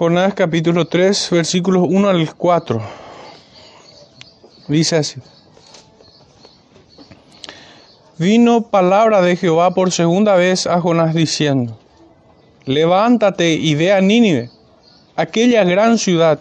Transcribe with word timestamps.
Jonás 0.00 0.32
capítulo 0.32 0.86
3, 0.86 1.28
versículos 1.30 1.84
1 1.86 2.08
al 2.08 2.34
4. 2.34 2.80
Dice 4.66 4.96
así. 4.96 5.20
Vino 8.16 8.62
palabra 8.62 9.20
de 9.20 9.36
Jehová 9.36 9.74
por 9.74 9.92
segunda 9.92 10.36
vez 10.36 10.66
a 10.66 10.80
Jonás 10.80 11.14
diciendo, 11.14 11.78
Levántate 12.64 13.52
y 13.52 13.74
ve 13.74 13.92
a 13.92 14.00
Nínive, 14.00 14.48
aquella 15.16 15.64
gran 15.64 15.98
ciudad, 15.98 16.38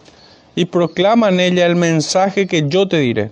y 0.56 0.64
proclama 0.64 1.28
en 1.28 1.42
ella 1.42 1.66
el 1.66 1.76
mensaje 1.76 2.48
que 2.48 2.70
yo 2.70 2.88
te 2.88 3.00
diré. 3.00 3.30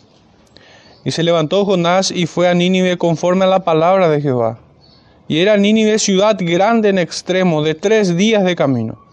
Y 1.05 1.12
se 1.12 1.23
levantó 1.23 1.64
Jonás 1.64 2.12
y 2.12 2.25
fue 2.25 2.50
a 2.50 2.54
Nínive 2.54 2.98
conforme 2.98 3.46
a 3.46 3.48
la 3.48 3.64
palabra 3.64 4.09
de 4.09 4.20
Jehová. 4.20 4.59
Y 5.30 5.39
era 5.39 5.55
Nínive 5.55 5.98
ciudad 6.00 6.36
grande 6.38 6.89
en 6.89 7.00
extremo, 7.00 7.64
de 7.64 7.75
tres 7.75 8.18
días 8.18 8.44
de 8.44 8.57
camino. 8.57 9.07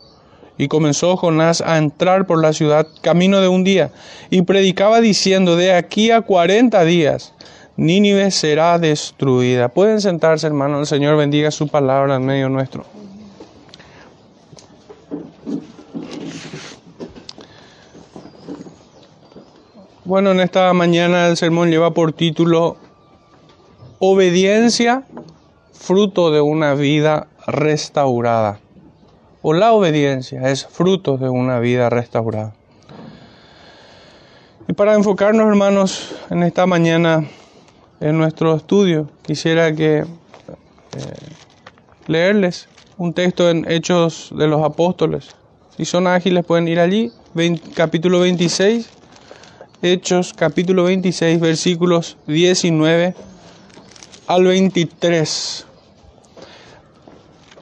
Y 0.56 0.68
comenzó 0.68 1.16
Jonás 1.16 1.60
a 1.60 1.78
entrar 1.78 2.26
por 2.26 2.40
la 2.40 2.52
ciudad 2.52 2.86
camino 3.02 3.40
de 3.40 3.48
un 3.48 3.64
día, 3.64 3.90
y 4.30 4.42
predicaba 4.42 5.00
diciendo, 5.00 5.56
de 5.56 5.72
aquí 5.72 6.10
a 6.10 6.20
cuarenta 6.20 6.84
días, 6.84 7.34
Nínive 7.76 8.30
será 8.30 8.78
destruida. 8.78 9.68
Pueden 9.68 10.00
sentarse, 10.00 10.46
hermano, 10.46 10.78
el 10.78 10.86
Señor 10.86 11.16
bendiga 11.16 11.50
su 11.50 11.66
palabra 11.66 12.16
en 12.16 12.24
medio 12.24 12.48
nuestro. 12.48 12.84
Bueno, 20.04 20.32
en 20.32 20.40
esta 20.40 20.72
mañana 20.72 21.28
el 21.28 21.36
sermón 21.36 21.70
lleva 21.70 21.94
por 21.94 22.12
título 22.12 22.76
Obediencia, 23.98 25.02
fruto 25.72 26.30
de 26.30 26.42
una 26.42 26.74
vida 26.74 27.26
restaurada. 27.46 28.60
O 29.46 29.52
la 29.52 29.74
obediencia 29.74 30.48
es 30.48 30.64
fruto 30.64 31.18
de 31.18 31.28
una 31.28 31.58
vida 31.58 31.90
restaurada. 31.90 32.54
Y 34.66 34.72
para 34.72 34.94
enfocarnos, 34.94 35.46
hermanos, 35.46 36.14
en 36.30 36.42
esta 36.42 36.64
mañana, 36.64 37.28
en 38.00 38.16
nuestro 38.16 38.56
estudio, 38.56 39.10
quisiera 39.20 39.74
que 39.74 39.98
eh, 39.98 40.06
leerles 42.06 42.68
un 42.96 43.12
texto 43.12 43.50
en 43.50 43.70
Hechos 43.70 44.30
de 44.34 44.48
los 44.48 44.64
Apóstoles. 44.64 45.36
Si 45.76 45.84
son 45.84 46.06
ágiles 46.06 46.42
pueden 46.46 46.66
ir 46.66 46.80
allí, 46.80 47.12
capítulo 47.74 48.20
26, 48.20 48.88
Hechos 49.82 50.32
capítulo 50.32 50.84
26, 50.84 51.38
versículos 51.38 52.16
19 52.26 53.14
al 54.26 54.44
23. 54.44 55.66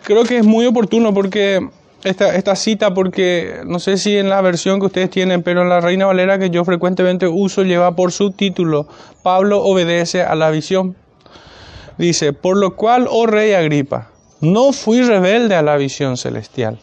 Creo 0.05 0.25
que 0.25 0.39
es 0.39 0.45
muy 0.45 0.67
oportuno 0.67 1.14
porque 1.14 1.61
esta, 2.05 2.34
esta 2.34 2.56
cita, 2.56 2.92
porque 2.92 3.61
no 3.64 3.78
sé 3.78 3.97
si 3.97 4.17
en 4.17 4.28
la 4.28 4.41
versión 4.41 4.81
que 4.81 4.86
ustedes 4.86 5.11
tienen, 5.11 5.42
pero 5.42 5.62
en 5.62 5.69
la 5.69 5.81
Reina 5.81 6.06
Valera 6.06 6.39
que 6.39 6.50
yo 6.50 6.64
frecuentemente 6.64 7.28
uso 7.28 7.62
lleva 7.62 7.95
por 7.95 8.11
subtítulo, 8.11 8.89
Pablo 9.23 9.62
obedece 9.62 10.23
a 10.23 10.34
la 10.34 10.50
visión. 10.50 10.97
Dice, 11.98 12.33
por 12.33 12.56
lo 12.56 12.75
cual, 12.75 13.06
oh 13.08 13.27
rey 13.27 13.53
Agripa, 13.53 14.11
no 14.41 14.73
fui 14.73 15.03
rebelde 15.03 15.55
a 15.55 15.62
la 15.62 15.77
visión 15.77 16.17
celestial, 16.17 16.80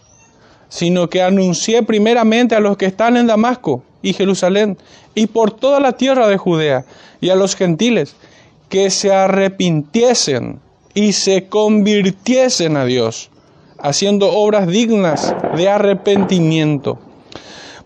sino 0.70 1.09
que 1.09 1.22
anuncié 1.22 1.84
primeramente 1.84 2.56
a 2.56 2.62
los 2.62 2.78
que 2.78 2.86
están 2.86 3.17
en 3.17 3.28
Damasco 3.28 3.84
y 4.02 4.14
Jerusalén 4.14 4.78
y 5.14 5.28
por 5.28 5.52
toda 5.52 5.81
la 5.81 5.94
tierra 5.94 6.28
de 6.28 6.38
Judea 6.38 6.86
y 7.20 7.31
a 7.31 7.36
los 7.36 7.58
gentiles 7.58 8.16
que 8.70 8.90
se 8.92 9.12
arrepintiesen 9.14 10.62
y 10.94 11.14
se 11.14 11.48
convirtiesen 11.48 12.78
a 12.78 12.86
Dios, 12.86 13.30
haciendo 13.80 14.32
obras 14.32 14.68
dignas 14.68 15.36
de 15.56 15.70
arrepentimiento. 15.70 17.00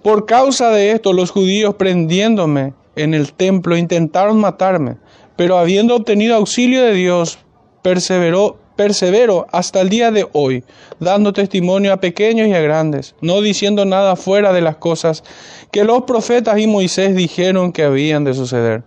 Por 0.02 0.26
causa 0.26 0.70
de 0.70 0.92
esto, 0.92 1.14
los 1.14 1.32
judíos 1.32 1.76
prendiéndome 1.76 2.74
en 2.96 3.14
el 3.14 3.34
templo 3.34 3.78
intentaron 3.78 4.40
matarme, 4.40 4.98
pero 5.36 5.58
habiendo 5.58 5.96
obtenido 5.96 6.36
auxilio 6.36 6.84
de 6.84 6.94
Dios, 6.94 7.40
perseveró, 7.82 8.58
persevero 8.76 9.48
hasta 9.52 9.82
el 9.82 9.90
día 9.90 10.12
de 10.12 10.28
hoy, 10.34 10.64
dando 11.00 11.34
testimonio 11.34 11.94
a 11.94 11.98
pequeños 11.98 12.48
y 12.48 12.54
a 12.54 12.62
grandes, 12.62 13.16
no 13.22 13.42
diciendo 13.42 13.86
nada 13.86 14.16
fuera 14.16 14.54
de 14.54 14.62
las 14.62 14.78
cosas 14.78 15.24
que 15.72 15.84
los 15.84 16.04
profetas 16.04 16.60
y 16.60 16.68
Moisés 16.68 17.16
dijeron 17.16 17.72
que 17.72 17.84
habían 17.84 18.24
de 18.24 18.34
suceder 18.34 18.84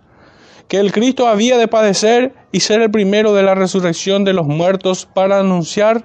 que 0.67 0.77
el 0.77 0.91
Cristo 0.91 1.27
había 1.27 1.57
de 1.57 1.67
padecer 1.67 2.33
y 2.51 2.59
ser 2.59 2.81
el 2.81 2.91
primero 2.91 3.33
de 3.33 3.43
la 3.43 3.55
resurrección 3.55 4.23
de 4.23 4.33
los 4.33 4.47
muertos 4.47 5.05
para 5.05 5.39
anunciar 5.39 6.03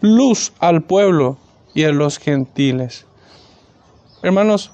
luz 0.00 0.52
al 0.58 0.82
pueblo 0.82 1.38
y 1.74 1.84
a 1.84 1.92
los 1.92 2.18
gentiles. 2.18 3.06
Hermanos, 4.22 4.72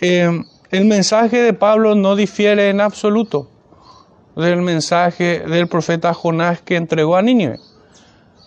em, 0.00 0.44
el 0.70 0.84
mensaje 0.84 1.42
de 1.42 1.52
Pablo 1.52 1.94
no 1.94 2.14
difiere 2.14 2.70
en 2.70 2.80
absoluto 2.80 3.48
del 4.36 4.62
mensaje 4.62 5.40
del 5.40 5.66
profeta 5.66 6.14
Jonás 6.14 6.60
que 6.62 6.76
entregó 6.76 7.16
a 7.16 7.22
Nínive. 7.22 7.58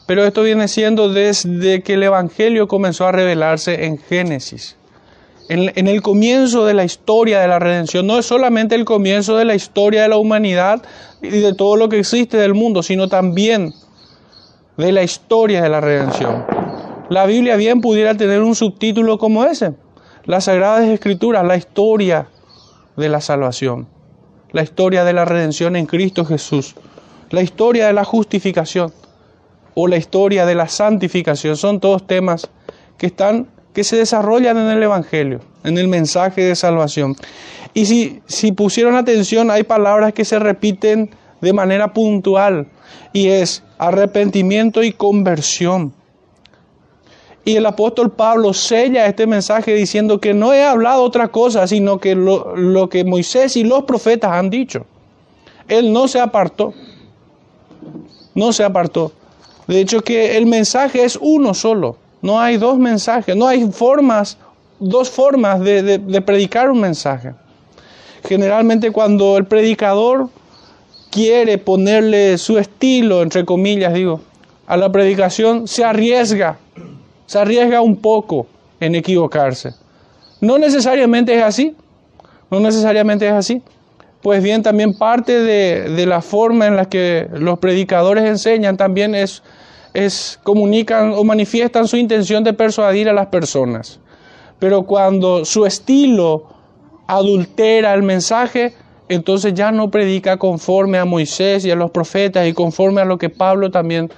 Pero 0.08 0.24
esto 0.24 0.44
viene 0.44 0.68
siendo 0.68 1.10
desde 1.10 1.84
que 1.84 1.96
el 1.96 2.04
Evangelio 2.04 2.68
comenzó 2.68 3.06
a 3.08 3.12
revelarse 3.12 3.86
en 3.86 3.98
Génesis 3.98 4.78
en, 5.52 5.88
el 5.88 6.02
comienzo 6.02 6.66
de 6.66 6.74
la 6.74 6.86
historia 6.86 7.42
de 7.42 7.48
la 7.50 7.60
redención. 7.60 8.08
No 8.08 8.18
es 8.18 8.26
solamente 8.26 8.74
el 8.76 8.86
comienzo 8.86 9.36
de 9.36 9.44
la 9.44 9.54
historia 9.54 10.04
de 10.04 10.08
la 10.08 10.16
humanidad 10.18 10.82
y 11.22 11.28
de 11.28 11.54
todo 11.54 11.76
lo 11.76 11.90
que 11.90 12.00
existe 12.00 12.38
del 12.38 12.54
mundo, 12.54 12.82
sino 12.84 13.10
también 13.10 13.74
de 14.78 14.92
la 14.94 15.04
historia 15.04 15.62
de 15.62 15.68
la 15.68 15.82
redención. 15.82 16.46
La 17.10 17.26
Biblia 17.26 17.58
bien 17.58 17.82
pudiera 17.82 18.16
tener 18.16 18.42
un 18.42 18.56
subtítulo 18.56 19.18
como 19.18 19.44
ese, 19.44 19.74
las 20.24 20.46
Sagradas 20.46 20.88
Escrituras, 20.88 21.46
la 21.46 21.58
historia 21.58 22.28
de 22.96 23.10
la 23.10 23.20
salvación, 23.20 23.88
la 24.54 24.64
historia 24.64 25.04
de 25.04 25.12
la 25.12 25.26
redención 25.26 25.76
en 25.76 25.86
Cristo 25.86 26.24
Jesús, 26.24 26.76
la 27.30 27.42
historia 27.42 27.88
de 27.88 27.94
la 27.94 28.06
justificación 28.06 28.94
o 29.74 29.88
la 29.90 29.98
historia 29.98 30.46
de 30.46 30.56
la 30.56 30.70
santificación. 30.70 31.58
Son 31.58 31.82
todos 31.82 32.08
temas 32.08 32.50
que 32.98 33.08
están 33.08 33.50
que 33.74 33.84
se 33.84 33.98
desarrollan 33.98 34.58
en 34.58 34.68
el 34.68 34.84
Evangelio, 34.84 35.40
en 35.64 35.78
el 35.78 35.88
mensaje 35.88 36.42
de 36.42 36.56
salvación. 36.56 37.16
Y 37.74 37.86
si, 37.86 38.22
si 38.26 38.52
pusieron 38.52 38.96
atención, 38.96 39.50
hay 39.50 39.64
palabras 39.64 40.14
que 40.14 40.26
se 40.26 40.40
repiten 40.40 41.10
de 41.40 41.54
manera 41.54 41.94
puntual 41.94 42.68
y 43.14 43.28
es 43.28 43.64
arrepentimiento 43.78 44.84
y 44.84 44.92
conversión. 44.92 45.94
Y 47.44 47.56
el 47.56 47.66
apóstol 47.66 48.12
Pablo 48.12 48.54
sella 48.54 49.08
este 49.08 49.26
mensaje 49.26 49.74
diciendo 49.74 50.20
que 50.20 50.34
no 50.34 50.54
he 50.54 50.64
hablado 50.64 51.02
otra 51.02 51.30
cosa, 51.30 51.66
sino 51.66 52.00
que 52.00 52.14
lo, 52.14 52.56
lo 52.56 52.88
que 52.90 53.04
Moisés 53.04 53.58
y 53.58 53.64
los 53.64 53.84
profetas 53.86 54.32
han 54.32 54.50
dicho. 54.50 54.86
Él 55.68 55.92
no 55.92 56.08
se 56.08 56.20
apartó. 56.20 56.74
No 58.36 58.54
se 58.54 58.64
apartó. 58.64 59.12
De 59.68 59.80
hecho 59.80 60.02
que 60.02 60.38
el 60.38 60.46
mensaje 60.46 61.04
es 61.04 61.18
uno 61.20 61.54
solo. 61.54 61.98
No 62.22 62.40
hay 62.40 62.58
dos 62.58 62.78
mensajes, 62.78 63.36
no 63.36 63.48
hay 63.48 63.70
formas, 63.72 64.38
dos 64.80 65.10
formas 65.10 65.60
de, 65.60 66.22
predicar 66.26 66.70
un 66.70 66.80
mensaje. 66.80 67.34
Generalmente 68.28 68.92
cuando 68.92 69.38
el 69.38 69.46
predicador 69.46 70.30
quiere 71.10 71.58
ponerle 71.58 72.38
su 72.38 72.60
estilo, 72.60 73.24
entre 73.24 73.44
comillas 73.44 73.94
digo, 73.94 74.22
a 74.68 74.78
la 74.78 74.92
predicación, 74.92 75.68
se 75.68 75.84
arriesga, 75.84 76.58
se 77.26 77.40
arriesga 77.40 77.82
un 77.82 77.98
poco 77.98 78.46
en 78.80 78.96
equivocarse. 78.96 79.74
No 80.40 80.58
necesariamente 80.58 81.36
es 81.36 81.44
así, 81.44 81.76
no 82.52 82.60
necesariamente 82.60 83.28
es 83.28 83.34
así. 83.34 83.62
Pues 84.22 84.44
bien, 84.44 84.62
también 84.62 84.94
parte 84.94 85.40
de, 85.40 85.90
de 85.90 86.06
la 86.06 86.22
forma 86.22 86.68
en 86.68 86.76
la 86.76 86.86
que 86.86 87.28
los 87.34 87.58
predicadores 87.58 88.24
enseñan 88.26 88.78
también 88.78 89.16
es 89.16 89.42
es, 89.94 90.40
comunican 90.44 91.14
o 91.14 91.24
manifiestan 91.24 91.88
su 91.88 91.98
intención 91.98 92.44
de 92.44 92.54
persuadir 92.54 93.10
a 93.10 93.14
las 93.14 93.28
personas. 93.28 94.00
Pero 94.60 94.84
cuando 94.84 95.46
su 95.46 95.66
estilo 95.66 96.48
adultera 97.08 97.94
el 97.94 98.04
mensaje, 98.04 98.74
entonces 99.10 99.54
ya 99.54 99.72
no 99.72 99.92
predica 99.92 100.38
conforme 100.38 100.98
a 100.98 101.06
Moisés 101.06 101.66
y 101.66 101.72
a 101.72 101.76
los 101.76 101.92
profetas 101.92 102.48
y 102.48 102.54
conforme 102.54 103.02
a 103.02 103.06
lo 103.06 103.18
que 103.18 103.30
Pablo 103.30 103.72
también 103.72 104.10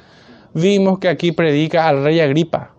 vimos 0.53 1.00
que 1.00 1.07
aquí 1.07 1.31
predica 1.31 1.88
al 1.88 2.03
rey 2.03 2.19
Agripa. 2.19 2.71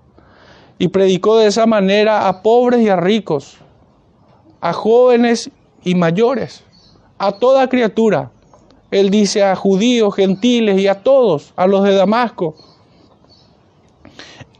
Y 0.78 0.88
predicó 0.88 1.38
de 1.38 1.46
esa 1.46 1.66
manera 1.66 2.28
a 2.28 2.42
pobres 2.42 2.80
y 2.80 2.88
a 2.88 2.96
ricos, 2.96 3.56
a 4.60 4.72
jóvenes 4.72 5.50
y 5.82 5.94
mayores, 5.94 6.64
a 7.18 7.32
toda 7.32 7.68
criatura. 7.68 8.30
Él 8.90 9.10
dice 9.10 9.42
a 9.42 9.56
judíos, 9.56 10.14
gentiles 10.14 10.78
y 10.78 10.86
a 10.86 11.02
todos, 11.02 11.52
a 11.56 11.66
los 11.66 11.82
de 11.82 11.94
Damasco 11.94 12.54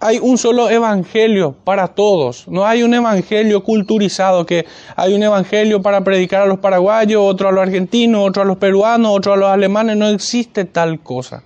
hay 0.04 0.18
un 0.20 0.36
solo 0.36 0.68
evangelio 0.68 1.56
para 1.64 1.88
todos. 1.88 2.46
No 2.46 2.66
hay 2.66 2.82
un 2.82 2.92
evangelio 2.92 3.64
culturizado, 3.64 4.44
que 4.44 4.66
hay 4.96 5.14
un 5.14 5.22
evangelio 5.22 5.80
para 5.80 6.04
predicar 6.04 6.42
a 6.42 6.46
los 6.46 6.58
paraguayos, 6.58 7.22
otro 7.24 7.48
a 7.48 7.52
los 7.52 7.62
argentinos, 7.62 8.28
otro 8.28 8.42
a 8.42 8.44
los 8.44 8.58
peruanos, 8.58 9.10
otro 9.16 9.32
a 9.32 9.36
los 9.38 9.48
alemanes. 9.48 9.96
No 9.96 10.06
existe 10.08 10.66
tal 10.66 11.00
cosa. 11.00 11.42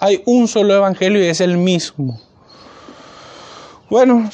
Hay 0.00 0.20
un 0.26 0.48
solo 0.48 0.74
evangelio 0.74 1.24
y 1.24 1.28
es 1.28 1.40
el 1.40 1.56
mismo. 1.56 2.20
Bueno, 3.88 4.28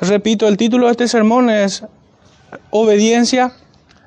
repito, 0.00 0.46
el 0.46 0.56
título 0.56 0.86
de 0.86 0.92
este 0.92 1.08
sermón 1.08 1.50
es 1.50 1.82
Obediencia, 2.70 3.52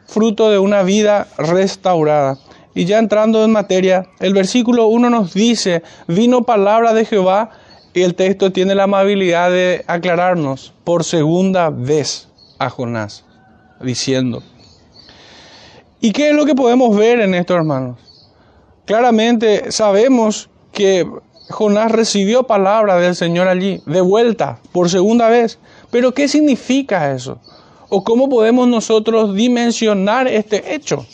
fruto 0.07 0.49
de 0.49 0.57
una 0.57 0.83
vida 0.83 1.27
restaurada. 1.37 2.37
Y 2.73 2.85
ya 2.85 2.99
entrando 2.99 3.43
en 3.43 3.51
materia, 3.51 4.05
el 4.21 4.33
versículo 4.33 4.87
1 4.87 5.09
nos 5.09 5.33
dice, 5.33 5.83
vino 6.07 6.43
palabra 6.43 6.93
de 6.93 7.03
Jehová, 7.03 7.49
y 7.93 8.01
el 8.03 8.15
texto 8.15 8.51
tiene 8.51 8.75
la 8.75 8.83
amabilidad 8.83 9.51
de 9.51 9.83
aclararnos 9.87 10.73
por 10.83 11.03
segunda 11.03 11.69
vez 11.69 12.27
a 12.59 12.69
Jonás, 12.69 13.25
diciendo. 13.81 14.43
¿Y 15.99 16.11
qué 16.11 16.29
es 16.29 16.35
lo 16.35 16.45
que 16.45 16.55
podemos 16.55 16.95
ver 16.95 17.19
en 17.19 17.35
esto, 17.35 17.53
hermanos? 17.53 17.97
Claramente 18.85 19.71
sabemos 19.71 20.49
que 20.71 21.05
Jonás 21.49 21.91
recibió 21.91 22.43
palabra 22.43 22.97
del 22.97 23.15
Señor 23.15 23.47
allí, 23.47 23.81
de 23.85 24.01
vuelta, 24.01 24.59
por 24.71 24.89
segunda 24.89 25.29
vez. 25.29 25.59
Pero 25.91 26.13
¿qué 26.13 26.27
significa 26.27 27.13
eso? 27.13 27.39
¿O 27.89 28.03
cómo 28.03 28.29
podemos 28.29 28.67
nosotros 28.67 29.35
dimensionar 29.35 30.27
este 30.27 30.73
hecho? 30.73 31.05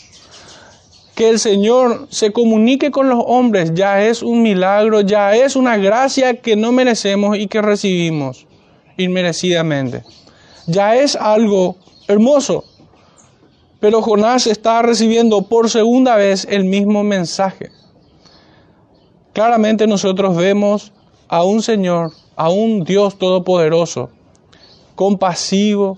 Que 1.18 1.30
el 1.30 1.40
Señor 1.40 2.06
se 2.12 2.31
comunique 2.31 2.92
con 2.92 3.10
los 3.10 3.24
hombres 3.25 3.74
ya 3.74 4.04
es 4.06 4.22
un 4.22 4.44
milagro, 4.44 5.02
ya 5.02 5.36
es 5.36 5.56
una 5.56 5.75
gracia 5.75 6.36
que 6.36 6.56
no 6.56 6.72
merecemos 6.72 7.40
y 7.40 7.48
que 7.48 7.60
recibimos 7.60 8.46
inmerecidamente. 8.98 10.04
Ya 10.68 10.96
es 10.96 11.16
algo 11.16 11.78
hermoso. 12.08 12.66
Pero 13.80 14.04
Jonás 14.04 14.46
está 14.46 14.84
recibiendo 14.84 15.42
por 15.42 15.72
segunda 15.72 16.16
vez 16.18 16.46
el 16.52 16.66
mismo 16.66 17.04
mensaje. 17.04 17.72
Claramente 19.34 19.88
nosotros 19.88 20.38
vemos 20.38 20.94
a 21.30 21.44
un 21.44 21.63
Señor, 21.63 22.12
a 22.36 22.50
un 22.52 22.84
Dios 22.84 23.18
todopoderoso, 23.18 24.12
compasivo, 24.94 25.98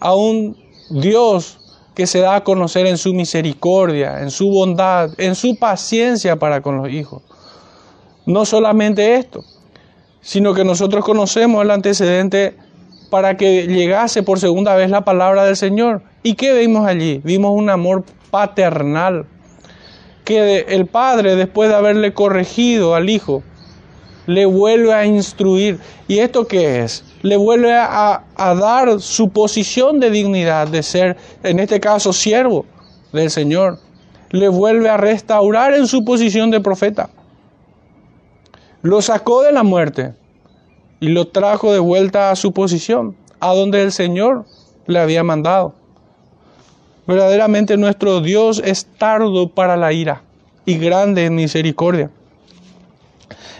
a 0.00 0.16
un 0.16 0.56
Dios 0.90 1.59
que 2.00 2.06
se 2.06 2.20
da 2.20 2.36
a 2.36 2.44
conocer 2.44 2.86
en 2.86 2.96
su 2.96 3.12
misericordia, 3.12 4.22
en 4.22 4.30
su 4.30 4.48
bondad, 4.48 5.10
en 5.18 5.34
su 5.34 5.58
paciencia 5.58 6.36
para 6.36 6.62
con 6.62 6.78
los 6.78 6.88
hijos. 6.88 7.22
No 8.24 8.46
solamente 8.46 9.16
esto, 9.16 9.44
sino 10.22 10.54
que 10.54 10.64
nosotros 10.64 11.04
conocemos 11.04 11.62
el 11.62 11.70
antecedente 11.70 12.56
para 13.10 13.36
que 13.36 13.66
llegase 13.66 14.22
por 14.22 14.40
segunda 14.40 14.74
vez 14.76 14.88
la 14.88 15.04
palabra 15.04 15.44
del 15.44 15.56
Señor. 15.56 16.00
¿Y 16.22 16.36
qué 16.36 16.58
vimos 16.58 16.86
allí? 16.86 17.20
Vimos 17.22 17.52
un 17.54 17.68
amor 17.68 18.02
paternal 18.30 19.26
que 20.24 20.60
el 20.68 20.86
padre, 20.86 21.36
después 21.36 21.68
de 21.68 21.74
haberle 21.74 22.14
corregido 22.14 22.94
al 22.94 23.10
hijo, 23.10 23.42
le 24.26 24.46
vuelve 24.46 24.94
a 24.94 25.04
instruir. 25.04 25.78
¿Y 26.08 26.20
esto 26.20 26.46
qué 26.46 26.80
es? 26.80 27.04
Le 27.22 27.36
vuelve 27.36 27.74
a, 27.74 28.24
dar 28.36 29.00
su 29.00 29.28
posición 29.30 30.00
de 30.00 30.10
dignidad 30.10 30.68
de 30.68 30.82
ser, 30.82 31.16
en 31.42 31.58
este 31.58 31.80
caso, 31.80 32.12
siervo 32.12 32.64
del 33.12 33.30
Señor. 33.30 33.78
Le 34.30 34.48
vuelve 34.48 34.88
a 34.88 34.96
restaurar 34.96 35.74
en 35.74 35.86
su 35.86 36.04
posición 36.04 36.50
de 36.50 36.60
profeta. 36.60 37.10
Lo 38.82 39.02
sacó 39.02 39.42
de 39.42 39.52
la 39.52 39.62
muerte 39.62 40.14
y 41.00 41.08
lo 41.08 41.28
trajo 41.28 41.72
de 41.72 41.78
vuelta 41.78 42.30
a 42.30 42.36
su 42.36 42.52
posición, 42.52 43.16
a 43.40 43.52
donde 43.54 43.82
el 43.82 43.92
Señor 43.92 44.46
le 44.86 44.98
había 44.98 45.22
mandado. 45.22 45.74
Verdaderamente 47.06 47.76
nuestro 47.76 48.20
Dios 48.20 48.62
es 48.64 48.86
tardo 48.98 49.48
para 49.48 49.76
la 49.76 49.92
ira 49.92 50.22
y 50.64 50.78
grande 50.78 51.26
en 51.26 51.34
misericordia. 51.34 52.10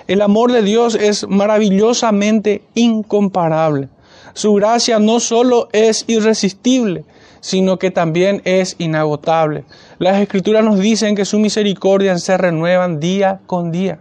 El 0.07 0.23
amor 0.23 0.53
de 0.53 0.63
Dios 0.63 0.95
es 0.95 1.29
maravillosamente 1.29 2.63
incomparable. 2.75 3.89
Su 4.35 4.55
gracia 4.55 4.99
no 4.99 5.21
solo 5.21 5.69
es 5.73 6.05
irresistible, 6.09 7.05
sino 7.41 7.79
que 7.79 7.91
también 7.91 8.43
es 8.45 8.77
inagotable. 8.79 9.65
Las 9.99 10.21
escrituras 10.21 10.65
nos 10.65 10.79
dicen 10.79 11.17
que 11.17 11.25
su 11.25 11.39
misericordia 11.39 12.17
se 12.19 12.37
renuevan 12.37 13.01
día 13.01 13.41
con 13.47 13.73
día. 13.73 13.99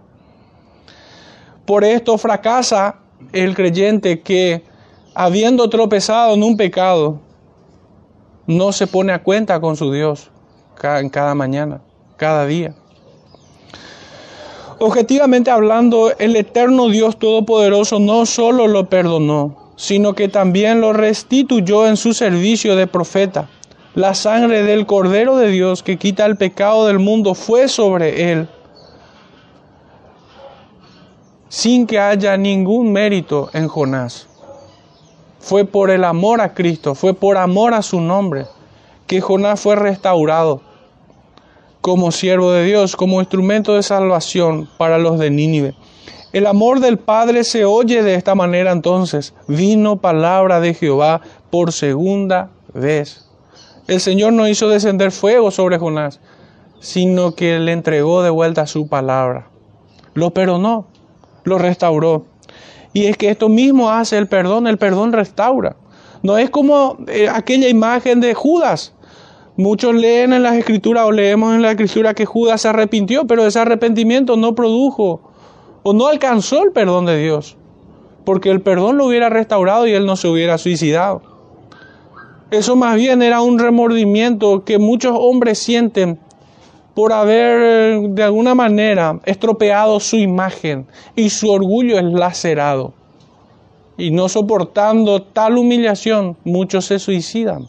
Por 1.66 1.84
esto 1.84 2.18
fracasa 2.18 2.96
el 3.32 3.56
creyente 3.56 4.22
que, 4.22 4.64
habiendo 5.14 5.70
tropezado 5.70 6.34
en 6.34 6.44
un 6.44 6.58
pecado, 6.58 7.20
no 8.48 8.72
se 8.72 8.88
pone 8.88 9.14
a 9.14 9.22
cuenta 9.22 9.60
con 9.62 9.76
su 9.76 9.92
Dios 9.92 10.32
en 10.82 11.10
cada 11.10 11.36
mañana, 11.36 11.82
cada 12.18 12.46
día. 12.46 12.74
Objetivamente 14.82 15.52
hablando, 15.52 16.14
el 16.20 16.38
eterno 16.38 16.88
Dios 16.88 17.20
Todopoderoso 17.20 18.00
no 18.00 18.26
solo 18.26 18.68
lo 18.68 18.86
perdonó, 18.86 19.74
sino 19.76 20.14
que 20.14 20.30
también 20.30 20.80
lo 20.80 20.94
restituyó 20.94 21.86
en 21.86 21.98
su 21.98 22.14
servicio 22.14 22.78
de 22.78 22.88
profeta. 22.88 23.50
La 23.94 24.14
sangre 24.14 24.64
del 24.64 24.86
Cordero 24.86 25.36
de 25.36 25.50
Dios 25.50 25.84
que 25.84 25.98
quita 25.98 26.26
el 26.26 26.38
pecado 26.38 26.88
del 26.88 26.98
mundo 26.98 27.34
fue 27.34 27.68
sobre 27.68 28.32
él, 28.32 28.48
sin 31.50 31.86
que 31.86 32.00
haya 32.00 32.38
ningún 32.38 32.94
mérito 32.94 33.50
en 33.52 33.68
Jonás. 33.68 34.28
Fue 35.40 35.66
por 35.66 35.90
el 35.90 36.06
amor 36.06 36.40
a 36.40 36.54
Cristo, 36.54 36.96
fue 36.96 37.14
por 37.14 37.36
amor 37.36 37.74
a 37.74 37.82
su 37.82 38.00
nombre, 38.00 38.46
que 39.08 39.20
Jonás 39.20 39.60
fue 39.60 39.76
restaurado 39.76 40.62
como 41.82 42.12
siervo 42.12 42.52
de 42.52 42.66
Dios, 42.66 42.96
como 42.96 43.20
instrumento 43.20 43.76
de 43.76 43.84
salvación 43.84 44.70
para 44.78 44.98
los 44.98 45.20
de 45.20 45.30
Nínive. 45.30 45.76
El 46.32 46.46
amor 46.46 46.80
del 46.80 47.00
Padre 47.00 47.44
se 47.44 47.66
oye 47.66 48.04
de 48.04 48.14
esta 48.14 48.36
manera 48.36 48.72
entonces. 48.72 49.34
Vino 49.48 49.98
palabra 49.98 50.60
de 50.60 50.76
Jehová 50.76 51.22
por 51.50 51.72
segunda 51.72 52.52
vez. 52.74 53.26
El 53.88 54.00
Señor 54.00 54.34
no 54.34 54.48
hizo 54.48 54.70
descender 54.70 55.12
fuego 55.12 55.50
sobre 55.50 55.80
Jonás, 55.80 56.20
sino 56.80 57.34
que 57.34 57.58
le 57.58 57.72
entregó 57.72 58.22
de 58.22 58.30
vuelta 58.30 58.68
su 58.68 58.88
palabra. 58.88 59.48
Lo 60.14 60.30
perdonó, 60.30 60.86
lo 61.44 61.58
restauró. 61.58 62.26
Y 62.94 63.06
es 63.06 63.18
que 63.18 63.32
esto 63.32 63.50
mismo 63.50 63.90
hace 63.90 64.18
el 64.18 64.28
perdón, 64.28 64.68
el 64.68 64.78
perdón 64.78 65.14
restaura. 65.14 65.76
No 66.22 66.38
es 66.38 66.52
como 66.52 66.98
eh, 67.08 67.28
aquella 67.28 67.70
imagen 67.70 68.20
de 68.20 68.36
Judas. 68.36 68.94
Muchos 69.60 69.94
leen 69.94 70.32
en 70.32 70.42
las 70.42 70.56
escrituras 70.56 71.04
o 71.04 71.12
leemos 71.12 71.54
en 71.54 71.62
la 71.62 71.72
escritura 71.72 72.14
que 72.14 72.26
Judas 72.26 72.62
se 72.62 72.70
arrepintió, 72.70 73.28
pero 73.28 73.46
ese 73.46 73.60
arrepentimiento 73.60 74.38
no 74.38 74.56
produjo 74.56 75.20
o 75.84 75.92
no 75.92 76.08
alcanzó 76.08 76.64
el 76.64 76.72
perdón 76.72 77.06
de 77.06 77.22
Dios, 77.22 77.58
porque 78.24 78.52
el 78.52 78.62
perdón 78.62 78.96
lo 78.96 79.06
hubiera 79.06 79.28
restaurado 79.28 79.86
y 79.86 79.92
él 79.92 80.06
no 80.06 80.16
se 80.16 80.30
hubiera 80.30 80.58
suicidado. 80.58 81.24
Eso 82.52 82.78
más 82.78 82.96
bien 82.96 83.22
era 83.22 83.42
un 83.42 83.60
remordimiento 83.60 84.64
que 84.64 84.80
muchos 84.80 85.12
hombres 85.20 85.60
sienten 85.60 86.20
por 86.96 87.12
haber 87.12 88.00
de 88.12 88.24
alguna 88.24 88.56
manera 88.56 89.20
estropeado 89.26 90.00
su 90.00 90.16
imagen 90.16 90.88
y 91.18 91.32
su 91.32 91.52
orgullo 91.52 92.00
es 92.00 92.06
lacerado. 92.06 92.94
Y 93.98 94.12
no 94.12 94.30
soportando 94.30 95.22
tal 95.22 95.58
humillación, 95.58 96.38
muchos 96.46 96.86
se 96.86 96.98
suicidan. 96.98 97.68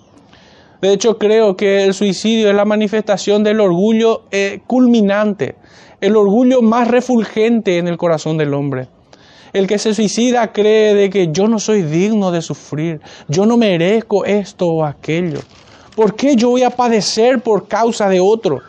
De 0.80 0.92
hecho, 0.92 1.18
creo 1.18 1.56
que 1.56 1.84
el 1.84 1.92
suicidio 1.92 2.48
es 2.48 2.54
la 2.54 2.64
manifestación 2.64 3.44
del 3.44 3.60
orgullo 3.60 4.22
eh, 4.30 4.60
culminante, 4.66 5.56
el 6.00 6.16
orgullo 6.16 6.62
más 6.62 6.88
refulgente 6.88 7.76
en 7.76 7.86
el 7.86 7.98
corazón 7.98 8.38
del 8.38 8.54
hombre. 8.54 8.88
El 9.52 9.66
que 9.66 9.78
se 9.78 9.94
suicida 9.94 10.52
cree 10.52 10.94
de 10.94 11.10
que 11.10 11.32
yo 11.32 11.48
no 11.48 11.58
soy 11.58 11.82
digno 11.82 12.30
de 12.30 12.40
sufrir, 12.40 13.00
yo 13.28 13.44
no 13.44 13.56
merezco 13.56 14.24
esto 14.24 14.68
o 14.68 14.84
aquello. 14.84 15.40
¿Por 15.94 16.14
qué 16.14 16.36
yo 16.36 16.50
voy 16.50 16.62
a 16.62 16.70
padecer 16.70 17.40
por 17.40 17.68
causa 17.68 18.08
de 18.08 18.20
otro? 18.20 18.60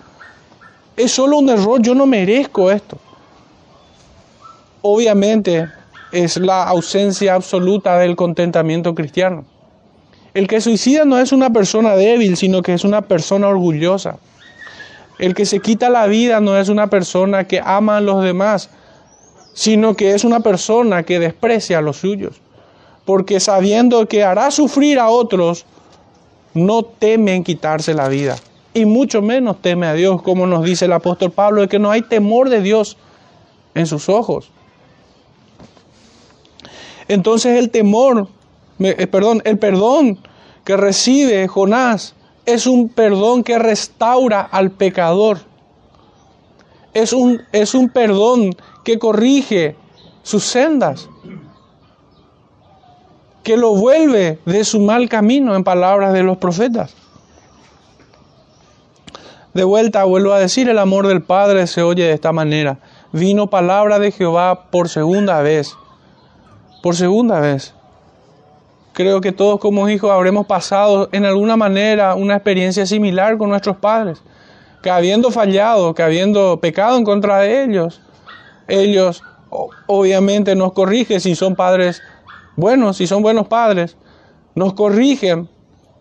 Es 0.98 1.12
solo 1.12 1.38
un 1.38 1.50
error, 1.50 1.82
yo 1.82 1.96
no 1.96 2.06
merezco 2.06 2.72
esto. 2.72 2.98
Obviamente 4.82 5.70
es 6.12 6.36
la 6.38 6.64
ausencia 6.64 7.36
absoluta 7.36 7.98
del 8.00 8.16
contentamiento 8.16 8.94
cristiano. 8.94 9.46
El 10.34 10.48
que 10.48 10.62
suicida 10.62 11.04
no 11.04 11.20
es 11.20 11.32
una 11.32 11.52
persona 11.52 11.96
débil, 11.96 12.38
sino 12.38 12.62
que 12.62 12.74
es 12.74 12.84
una 12.84 13.02
persona 13.02 13.48
orgullosa. 13.48 14.18
El 15.20 15.34
que 15.36 15.46
se 15.46 15.60
quita 15.60 15.90
la 15.90 16.08
vida 16.08 16.40
no 16.40 16.58
es 16.58 16.70
una 16.70 16.88
persona 16.88 17.48
que 17.48 17.62
ama 17.64 17.98
a 17.98 18.02
los 18.02 18.24
demás, 18.24 18.70
sino 19.54 19.96
que 19.96 20.14
es 20.14 20.24
una 20.24 20.40
persona 20.40 21.04
que 21.04 21.20
desprecia 21.20 21.80
a 21.80 21.82
los 21.82 21.98
suyos. 21.98 22.42
Porque 23.06 23.40
sabiendo 23.40 24.08
que 24.08 24.24
hará 24.24 24.52
sufrir 24.52 25.00
a 25.00 25.10
otros, 25.10 25.66
no 26.54 26.84
teme 26.84 27.36
en 27.36 27.44
quitarse 27.44 27.94
la 27.94 28.08
vida. 28.08 28.38
Y 28.74 28.86
mucho 28.86 29.22
menos 29.22 29.62
teme 29.62 29.86
a 29.88 29.94
Dios, 29.94 30.22
como 30.22 30.48
nos 30.48 30.64
dice 30.64 30.86
el 30.86 30.94
apóstol 30.94 31.32
Pablo, 31.32 31.62
de 31.62 31.68
que 31.68 31.80
no 31.80 31.92
hay 31.92 32.04
temor 32.04 32.50
de 32.50 32.62
Dios 32.62 32.96
en 33.76 33.86
sus 33.86 34.08
ojos. 34.08 34.50
Entonces 37.10 37.58
el 37.60 37.70
temor 37.70 38.30
eh, 38.90 39.08
perdón, 39.08 39.42
el 39.46 39.58
perdón 39.58 40.20
que 40.64 40.78
recibe 40.78 41.48
Jonás 41.48 42.16
es 42.46 42.68
un 42.68 42.90
perdón 42.90 43.44
que 43.44 43.60
restaura 43.60 44.42
al 44.42 44.72
pecador. 44.72 45.40
Es 46.94 47.14
un, 47.14 47.42
es 47.52 47.74
un 47.74 47.90
perdón 47.90 48.56
que 48.84 49.00
corrige 49.00 49.76
sus 50.24 50.44
sendas. 50.44 51.08
que 53.44 53.58
lo 53.58 53.76
vuelve 53.76 54.38
de 54.46 54.64
su 54.64 54.80
mal 54.80 55.10
camino, 55.10 55.56
en 55.56 55.64
palabras 55.64 56.14
de 56.14 56.22
los 56.22 56.38
profetas. 56.38 56.94
De 59.56 59.64
vuelta 59.64 60.04
vuelvo 60.04 60.32
a 60.32 60.40
decir, 60.40 60.70
el 60.70 60.78
amor 60.78 61.08
del 61.08 61.24
Padre 61.24 61.66
se 61.66 61.82
oye 61.82 62.04
de 62.04 62.14
esta 62.14 62.32
manera. 62.32 62.78
Vino 63.12 63.50
palabra 63.50 63.98
de 63.98 64.12
Jehová 64.12 64.70
por 64.70 64.90
segunda 64.90 65.42
vez. 65.42 65.76
Por 66.84 66.96
segunda 66.96 67.40
vez. 67.40 67.74
Creo 68.94 69.22
que 69.22 69.32
todos 69.32 69.60
como 69.60 69.88
hijos 69.88 70.12
habremos 70.12 70.46
pasado 70.46 71.08
en 71.12 71.26
alguna 71.26 71.56
manera 71.56 72.16
una 72.16 72.36
experiencia 72.36 72.86
similar 72.86 73.38
con 73.38 73.50
nuestros 73.50 73.78
padres. 73.78 74.22
Que 74.84 74.90
habiendo 74.90 75.32
fallado, 75.32 75.94
que 75.94 76.04
habiendo 76.04 76.60
pecado 76.60 76.98
en 76.98 77.06
contra 77.06 77.38
de 77.40 77.64
ellos, 77.64 78.02
ellos 78.68 79.24
obviamente 79.88 80.56
nos 80.56 80.74
corrigen 80.74 81.22
si 81.22 81.36
son 81.36 81.56
padres 81.56 82.02
buenos, 82.56 82.98
si 82.98 83.08
son 83.08 83.22
buenos 83.22 83.48
padres, 83.48 83.96
nos 84.56 84.74
corrigen 84.74 85.50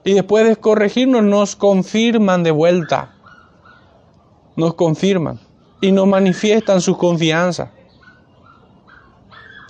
y 0.04 0.14
después 0.14 0.46
de 0.46 0.56
corregirnos 0.56 1.22
nos 1.22 1.56
confirman 1.56 2.42
de 2.42 2.50
vuelta, 2.50 3.12
nos 4.56 4.74
confirman 4.74 5.38
y 5.80 5.92
nos 5.92 6.06
manifiestan 6.06 6.80
su 6.80 6.96
confianza, 6.96 7.70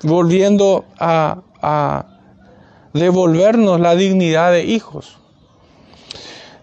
volviendo 0.03 0.85
a, 0.99 1.39
a 1.61 2.20
devolvernos 2.93 3.81
la 3.81 3.95
dignidad 3.95 4.53
de 4.53 4.65
hijos. 4.65 5.17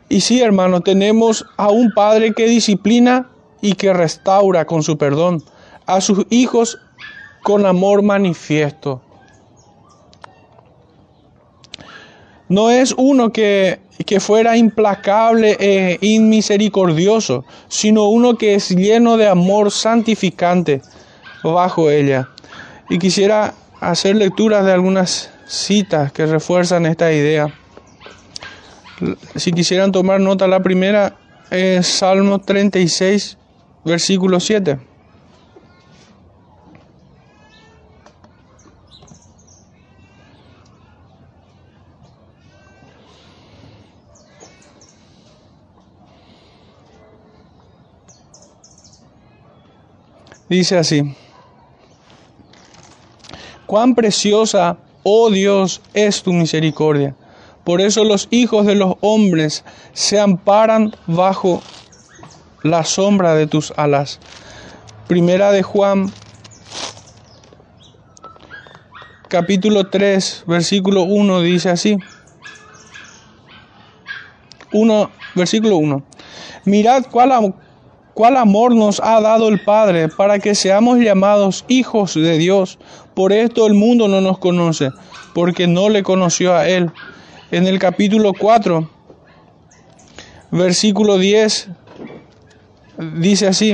Y 0.10 0.22
sí, 0.22 0.41
hermano, 0.41 0.81
tenemos 0.81 1.46
a 1.57 1.69
un 1.69 1.91
Padre 1.93 2.34
que 2.34 2.48
disciplina 2.48 3.29
y 3.62 3.74
que 3.74 3.93
restaura 3.93 4.65
con 4.65 4.84
su 4.84 4.98
perdón 4.98 5.43
a 5.88 6.01
sus 6.01 6.25
hijos 6.29 6.77
con 7.41 7.65
amor 7.65 8.03
manifiesto. 8.03 9.01
No 12.50 12.69
es 12.69 12.93
uno 12.98 13.31
que, 13.31 13.79
que 14.05 14.19
fuera 14.19 14.55
implacable 14.55 15.57
e 15.60 15.98
inmisericordioso, 16.01 17.46
sino 17.67 18.10
uno 18.10 18.38
que 18.38 18.55
es 18.55 18.69
lleno 18.69 19.17
de 19.17 19.27
amor 19.27 19.72
santificante 19.72 20.81
bajo 21.43 21.89
ella. 21.89 22.29
Y 22.89 23.00
quisiera 23.00 23.53
hacer 23.79 24.15
lecturas 24.15 24.65
de 24.65 24.74
algunas 24.74 25.31
citas 25.48 26.12
que 26.12 26.25
refuerzan 26.25 26.86
esta 26.86 27.12
idea. 27.12 27.54
Si 29.36 29.51
quisieran 29.51 29.92
tomar 29.92 30.20
nota, 30.20 30.48
la 30.48 30.60
primera 30.60 31.16
es 31.50 31.88
Salmo 31.88 32.39
36, 32.39 33.38
versículo 33.86 34.39
7. 34.39 34.80
Dice 50.50 50.77
así, 50.77 51.04
cuán 53.66 53.94
preciosa, 53.94 54.77
oh 55.10 55.30
Dios, 55.30 55.82
es 55.94 56.22
tu 56.22 56.34
misericordia. 56.34 57.16
Por 57.64 57.80
eso 57.80 58.04
los 58.04 58.28
hijos 58.30 58.66
de 58.66 58.76
los 58.76 58.96
hombres 59.00 59.64
se 59.94 60.20
amparan 60.20 60.94
bajo 61.06 61.62
la 62.62 62.84
sombra 62.84 63.34
de 63.34 63.48
tus 63.48 63.72
alas. 63.78 64.20
Primera 65.08 65.54
de 65.54 65.64
Juan, 65.64 66.12
capítulo 69.30 69.88
3, 69.88 70.44
versículo 70.46 71.04
1 71.04 71.40
dice 71.40 71.70
así. 71.70 71.98
1, 74.74 75.10
versículo 75.36 75.78
1. 75.78 76.04
Mirad 76.66 77.06
cuál 77.10 77.54
cuál 78.14 78.36
amor 78.36 78.76
nos 78.76 79.00
ha 79.00 79.22
dado 79.22 79.48
el 79.48 79.64
Padre 79.64 80.10
para 80.10 80.40
que 80.40 80.54
seamos 80.54 80.98
llamados 81.00 81.64
hijos 81.70 82.16
de 82.16 82.38
Dios. 82.38 82.78
Por 83.17 83.33
esto 83.33 83.65
el 83.65 83.74
mundo 83.74 84.07
no 84.07 84.21
nos 84.21 84.38
conoce, 84.38 84.91
porque 85.33 85.65
no 85.65 85.89
le 85.89 86.03
conoció 86.03 86.55
a 86.55 86.69
Él. 86.69 86.91
En 87.50 87.65
el 87.65 87.79
capítulo 87.79 88.31
4, 88.31 88.88
versículo 90.51 91.17
10, 91.17 91.67
dice 93.15 93.47
así, 93.47 93.74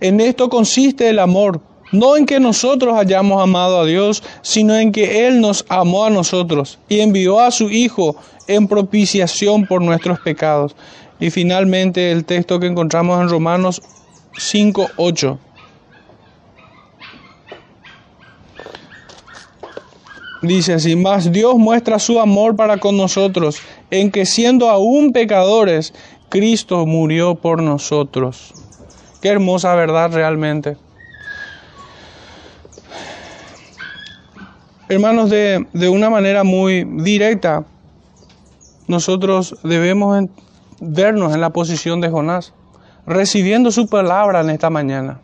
en 0.00 0.20
esto 0.20 0.48
consiste 0.48 1.10
el 1.10 1.18
amor, 1.18 1.60
no 1.92 2.16
en 2.16 2.24
que 2.24 2.40
nosotros 2.40 2.96
hayamos 2.96 3.42
amado 3.42 3.78
a 3.78 3.84
Dios, 3.84 4.22
sino 4.40 4.74
en 4.78 4.90
que 4.90 5.26
Él 5.26 5.42
nos 5.42 5.66
amó 5.68 6.06
a 6.06 6.10
nosotros 6.10 6.78
y 6.88 7.00
envió 7.00 7.40
a 7.40 7.50
su 7.50 7.68
Hijo 7.68 8.16
en 8.46 8.66
propiciación 8.66 9.66
por 9.66 9.82
nuestros 9.82 10.18
pecados. 10.20 10.74
Y 11.20 11.28
finalmente 11.28 12.10
el 12.10 12.24
texto 12.24 12.58
que 12.58 12.68
encontramos 12.68 13.20
en 13.20 13.28
Romanos 13.28 13.82
5, 14.38 14.92
8. 14.96 15.38
Dice 20.42 20.74
así, 20.74 20.94
mas 20.94 21.32
Dios 21.32 21.56
muestra 21.56 21.98
su 21.98 22.20
amor 22.20 22.54
para 22.54 22.78
con 22.78 22.96
nosotros, 22.96 23.60
en 23.90 24.10
que 24.10 24.24
siendo 24.24 24.70
aún 24.70 25.12
pecadores, 25.12 25.92
Cristo 26.28 26.86
murió 26.86 27.34
por 27.34 27.62
nosotros. 27.62 28.54
Qué 29.20 29.28
hermosa 29.28 29.74
verdad 29.74 30.12
realmente. 30.12 30.76
Hermanos, 34.88 35.28
de, 35.28 35.66
de 35.72 35.88
una 35.88 36.08
manera 36.08 36.44
muy 36.44 36.84
directa, 36.84 37.64
nosotros 38.86 39.56
debemos 39.62 40.28
vernos 40.80 41.34
en 41.34 41.40
la 41.40 41.50
posición 41.50 42.00
de 42.00 42.08
Jonás, 42.08 42.54
recibiendo 43.06 43.70
su 43.70 43.88
palabra 43.88 44.40
en 44.40 44.50
esta 44.50 44.70
mañana. 44.70 45.20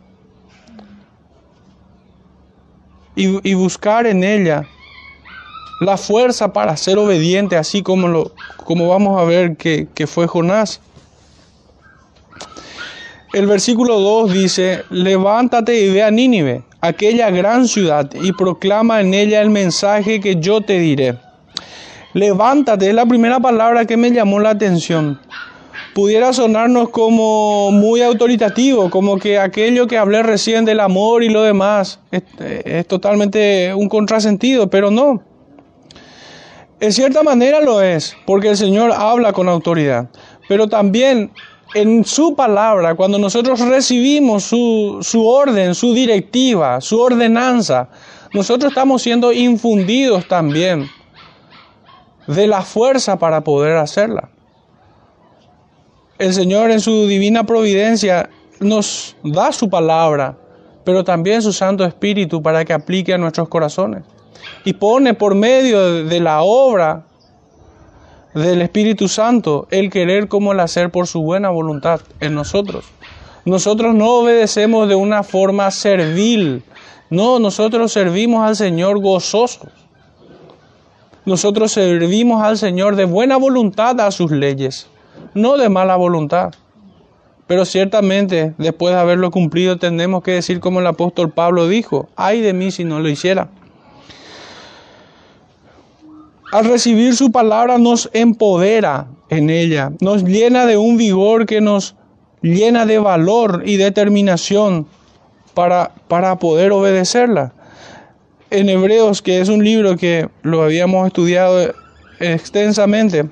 Y, 3.16 3.54
buscar 3.54 4.06
en 4.06 4.24
ella 4.24 4.66
la 5.84 5.96
fuerza 5.96 6.52
para 6.52 6.76
ser 6.76 6.98
obediente, 6.98 7.56
así 7.56 7.82
como, 7.82 8.08
lo, 8.08 8.32
como 8.64 8.88
vamos 8.88 9.20
a 9.20 9.24
ver 9.24 9.56
que, 9.56 9.86
que 9.94 10.06
fue 10.06 10.26
Jonás. 10.26 10.80
El 13.32 13.46
versículo 13.46 13.98
2 13.98 14.32
dice, 14.32 14.84
levántate 14.90 15.80
y 15.80 15.90
ve 15.90 16.02
a 16.02 16.10
Nínive, 16.10 16.62
aquella 16.80 17.30
gran 17.30 17.66
ciudad, 17.66 18.08
y 18.14 18.32
proclama 18.32 19.00
en 19.00 19.12
ella 19.12 19.42
el 19.42 19.50
mensaje 19.50 20.20
que 20.20 20.36
yo 20.36 20.60
te 20.60 20.78
diré. 20.78 21.16
Levántate 22.14 22.88
es 22.88 22.94
la 22.94 23.06
primera 23.06 23.40
palabra 23.40 23.86
que 23.86 23.96
me 23.96 24.12
llamó 24.12 24.38
la 24.38 24.50
atención. 24.50 25.18
Pudiera 25.94 26.32
sonarnos 26.32 26.90
como 26.90 27.72
muy 27.72 28.02
autoritativo, 28.02 28.88
como 28.88 29.18
que 29.18 29.36
aquello 29.36 29.88
que 29.88 29.98
hablé 29.98 30.22
recién 30.22 30.64
del 30.64 30.78
amor 30.78 31.24
y 31.24 31.28
lo 31.28 31.42
demás 31.42 31.98
es, 32.12 32.86
totalmente 32.86 33.74
un 33.74 33.88
contrasentido, 33.88 34.70
pero 34.70 34.92
no. 34.92 35.22
En 36.84 36.92
cierta 36.92 37.22
manera 37.22 37.62
lo 37.62 37.80
es, 37.80 38.14
porque 38.26 38.50
el 38.50 38.58
Señor 38.58 38.92
habla 38.92 39.32
con 39.32 39.48
autoridad, 39.48 40.10
pero 40.50 40.68
también 40.68 41.30
en 41.72 42.04
su 42.04 42.34
palabra, 42.34 42.94
cuando 42.94 43.18
nosotros 43.18 43.58
recibimos 43.60 44.44
su, 44.44 44.98
su, 45.00 45.26
orden, 45.26 45.74
su 45.74 45.94
directiva, 45.94 46.82
su 46.82 47.00
ordenanza, 47.00 47.88
nosotros 48.34 48.70
estamos 48.70 49.00
siendo 49.00 49.32
infundidos 49.32 50.28
también 50.28 50.90
de 52.26 52.46
la 52.46 52.60
fuerza 52.60 53.18
para 53.18 53.42
poder 53.42 53.78
hacerla. 53.78 54.28
El 56.18 56.34
Señor 56.34 56.70
en 56.70 56.80
su 56.80 57.06
divina 57.06 57.44
providencia 57.44 58.28
nos 58.60 59.16
da 59.24 59.52
su 59.52 59.70
palabra, 59.70 60.36
pero 60.84 61.02
también 61.02 61.40
su 61.40 61.54
Santo 61.54 61.82
Espíritu 61.86 62.42
para 62.42 62.62
que 62.62 62.74
aplique 62.74 63.14
a 63.14 63.16
nuestros 63.16 63.48
corazones. 63.48 64.02
Y 64.64 64.74
pone 64.74 65.14
por 65.14 65.34
medio 65.34 66.04
de 66.04 66.20
la 66.20 66.42
obra 66.42 67.04
del 68.34 68.62
Espíritu 68.62 69.08
Santo 69.08 69.68
el 69.70 69.90
querer 69.90 70.28
como 70.28 70.52
el 70.52 70.60
hacer 70.60 70.90
por 70.90 71.06
su 71.06 71.22
buena 71.22 71.50
voluntad 71.50 72.00
en 72.20 72.34
nosotros. 72.34 72.84
Nosotros 73.44 73.94
no 73.94 74.20
obedecemos 74.20 74.88
de 74.88 74.94
una 74.94 75.22
forma 75.22 75.70
servil, 75.70 76.62
no, 77.10 77.38
nosotros 77.38 77.92
servimos 77.92 78.46
al 78.46 78.56
Señor 78.56 79.00
gozosos. 79.00 79.68
Nosotros 81.26 81.72
servimos 81.72 82.42
al 82.42 82.58
Señor 82.58 82.96
de 82.96 83.04
buena 83.04 83.36
voluntad 83.36 84.00
a 84.00 84.10
sus 84.10 84.30
leyes, 84.30 84.88
no 85.32 85.56
de 85.56 85.68
mala 85.68 85.96
voluntad. 85.96 86.52
Pero 87.46 87.64
ciertamente, 87.64 88.54
después 88.58 88.94
de 88.94 89.00
haberlo 89.00 89.30
cumplido, 89.30 89.76
tenemos 89.78 90.22
que 90.22 90.32
decir 90.32 90.60
como 90.60 90.80
el 90.80 90.86
apóstol 90.86 91.30
Pablo 91.30 91.68
dijo, 91.68 92.08
ay 92.16 92.40
de 92.40 92.52
mí 92.52 92.70
si 92.70 92.84
no 92.84 93.00
lo 93.00 93.08
hiciera. 93.08 93.48
Al 96.54 96.66
recibir 96.66 97.16
su 97.16 97.32
palabra 97.32 97.78
nos 97.78 98.08
empodera 98.12 99.08
en 99.28 99.50
ella, 99.50 99.90
nos 100.00 100.22
llena 100.22 100.66
de 100.66 100.76
un 100.76 100.96
vigor 100.96 101.46
que 101.46 101.60
nos 101.60 101.96
llena 102.42 102.86
de 102.86 103.00
valor 103.00 103.64
y 103.66 103.76
determinación 103.76 104.86
para, 105.52 105.90
para 106.06 106.38
poder 106.38 106.70
obedecerla. 106.70 107.52
en 108.50 108.68
Hebreos, 108.68 109.20
que 109.20 109.40
es 109.40 109.48
un 109.48 109.64
libro 109.64 109.96
que 109.96 110.28
lo 110.42 110.62
habíamos 110.62 111.08
estudiado 111.08 111.74
extensamente, 112.20 113.28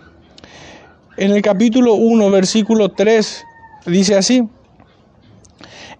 en 1.17 1.31
el 1.31 1.43
capítulo 1.43 1.95
1, 1.95 2.29
versículo 2.29 2.89
3, 2.89 3.45
dice 3.87 4.17
así, 4.17 4.49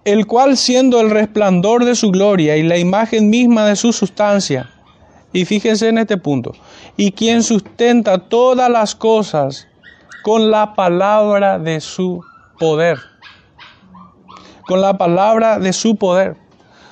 el 0.03 0.27
cual 0.27 0.57
siendo 0.57 0.99
el 0.99 1.09
resplandor 1.09 1.85
de 1.85 1.95
su 1.95 2.11
gloria 2.11 2.57
y 2.57 2.63
la 2.63 2.77
imagen 2.77 3.29
misma 3.29 3.65
de 3.65 3.77
su 3.77 3.93
sustancia, 3.93 4.73
y 5.33 5.45
fíjense 5.45 5.89
en 5.89 5.97
este 5.97 6.17
punto, 6.17 6.53
y 6.95 7.11
quien 7.11 7.43
sustenta 7.43 8.19
todas 8.19 8.69
las 8.69 8.95
cosas 8.95 9.67
con 10.23 10.51
la 10.51 10.75
palabra 10.75 11.59
de 11.59 11.81
su 11.81 12.23
poder, 12.59 12.99
con 14.67 14.79
la 14.79 14.97
palabra 14.97 15.59
de 15.59 15.73
su 15.73 15.97
poder. 15.97 16.37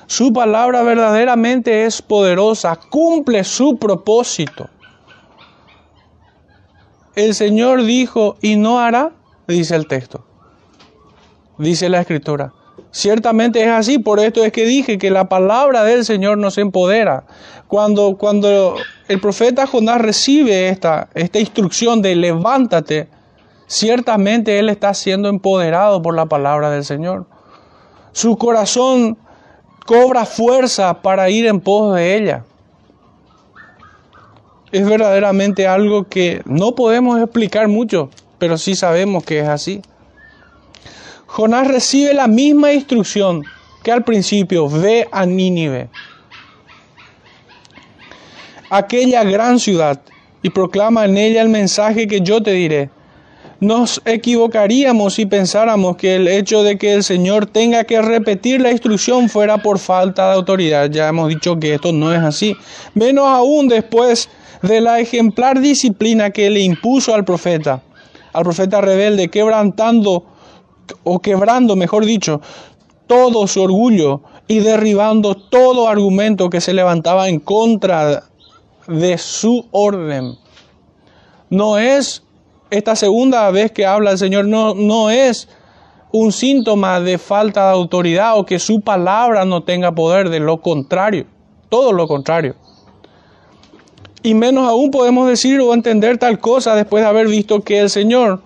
Su 0.06 0.30
palabra 0.30 0.82
verdaderamente 0.82 1.86
es 1.86 2.02
poderosa, 2.02 2.78
cumple 2.90 3.44
su 3.44 3.78
propósito. 3.78 4.68
El 7.14 7.34
Señor 7.34 7.84
dijo, 7.84 8.36
y 8.42 8.56
no 8.56 8.78
hará, 8.78 9.12
dice 9.46 9.74
el 9.74 9.86
texto, 9.86 10.22
dice 11.56 11.88
la 11.88 12.00
escritura. 12.00 12.52
Ciertamente 12.92 13.62
es 13.62 13.68
así, 13.68 13.98
por 13.98 14.20
esto 14.20 14.44
es 14.44 14.52
que 14.52 14.66
dije 14.66 14.98
que 14.98 15.10
la 15.10 15.26
palabra 15.26 15.82
del 15.82 16.04
Señor 16.04 16.36
nos 16.36 16.58
empodera. 16.58 17.24
Cuando, 17.66 18.18
cuando 18.18 18.76
el 19.08 19.18
profeta 19.18 19.66
Jonás 19.66 19.98
recibe 19.98 20.68
esta, 20.68 21.08
esta 21.14 21.40
instrucción 21.40 22.02
de 22.02 22.14
levántate, 22.14 23.08
ciertamente 23.66 24.58
él 24.58 24.68
está 24.68 24.92
siendo 24.92 25.30
empoderado 25.30 26.02
por 26.02 26.14
la 26.14 26.26
palabra 26.26 26.70
del 26.70 26.84
Señor. 26.84 27.24
Su 28.12 28.36
corazón 28.36 29.16
cobra 29.86 30.26
fuerza 30.26 31.00
para 31.00 31.30
ir 31.30 31.46
en 31.46 31.60
pos 31.60 31.94
de 31.94 32.14
ella. 32.14 32.44
Es 34.70 34.86
verdaderamente 34.86 35.66
algo 35.66 36.04
que 36.04 36.42
no 36.44 36.74
podemos 36.74 37.18
explicar 37.22 37.68
mucho, 37.68 38.10
pero 38.38 38.58
sí 38.58 38.74
sabemos 38.74 39.24
que 39.24 39.40
es 39.40 39.48
así. 39.48 39.80
Jonás 41.34 41.66
recibe 41.66 42.12
la 42.12 42.26
misma 42.26 42.74
instrucción 42.74 43.42
que 43.82 43.90
al 43.90 44.04
principio, 44.04 44.68
ve 44.68 45.08
a 45.10 45.24
Nínive, 45.24 45.88
aquella 48.68 49.24
gran 49.24 49.58
ciudad, 49.58 49.98
y 50.42 50.50
proclama 50.50 51.06
en 51.06 51.16
ella 51.16 51.40
el 51.40 51.48
mensaje 51.48 52.06
que 52.06 52.20
yo 52.20 52.42
te 52.42 52.52
diré. 52.52 52.90
Nos 53.60 54.02
equivocaríamos 54.04 55.14
si 55.14 55.24
pensáramos 55.24 55.96
que 55.96 56.16
el 56.16 56.28
hecho 56.28 56.62
de 56.64 56.76
que 56.76 56.92
el 56.92 57.02
Señor 57.02 57.46
tenga 57.46 57.84
que 57.84 58.02
repetir 58.02 58.60
la 58.60 58.70
instrucción 58.70 59.30
fuera 59.30 59.56
por 59.56 59.78
falta 59.78 60.26
de 60.26 60.34
autoridad. 60.34 60.90
Ya 60.90 61.08
hemos 61.08 61.30
dicho 61.30 61.58
que 61.58 61.72
esto 61.72 61.94
no 61.94 62.12
es 62.12 62.20
así. 62.20 62.54
Menos 62.92 63.26
aún 63.26 63.68
después 63.68 64.28
de 64.60 64.82
la 64.82 65.00
ejemplar 65.00 65.60
disciplina 65.60 66.28
que 66.28 66.50
le 66.50 66.60
impuso 66.60 67.14
al 67.14 67.24
profeta, 67.24 67.80
al 68.34 68.42
profeta 68.42 68.82
rebelde, 68.82 69.28
quebrantando 69.28 70.26
o 71.04 71.20
quebrando, 71.20 71.76
mejor 71.76 72.04
dicho, 72.04 72.40
todo 73.06 73.46
su 73.46 73.62
orgullo 73.62 74.22
y 74.48 74.60
derribando 74.60 75.34
todo 75.34 75.88
argumento 75.88 76.50
que 76.50 76.60
se 76.60 76.72
levantaba 76.72 77.28
en 77.28 77.40
contra 77.40 78.24
de 78.86 79.18
su 79.18 79.66
orden. 79.70 80.36
No 81.50 81.78
es 81.78 82.22
esta 82.70 82.96
segunda 82.96 83.50
vez 83.50 83.70
que 83.70 83.86
habla 83.86 84.12
el 84.12 84.18
Señor, 84.18 84.46
no, 84.46 84.74
no 84.74 85.10
es 85.10 85.48
un 86.12 86.32
síntoma 86.32 87.00
de 87.00 87.18
falta 87.18 87.66
de 87.66 87.72
autoridad 87.72 88.38
o 88.38 88.46
que 88.46 88.58
su 88.58 88.80
palabra 88.80 89.44
no 89.44 89.62
tenga 89.62 89.92
poder, 89.92 90.28
de 90.30 90.40
lo 90.40 90.60
contrario, 90.60 91.26
todo 91.68 91.92
lo 91.92 92.06
contrario. 92.06 92.54
Y 94.22 94.34
menos 94.34 94.68
aún 94.68 94.90
podemos 94.90 95.28
decir 95.28 95.60
o 95.60 95.74
entender 95.74 96.18
tal 96.18 96.38
cosa 96.38 96.74
después 96.74 97.02
de 97.02 97.08
haber 97.08 97.26
visto 97.26 97.60
que 97.62 97.80
el 97.80 97.90
Señor 97.90 98.40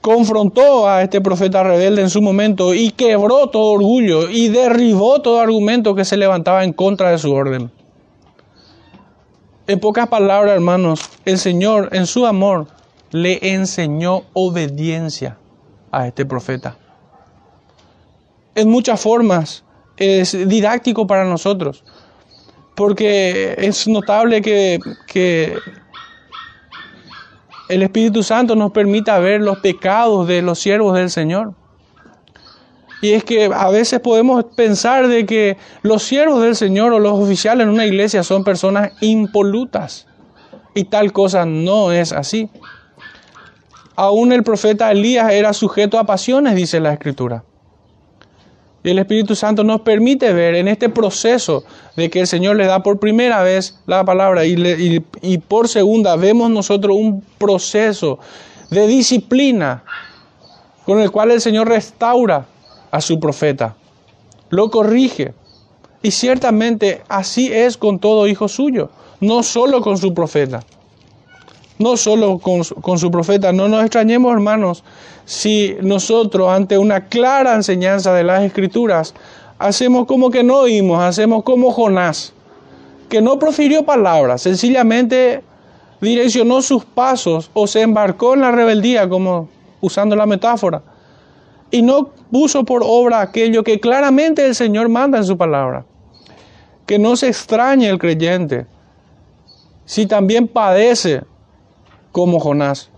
confrontó 0.00 0.88
a 0.88 1.02
este 1.02 1.20
profeta 1.20 1.62
rebelde 1.62 2.02
en 2.02 2.10
su 2.10 2.22
momento 2.22 2.74
y 2.74 2.90
quebró 2.90 3.48
todo 3.48 3.72
orgullo 3.72 4.30
y 4.30 4.48
derribó 4.48 5.20
todo 5.20 5.40
argumento 5.40 5.94
que 5.94 6.04
se 6.04 6.16
levantaba 6.16 6.64
en 6.64 6.72
contra 6.72 7.10
de 7.10 7.18
su 7.18 7.32
orden. 7.32 7.70
En 9.66 9.78
pocas 9.78 10.08
palabras, 10.08 10.54
hermanos, 10.54 11.00
el 11.24 11.38
Señor 11.38 11.90
en 11.92 12.06
su 12.06 12.26
amor 12.26 12.66
le 13.12 13.38
enseñó 13.52 14.22
obediencia 14.32 15.36
a 15.92 16.06
este 16.06 16.24
profeta. 16.24 16.76
En 18.54 18.68
muchas 18.68 19.00
formas 19.00 19.64
es 19.96 20.32
didáctico 20.48 21.06
para 21.06 21.24
nosotros, 21.24 21.84
porque 22.74 23.54
es 23.58 23.86
notable 23.86 24.40
que, 24.42 24.78
que 25.06 25.54
el 27.70 27.82
Espíritu 27.82 28.24
Santo 28.24 28.56
nos 28.56 28.72
permita 28.72 29.18
ver 29.20 29.40
los 29.40 29.58
pecados 29.58 30.26
de 30.26 30.42
los 30.42 30.58
siervos 30.58 30.96
del 30.96 31.08
Señor. 31.08 31.54
Y 33.00 33.12
es 33.12 33.24
que 33.24 33.48
a 33.54 33.70
veces 33.70 34.00
podemos 34.00 34.44
pensar 34.56 35.06
de 35.06 35.24
que 35.24 35.56
los 35.82 36.02
siervos 36.02 36.42
del 36.42 36.56
Señor 36.56 36.92
o 36.92 36.98
los 36.98 37.12
oficiales 37.12 37.64
en 37.64 37.72
una 37.72 37.86
iglesia 37.86 38.24
son 38.24 38.42
personas 38.42 38.92
impolutas. 39.00 40.06
Y 40.74 40.84
tal 40.84 41.12
cosa 41.12 41.46
no 41.46 41.92
es 41.92 42.12
así. 42.12 42.50
Aún 43.94 44.32
el 44.32 44.42
profeta 44.42 44.90
Elías 44.90 45.32
era 45.32 45.52
sujeto 45.52 45.98
a 45.98 46.04
pasiones, 46.04 46.56
dice 46.56 46.80
la 46.80 46.92
Escritura. 46.92 47.44
Y 48.82 48.90
el 48.90 48.98
Espíritu 48.98 49.34
Santo 49.34 49.62
nos 49.62 49.82
permite 49.82 50.32
ver 50.32 50.54
en 50.54 50.68
este 50.68 50.88
proceso 50.88 51.64
de 51.96 52.08
que 52.08 52.20
el 52.20 52.26
Señor 52.26 52.56
le 52.56 52.66
da 52.66 52.82
por 52.82 52.98
primera 52.98 53.42
vez 53.42 53.78
la 53.86 54.04
palabra 54.04 54.46
y, 54.46 55.04
y, 55.20 55.38
por 55.38 55.68
segunda 55.68 56.16
vemos 56.16 56.50
nosotros 56.50 56.96
un 56.96 57.22
proceso 57.36 58.18
de 58.70 58.86
disciplina 58.86 59.84
con 60.86 61.00
el 61.00 61.10
cual 61.10 61.30
el 61.30 61.40
Señor 61.40 61.68
restaura 61.68 62.46
a 62.90 63.00
su 63.00 63.20
profeta, 63.20 63.76
lo 64.48 64.70
corrige. 64.70 65.34
Y 66.02 66.12
ciertamente 66.12 67.02
así 67.08 67.52
es 67.52 67.76
con 67.76 67.98
todo 67.98 68.26
hijo 68.26 68.48
suyo, 68.48 68.90
no 69.20 69.42
solo 69.42 69.82
con 69.82 69.98
su 69.98 70.14
profeta 70.14 70.64
no 71.80 71.96
solo 71.96 72.38
con, 72.38 72.62
su 72.98 73.10
profeta. 73.10 73.52
No 73.52 73.66
nos 73.66 73.80
extrañemos, 73.80 74.32
hermanos, 74.32 74.84
si 75.24 75.74
nosotros 75.80 76.50
ante 76.50 76.76
una 76.76 77.06
clara 77.06 77.54
enseñanza 77.54 78.12
de 78.12 78.22
las 78.22 78.42
escrituras 78.42 79.14
hacemos 79.58 80.06
como 80.06 80.30
que 80.30 80.44
no 80.44 80.58
oímos, 80.58 81.02
hacemos 81.02 81.42
como 81.42 81.72
Jonás, 81.72 82.34
que 83.08 83.22
no 83.22 83.38
profirió 83.38 83.84
palabras, 83.84 84.42
sencillamente 84.42 85.42
direccionó 86.02 86.60
sus 86.60 86.84
pasos 86.84 87.50
o 87.54 87.66
se 87.66 87.80
embarcó 87.80 88.34
en 88.34 88.42
la 88.42 88.52
rebeldía, 88.52 89.08
como 89.08 89.48
usando 89.80 90.14
la 90.16 90.26
metáfora, 90.26 90.82
y 91.70 91.80
no 91.80 92.10
puso 92.30 92.64
por 92.64 92.82
obra 92.84 93.22
aquello 93.22 93.64
que 93.64 93.80
claramente 93.80 94.44
el 94.44 94.54
Señor 94.54 94.90
manda 94.90 95.16
en 95.16 95.24
su 95.24 95.38
palabra. 95.38 95.86
Que 96.84 96.98
no 96.98 97.16
se 97.16 97.28
extrañe 97.28 97.88
el 97.88 97.98
creyente 97.98 98.66
si 99.86 100.06
también 100.06 100.46
padece 100.46 101.22
como 102.12 102.40
Jonás. 102.40 102.90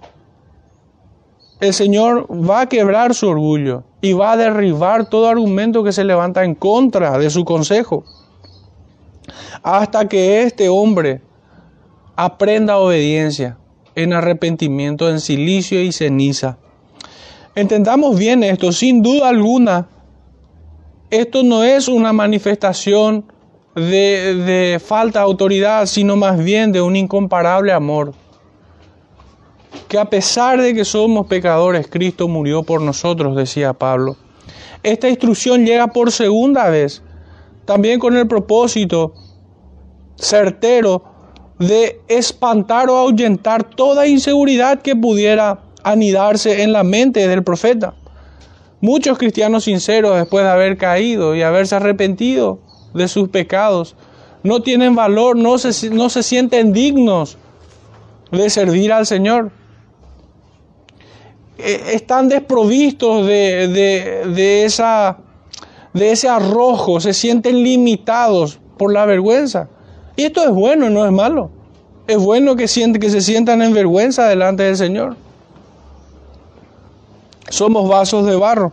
El 1.61 1.75
Señor 1.75 2.27
va 2.29 2.62
a 2.62 2.68
quebrar 2.68 3.14
su 3.14 3.29
orgullo 3.29 3.85
y 4.01 4.14
va 4.14 4.33
a 4.33 4.37
derribar 4.37 5.09
todo 5.09 5.29
argumento 5.29 5.85
que 5.85 5.92
se 5.92 6.03
levanta 6.03 6.44
en 6.44 6.57
contra 6.57 7.18
de 7.18 7.31
su 7.31 7.44
consejo. 7.44 8.05
Hasta 9.62 10.09
que 10.09 10.42
este 10.42 10.68
hombre 10.68 11.22
aprenda 12.16 12.79
obediencia 12.79 13.59
en 13.94 14.12
arrepentimiento, 14.12 15.09
en 15.09 15.20
silicio 15.20 15.81
y 15.81 15.92
ceniza. 15.92 16.59
Entendamos 17.55 18.18
bien 18.18 18.42
esto, 18.42 18.72
sin 18.72 19.03
duda 19.03 19.29
alguna, 19.29 19.87
esto 21.11 21.44
no 21.44 21.62
es 21.62 21.87
una 21.87 22.12
manifestación 22.12 23.25
de, 23.77 24.35
de 24.35 24.81
falta 24.81 25.20
de 25.20 25.27
autoridad, 25.27 25.87
sino 25.87 26.16
más 26.16 26.42
bien 26.42 26.72
de 26.72 26.81
un 26.81 26.96
incomparable 26.96 27.72
amor 27.72 28.14
que 29.89 29.99
a 29.99 30.07
pesar 30.07 30.61
de 30.61 30.75
que 30.75 30.85
somos 30.85 31.27
pecadores, 31.27 31.87
Cristo 31.89 32.29
murió 32.29 32.63
por 32.63 32.81
nosotros, 32.81 33.37
decía 33.37 33.73
Pablo. 33.73 34.17
Esta 34.83 35.09
instrucción 35.09 35.65
llega 35.65 35.89
por 35.89 36.11
segunda 36.11 36.69
vez, 36.71 37.03
también 37.65 38.01
con 38.01 38.17
el 38.17 38.27
propósito 38.27 39.15
certero 40.17 41.05
de 41.59 42.01
espantar 42.09 42.91
o 42.91 42.97
ahuyentar 42.99 43.65
toda 43.65 44.07
inseguridad 44.07 44.83
que 44.83 44.97
pudiera 44.97 45.61
anidarse 45.85 46.63
en 46.63 46.73
la 46.73 46.83
mente 46.83 47.29
del 47.29 47.43
profeta. 47.43 47.95
Muchos 48.81 49.17
cristianos 49.19 49.65
sinceros, 49.65 50.17
después 50.17 50.45
de 50.45 50.51
haber 50.51 50.77
caído 50.77 51.37
y 51.37 51.43
haberse 51.43 51.77
arrepentido 51.77 52.59
de 52.95 53.07
sus 53.07 53.29
pecados, 53.29 53.95
no 54.43 54.61
tienen 54.61 54.97
valor, 54.97 55.37
no 55.37 55.57
se, 55.59 55.91
no 55.91 56.09
se 56.09 56.23
sienten 56.25 56.73
dignos 56.73 57.39
de 58.33 58.51
servir 58.51 58.93
al 58.93 59.07
Señor. 59.07 59.53
Eh, 61.59 61.93
están 61.93 62.29
desprovistos 62.29 63.27
de, 63.27 64.62
esa, 64.65 65.19
de 65.93 66.12
ese 66.12 66.29
arrojo, 66.29 67.01
se 67.01 67.12
sienten 67.12 67.62
limitados 67.62 68.59
por 68.79 68.93
la 68.93 69.05
vergüenza. 69.07 69.69
Y 70.17 70.25
esto 70.25 70.43
es 70.45 70.51
bueno, 70.51 70.91
no 70.91 71.05
es 71.05 71.12
malo. 71.12 71.51
Es 72.07 72.19
bueno 72.19 72.57
que, 72.57 72.69
siente, 72.69 72.99
que 72.99 73.11
se 73.11 73.21
sientan 73.21 73.62
en 73.62 73.73
vergüenza 73.73 74.27
delante 74.27 74.65
del 74.65 74.77
Señor. 74.77 75.17
Somos 77.49 77.88
vasos 77.88 78.27
de 78.27 78.37
barro. 78.37 78.73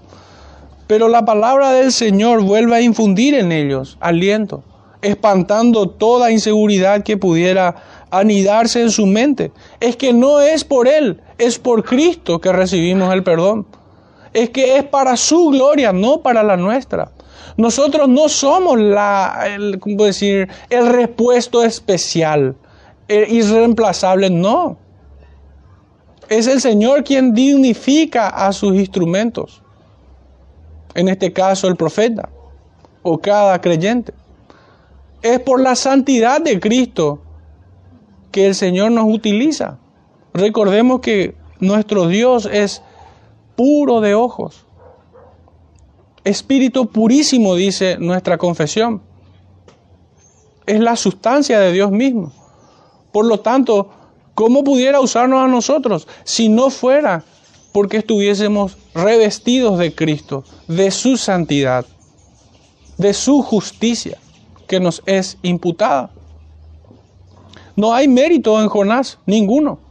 Pero 0.88 1.08
la 1.08 1.24
palabra 1.24 1.72
del 1.72 1.92
Señor 1.92 2.42
vuelve 2.42 2.76
a 2.76 2.82
infundir 2.82 3.36
en 3.36 3.52
ellos 3.52 3.98
aliento, 4.00 4.63
espantando 5.04 5.88
toda 5.89 6.32
inseguridad 6.32 7.04
que 7.04 7.15
pudiera 7.15 7.76
anidarse 8.10 8.82
en 8.82 8.89
su 8.89 9.06
mente. 9.06 9.52
Es 9.80 9.96
que 9.96 10.13
no 10.13 10.39
es 10.39 10.63
por 10.63 10.88
Él, 10.88 11.22
es 11.39 11.58
por 11.58 11.84
Cristo 11.84 12.39
que 12.39 12.52
recibimos 12.52 13.12
el 13.13 13.23
perdón. 13.23 13.65
Es 14.34 14.52
que 14.52 14.78
es 14.78 14.84
para 14.84 15.17
su 15.17 15.47
gloria, 15.47 15.91
no 15.91 16.21
para 16.21 16.43
la 16.43 16.56
nuestra. 16.56 17.12
Nosotros 17.58 18.08
no 18.08 18.30
somos 18.30 18.78
el, 18.78 19.80
¿cómo 19.80 20.06
repuesto 20.69 21.63
especial, 21.63 22.56
el 23.08 23.32
irreemplazable, 23.34 24.30
no. 24.30 24.78
Es 26.30 26.45
el 26.45 26.62
Señor 26.62 27.04
quien 27.04 27.34
dignifica 27.34 28.28
a 28.28 28.54
sus 28.54 28.75
instrumentos. 28.75 29.63
En 30.93 31.08
este 31.10 31.34
caso 31.34 31.67
el 31.67 31.75
profeta 31.75 32.30
o 33.02 33.17
cada 33.17 33.60
creyente. 33.62 34.13
Es 35.21 35.39
por 35.39 35.60
la 35.62 35.75
santidad 35.75 36.41
de 36.41 36.60
Cristo 36.60 37.21
que 38.32 38.47
el 38.47 38.56
Señor 38.56 38.91
nos 38.91 39.06
utiliza. 39.06 39.80
Recordemos 40.34 41.02
que 41.02 41.36
nuestro 41.60 42.08
Dios 42.08 42.48
es 42.52 42.82
puro 43.56 44.02
de 44.02 44.15
ojos. 44.15 44.65
Espíritu 46.24 46.88
purísimo, 46.88 47.56
dice 47.56 47.98
nuestra 48.00 48.38
confesión. 48.38 49.02
Es 50.65 50.80
la 50.80 50.96
sustancia 50.96 51.60
de 51.60 51.72
Dios 51.72 51.92
mismo. 51.92 52.32
Por 53.12 53.26
lo 53.26 53.39
tanto, 53.39 53.89
¿cómo 54.36 54.63
pudiera 54.63 55.02
usarnos 55.02 55.42
a 55.44 55.48
nosotros 55.48 56.08
si 56.24 56.48
no 56.48 56.70
fuera 56.70 57.24
porque 57.72 57.98
estuviésemos 57.98 58.78
revestidos 58.94 59.80
de 59.80 59.94
Cristo, 59.94 60.44
de 60.68 60.92
su 60.92 61.18
santidad, 61.18 61.86
de 62.98 63.13
su 63.13 63.42
justicia 63.42 64.20
que 64.68 64.80
nos 64.80 65.02
es 65.06 65.38
imputada? 65.42 66.12
No 67.76 67.94
hay 67.94 68.08
mérito 68.08 68.62
en 68.62 68.70
Jonás, 68.70 69.18
ninguno. 69.26 69.88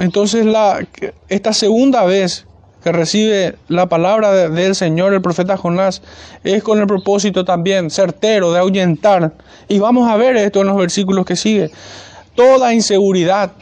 Entonces 0.00 0.46
esta 1.28 1.52
segunda 1.52 2.04
vez 2.04 2.46
que 2.82 2.90
recibe 2.90 3.56
la 3.68 3.86
palabra 3.86 4.48
del 4.48 4.74
Señor, 4.74 5.12
el 5.12 5.20
profeta 5.20 5.58
Jonás, 5.58 6.00
es 6.42 6.62
con 6.62 6.80
el 6.80 6.86
propósito 6.86 7.44
también 7.44 7.90
certero 7.90 8.50
de 8.50 8.60
ahuyentar. 8.60 9.34
Y 9.68 9.78
vamos 9.78 10.08
a 10.08 10.16
ver 10.16 10.38
esto 10.38 10.62
en 10.62 10.68
los 10.68 10.78
versículos 10.78 11.26
que 11.26 11.36
sigue. 11.36 11.70
Toda 12.34 12.72
inseguridad. 12.72 13.52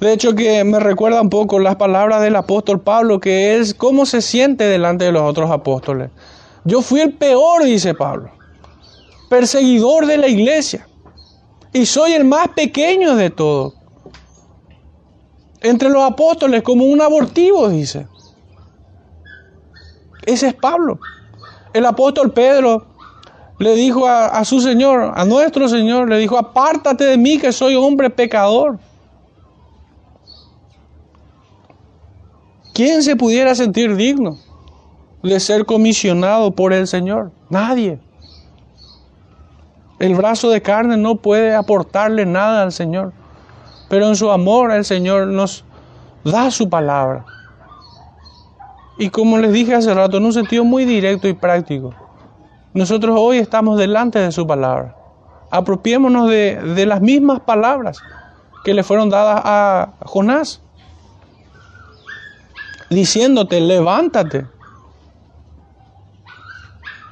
De 0.00 0.14
hecho 0.14 0.34
que 0.34 0.64
me 0.64 0.80
recuerda 0.80 1.20
un 1.20 1.28
poco 1.28 1.58
las 1.58 1.76
palabras 1.76 2.22
del 2.22 2.36
apóstol 2.36 2.80
Pablo, 2.80 3.20
que 3.20 3.58
es 3.58 3.74
cómo 3.74 4.06
se 4.06 4.22
siente 4.22 4.64
delante 4.64 5.04
de 5.04 5.12
los 5.12 5.22
otros 5.22 5.50
apóstoles. 5.50 6.08
Yo 6.64 6.80
fui 6.80 7.00
el 7.00 7.12
peor, 7.12 7.62
dice 7.62 7.92
Pablo, 7.92 8.30
perseguidor 9.28 10.06
de 10.06 10.16
la 10.16 10.28
iglesia. 10.28 10.88
Y 11.74 11.84
soy 11.84 12.12
el 12.12 12.24
más 12.24 12.48
pequeño 12.48 13.14
de 13.16 13.28
todos 13.28 13.77
entre 15.60 15.88
los 15.88 16.02
apóstoles 16.02 16.62
como 16.62 16.84
un 16.84 17.00
abortivo, 17.00 17.68
dice. 17.68 18.06
Ese 20.24 20.48
es 20.48 20.54
Pablo. 20.54 20.98
El 21.72 21.86
apóstol 21.86 22.32
Pedro 22.32 22.86
le 23.58 23.74
dijo 23.74 24.06
a, 24.06 24.44
su 24.44 24.60
Señor, 24.60 25.12
a 25.16 25.24
nuestro 25.24 25.68
Señor, 25.68 26.08
le 26.08 26.18
dijo, 26.18 26.38
apártate 26.38 27.04
de 27.04 27.16
mí 27.16 27.38
que 27.38 27.52
soy 27.52 27.74
hombre 27.74 28.08
pecador. 28.08 28.78
¿Quién 32.72 33.02
se 33.02 33.16
pudiera 33.16 33.54
sentir 33.56 33.96
digno 33.96 34.38
de 35.22 35.40
ser 35.40 35.66
comisionado 35.66 36.52
por 36.52 36.72
el 36.72 36.86
Señor? 36.86 37.32
Nadie. 37.50 37.98
El 39.98 40.14
brazo 40.14 40.50
de 40.50 40.62
carne 40.62 40.96
no 40.96 41.16
puede 41.16 41.56
aportarle 41.56 42.24
nada 42.24 42.62
al 42.62 42.70
Señor. 42.70 43.12
Pero 43.88 44.06
en 44.06 44.16
su 44.16 44.30
amor 44.30 44.72
el 44.72 44.84
Señor 44.84 45.28
nos 45.28 45.64
da 46.24 46.50
su 46.50 46.68
palabra. 46.68 47.24
Y 48.98 49.10
como 49.10 49.38
les 49.38 49.52
dije 49.52 49.74
hace 49.74 49.94
rato, 49.94 50.16
en 50.16 50.24
un 50.24 50.32
sentido 50.32 50.64
muy 50.64 50.84
directo 50.84 51.28
y 51.28 51.32
práctico, 51.32 51.94
nosotros 52.74 53.16
hoy 53.18 53.38
estamos 53.38 53.78
delante 53.78 54.18
de 54.18 54.32
su 54.32 54.46
palabra. 54.46 54.96
Apropiémonos 55.50 56.28
de, 56.28 56.56
de 56.56 56.86
las 56.86 57.00
mismas 57.00 57.40
palabras 57.40 58.02
que 58.64 58.74
le 58.74 58.82
fueron 58.82 59.08
dadas 59.08 59.40
a 59.44 59.92
Jonás, 60.04 60.60
diciéndote, 62.90 63.60
levántate 63.60 64.46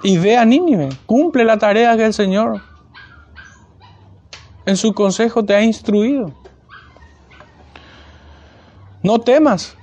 y 0.02 0.18
ve 0.18 0.36
a 0.36 0.44
Nínive, 0.44 0.90
cumple 1.06 1.44
la 1.44 1.56
tarea 1.58 1.96
que 1.96 2.04
el 2.04 2.14
Señor 2.14 2.60
en 4.66 4.76
su 4.76 4.92
consejo 4.92 5.44
te 5.44 5.54
ha 5.54 5.62
instruido. 5.62 6.32
No 9.06 9.20
temas. 9.20 9.76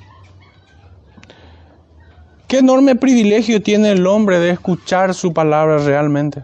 Qué 2.50 2.58
enorme 2.58 2.98
privilegio 2.98 3.64
tiene 3.64 3.94
el 3.94 4.06
hombre 4.06 4.38
de 4.40 4.50
escuchar 4.50 5.14
su 5.14 5.32
palabra 5.32 5.78
realmente. 5.78 6.44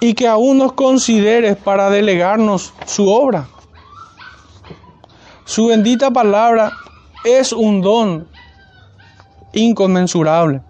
Y 0.00 0.14
que 0.14 0.26
aún 0.26 0.56
nos 0.56 0.72
consideres 0.72 1.58
para 1.58 1.90
delegarnos 1.90 2.72
su 2.86 3.10
obra. 3.10 3.46
Su 5.44 5.66
bendita 5.66 6.10
palabra 6.10 6.72
es 7.22 7.52
un 7.52 7.82
don 7.82 8.26
inconmensurable. 9.52 10.62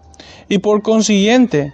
Y 0.49 0.59
por 0.59 0.83
consiguiente 0.83 1.73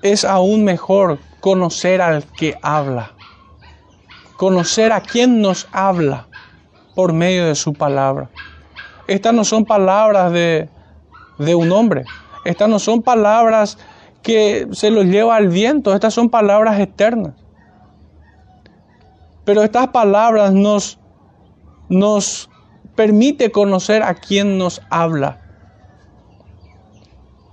es 0.00 0.24
aún 0.24 0.64
mejor 0.64 1.18
conocer 1.40 2.00
al 2.00 2.24
que 2.24 2.56
habla 2.62 3.12
conocer 4.42 4.90
a 4.90 5.00
quien 5.00 5.40
nos 5.40 5.68
habla 5.70 6.26
por 6.96 7.12
medio 7.12 7.46
de 7.46 7.54
su 7.54 7.74
palabra. 7.74 8.28
Estas 9.06 9.32
no 9.32 9.44
son 9.44 9.64
palabras 9.64 10.32
de, 10.32 10.68
de 11.38 11.54
un 11.54 11.70
hombre, 11.70 12.04
estas 12.44 12.68
no 12.68 12.80
son 12.80 13.02
palabras 13.02 13.78
que 14.20 14.66
se 14.72 14.90
los 14.90 15.04
lleva 15.04 15.36
al 15.36 15.46
viento, 15.46 15.94
estas 15.94 16.14
son 16.14 16.28
palabras 16.28 16.80
eternas. 16.80 17.34
Pero 19.44 19.62
estas 19.62 19.86
palabras 19.90 20.52
nos, 20.52 20.98
nos 21.88 22.50
permite 22.96 23.52
conocer 23.52 24.02
a 24.02 24.14
quien 24.14 24.58
nos 24.58 24.82
habla. 24.90 25.40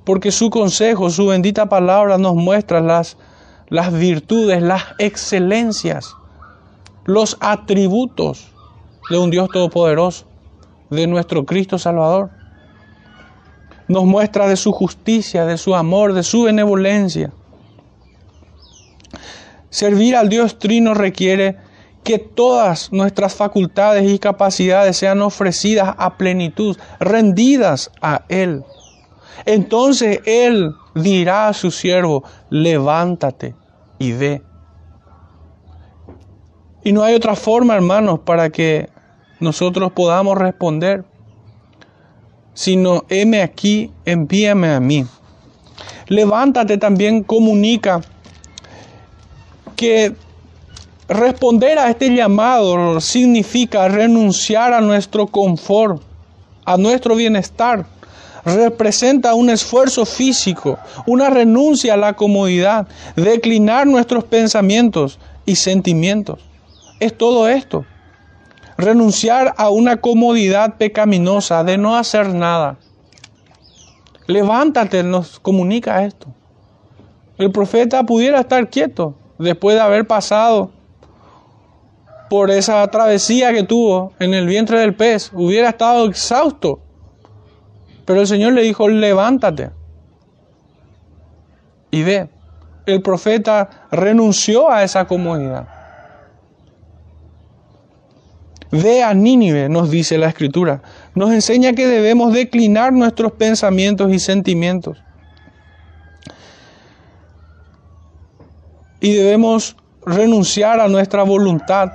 Porque 0.05 0.31
su 0.31 0.49
consejo, 0.49 1.11
su 1.11 1.27
bendita 1.27 1.69
palabra 1.69 2.17
nos 2.17 2.33
muestra 2.33 2.81
las, 2.81 3.15
las 3.67 3.93
virtudes, 3.93 4.63
las 4.63 4.85
excelencias 4.97 6.15
los 7.05 7.37
atributos 7.39 8.51
de 9.09 9.17
un 9.17 9.29
Dios 9.29 9.49
todopoderoso, 9.49 10.25
de 10.89 11.07
nuestro 11.07 11.45
Cristo 11.45 11.77
Salvador. 11.77 12.29
Nos 13.87 14.05
muestra 14.05 14.47
de 14.47 14.55
su 14.55 14.71
justicia, 14.71 15.45
de 15.45 15.57
su 15.57 15.75
amor, 15.75 16.13
de 16.13 16.23
su 16.23 16.43
benevolencia. 16.43 17.31
Servir 19.69 20.15
al 20.15 20.29
Dios 20.29 20.59
Trino 20.59 20.93
requiere 20.93 21.57
que 22.03 22.17
todas 22.17 22.91
nuestras 22.91 23.35
facultades 23.35 24.09
y 24.09 24.19
capacidades 24.19 24.97
sean 24.97 25.21
ofrecidas 25.21 25.95
a 25.97 26.17
plenitud, 26.17 26.77
rendidas 26.99 27.91
a 28.01 28.23
Él. 28.29 28.63
Entonces 29.45 30.19
Él 30.25 30.73
dirá 30.95 31.49
a 31.49 31.53
su 31.53 31.71
siervo, 31.71 32.23
levántate 32.49 33.55
y 33.99 34.13
ve. 34.13 34.41
Y 36.83 36.93
no 36.93 37.03
hay 37.03 37.13
otra 37.13 37.35
forma, 37.35 37.75
hermanos, 37.75 38.19
para 38.19 38.49
que 38.49 38.89
nosotros 39.39 39.91
podamos 39.91 40.37
responder, 40.37 41.03
sino, 42.53 43.05
heme 43.09 43.41
aquí, 43.41 43.91
envíame 44.05 44.73
a 44.73 44.79
mí. 44.79 45.05
Levántate 46.07 46.77
también, 46.77 47.23
comunica 47.23 48.01
que 49.75 50.13
responder 51.07 51.79
a 51.79 51.89
este 51.89 52.13
llamado 52.15 52.99
significa 53.01 53.87
renunciar 53.87 54.73
a 54.73 54.81
nuestro 54.81 55.27
confort, 55.27 56.01
a 56.65 56.77
nuestro 56.77 57.15
bienestar. 57.15 57.85
Representa 58.45 59.33
un 59.33 59.49
esfuerzo 59.49 60.05
físico, 60.05 60.79
una 61.05 61.29
renuncia 61.29 61.93
a 61.93 61.97
la 61.97 62.13
comodidad, 62.13 62.87
declinar 63.15 63.85
nuestros 63.85 64.23
pensamientos 64.23 65.19
y 65.45 65.55
sentimientos 65.55 66.39
es 66.99 67.17
todo 67.17 67.47
esto. 67.47 67.85
renunciar 68.77 69.53
a 69.57 69.69
una 69.69 69.97
comodidad 69.97 70.77
pecaminosa 70.77 71.65
de 71.65 71.77
no 71.77 71.97
hacer 71.97 72.33
nada. 72.33 72.77
Levántate, 74.25 75.03
nos 75.03 75.37
comunica 75.37 76.05
esto. 76.05 76.27
El 77.37 77.51
profeta 77.51 78.03
pudiera 78.03 78.39
estar 78.39 78.69
quieto 78.69 79.15
después 79.37 79.75
de 79.75 79.81
haber 79.81 80.07
pasado 80.07 80.71
por 82.29 82.51
esa 82.51 82.87
travesía 82.87 83.51
que 83.51 83.63
tuvo 83.63 84.13
en 84.19 84.33
el 84.33 84.47
vientre 84.47 84.79
del 84.79 84.95
pez. 84.95 85.29
Hubiera 85.33 85.69
estado 85.69 86.05
exhausto. 86.05 86.79
Pero 88.05 88.21
el 88.21 88.27
Señor 88.27 88.53
le 88.53 88.61
dijo, 88.61 88.87
levántate 88.87 89.71
y 91.91 92.03
ve. 92.03 92.29
El 92.85 93.01
profeta 93.01 93.87
renunció 93.91 94.71
a 94.71 94.83
esa 94.83 95.05
comodidad. 95.05 95.78
Ve 98.71 99.01
a 99.03 99.13
Nínive, 99.13 99.67
nos 99.67 99.89
dice 99.89 100.17
la 100.17 100.27
escritura. 100.27 100.81
Nos 101.15 101.31
enseña 101.31 101.73
que 101.73 101.87
debemos 101.87 102.33
declinar 102.33 102.93
nuestros 102.93 103.31
pensamientos 103.31 104.11
y 104.11 104.19
sentimientos. 104.19 105.01
Y 109.01 109.13
debemos 109.13 109.75
renunciar 110.05 110.79
a 110.79 110.87
nuestra 110.87 111.23
voluntad 111.23 111.91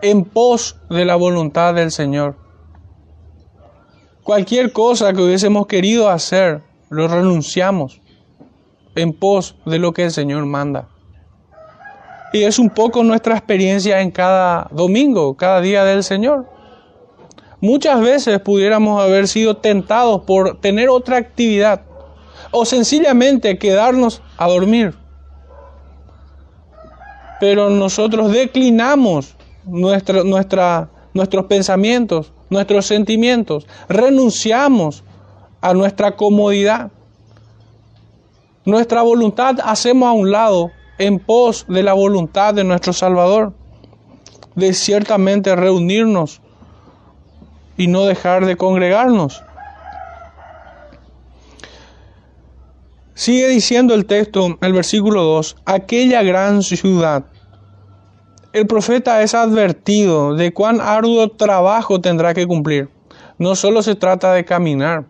en 0.00 0.24
pos 0.24 0.76
de 0.88 1.04
la 1.04 1.16
voluntad 1.16 1.74
del 1.74 1.90
Señor. 1.90 2.36
Cualquier 4.22 4.72
cosa 4.72 5.12
que 5.12 5.22
hubiésemos 5.22 5.66
querido 5.66 6.08
hacer, 6.08 6.62
lo 6.90 7.08
renunciamos 7.08 8.00
en 8.94 9.12
pos 9.12 9.56
de 9.66 9.78
lo 9.78 9.92
que 9.92 10.04
el 10.04 10.10
Señor 10.10 10.44
manda. 10.46 10.88
Y 12.32 12.42
es 12.42 12.58
un 12.58 12.70
poco 12.70 13.02
nuestra 13.02 13.36
experiencia 13.36 14.00
en 14.00 14.10
cada 14.10 14.68
domingo, 14.70 15.36
cada 15.36 15.60
día 15.60 15.84
del 15.84 16.04
Señor. 16.04 16.46
Muchas 17.60 18.00
veces 18.00 18.38
pudiéramos 18.40 19.02
haber 19.02 19.26
sido 19.26 19.56
tentados 19.56 20.22
por 20.22 20.60
tener 20.60 20.88
otra 20.88 21.16
actividad 21.16 21.82
o 22.50 22.64
sencillamente 22.64 23.58
quedarnos 23.58 24.22
a 24.36 24.48
dormir. 24.48 24.94
Pero 27.40 27.70
nosotros 27.70 28.32
declinamos 28.32 29.34
nuestros 29.64 31.46
pensamientos, 31.48 32.32
nuestros 32.50 32.86
sentimientos, 32.86 33.66
renunciamos 33.88 35.02
a 35.60 35.74
nuestra 35.74 36.16
comodidad. 36.16 36.90
Nuestra 38.64 39.02
voluntad 39.02 39.56
hacemos 39.64 40.08
a 40.08 40.12
un 40.12 40.30
lado 40.30 40.70
en 40.98 41.20
pos 41.20 41.64
de 41.68 41.82
la 41.82 41.94
voluntad 41.94 42.54
de 42.54 42.64
nuestro 42.64 42.92
Salvador, 42.92 43.54
de 44.56 44.74
ciertamente 44.74 45.54
reunirnos 45.54 46.40
y 47.76 47.86
no 47.86 48.04
dejar 48.04 48.44
de 48.44 48.56
congregarnos. 48.56 49.42
Sigue 53.14 53.48
diciendo 53.48 53.94
el 53.94 54.06
texto, 54.06 54.58
el 54.60 54.72
versículo 54.72 55.22
2, 55.22 55.56
aquella 55.64 56.22
gran 56.22 56.62
ciudad. 56.62 57.24
El 58.52 58.66
profeta 58.66 59.22
es 59.22 59.34
advertido 59.34 60.34
de 60.34 60.52
cuán 60.52 60.80
arduo 60.80 61.28
trabajo 61.28 62.00
tendrá 62.00 62.34
que 62.34 62.46
cumplir. 62.46 62.88
No 63.38 63.54
solo 63.54 63.82
se 63.82 63.94
trata 63.94 64.32
de 64.32 64.44
caminar, 64.44 65.04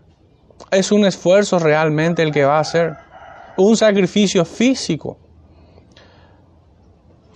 es 0.70 0.92
un 0.92 1.06
esfuerzo 1.06 1.58
realmente 1.58 2.22
el 2.22 2.32
que 2.32 2.44
va 2.44 2.58
a 2.58 2.60
hacer, 2.60 2.96
un 3.56 3.76
sacrificio 3.76 4.44
físico 4.44 5.18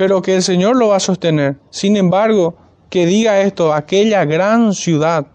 pero 0.02 0.20
que 0.20 0.34
el 0.34 0.42
Señor 0.42 0.74
lo 0.74 0.88
va 0.88 0.96
a 0.96 0.98
sostener. 0.98 1.58
Sin 1.70 1.96
embargo, 1.96 2.56
que 2.90 3.06
diga 3.06 3.40
esto, 3.42 3.72
aquella 3.72 4.24
gran 4.24 4.74
ciudad 4.74 5.28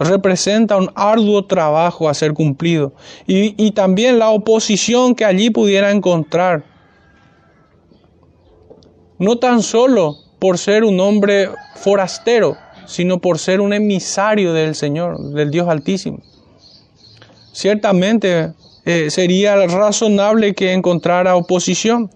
representa 0.00 0.76
un 0.76 0.90
arduo 0.96 1.44
trabajo 1.44 2.08
a 2.08 2.14
ser 2.14 2.34
cumplido 2.34 2.92
y, 3.24 3.70
también 3.70 4.18
la 4.18 4.30
oposición 4.30 5.14
que 5.14 5.24
allí 5.24 5.50
pudiera 5.50 5.92
encontrar. 5.92 6.64
No 9.20 9.38
tan 9.38 9.62
solo 9.62 10.16
por 10.40 10.58
ser 10.58 10.82
un 10.82 10.98
hombre 10.98 11.50
forastero, 11.76 12.56
sino 12.86 13.20
por 13.20 13.38
ser 13.38 13.60
un 13.60 13.72
emisario 13.72 14.52
del 14.52 14.74
Señor, 14.74 15.20
del 15.34 15.52
Dios 15.52 15.68
Altísimo. 15.68 16.18
Ciertamente 17.52 18.54
eh, 18.86 19.08
sería 19.10 19.54
razonable 19.68 20.52
que 20.52 20.72
encontrara 20.72 21.36
oposición, 21.36 22.10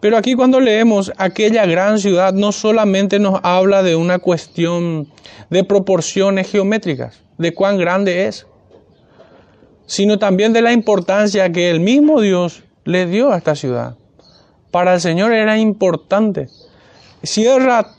pero 0.00 0.16
aquí 0.16 0.34
cuando 0.34 0.60
leemos 0.60 1.12
aquella 1.16 1.66
gran 1.66 1.98
ciudad 1.98 2.32
no 2.32 2.52
solamente 2.52 3.18
nos 3.18 3.40
habla 3.42 3.82
de 3.82 3.96
una 3.96 4.18
cuestión 4.18 5.08
de 5.50 5.64
proporciones 5.64 6.50
geométricas, 6.50 7.20
de 7.36 7.52
cuán 7.52 7.78
grande 7.78 8.26
es, 8.26 8.46
sino 9.86 10.18
también 10.18 10.52
de 10.52 10.62
la 10.62 10.72
importancia 10.72 11.50
que 11.50 11.70
el 11.70 11.80
mismo 11.80 12.20
Dios 12.20 12.62
le 12.84 13.06
dio 13.06 13.32
a 13.32 13.38
esta 13.38 13.56
ciudad. 13.56 13.96
Para 14.70 14.94
el 14.94 15.00
Señor 15.00 15.32
era 15.32 15.58
importante. 15.58 16.48
Cierra 17.22 17.94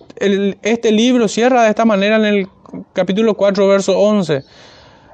este 0.61 0.91
libro, 0.91 1.27
cierra 1.27 1.63
de 1.63 1.69
esta 1.69 1.85
manera 1.85 2.15
en 2.17 2.25
el 2.25 2.47
capítulo 2.93 3.33
4, 3.35 3.67
verso 3.67 3.97
11, 3.99 4.43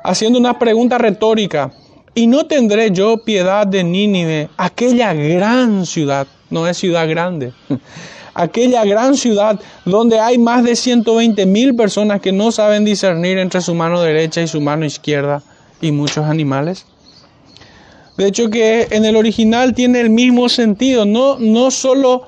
haciendo 0.04 0.38
una 0.38 0.60
pregunta 0.60 0.98
retórica. 0.98 1.72
¿Y 2.14 2.28
no 2.28 2.46
tendré 2.46 2.92
yo 2.92 3.24
piedad 3.24 3.68
de 3.68 3.84
Nínive, 3.84 4.50
aquella 4.58 5.14
gran 5.14 5.86
ciudad? 5.86 6.28
No 6.50 6.68
es 6.68 6.78
ciudad 6.78 7.08
grande. 7.08 7.54
Aquella 8.34 8.84
gran 8.84 9.16
ciudad 9.16 9.60
donde 9.86 10.20
hay 10.20 10.38
más 10.38 10.64
de 10.64 10.76
120 10.76 11.46
mil 11.46 11.76
personas 11.76 12.20
que 12.20 12.34
no 12.34 12.52
saben 12.52 12.84
discernir 12.84 13.38
entre 13.38 13.62
su 13.62 13.74
mano 13.74 14.02
derecha 14.02 14.42
y 14.42 14.48
su 14.48 14.60
mano 14.60 14.86
izquierda 14.86 15.42
y 15.80 15.92
muchos 15.92 16.26
animales. 16.26 16.86
De 18.18 18.28
hecho 18.28 18.50
que 18.50 18.88
en 18.92 19.06
el 19.06 19.16
original 19.16 19.74
tiene 19.74 20.02
el 20.02 20.10
mismo 20.10 20.50
sentido, 20.50 21.06
no, 21.06 21.38
no 21.40 21.72
solo 21.72 22.28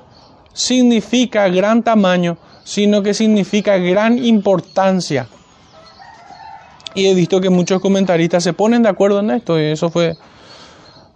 significa 0.52 1.48
gran 1.48 1.82
tamaño, 1.82 2.36
sino 2.64 3.02
que 3.02 3.14
significa 3.14 3.78
gran 3.78 4.22
importancia. 4.22 5.28
Y 6.94 7.06
he 7.06 7.14
visto 7.14 7.40
que 7.40 7.48
muchos 7.48 7.80
comentaristas 7.80 8.44
se 8.44 8.52
ponen 8.52 8.82
de 8.82 8.88
acuerdo 8.88 9.20
en 9.20 9.30
esto 9.30 9.58
y 9.58 9.64
eso 9.64 9.88
fue 9.88 10.16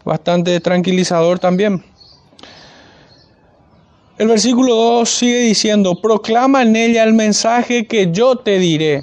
bastante 0.05 0.61
tranquilizador 0.61 1.39
también. 1.39 1.85
El 4.23 4.29
versículo 4.29 4.77
2 4.77 5.11
sigue 5.11 5.41
diciendo, 5.41 6.01
proclama 6.01 6.63
en 6.63 6.77
ella 6.77 7.03
el 7.03 7.13
mensaje 7.13 7.89
que 7.89 8.13
yo 8.13 8.37
te 8.37 8.61
diré. 8.61 9.03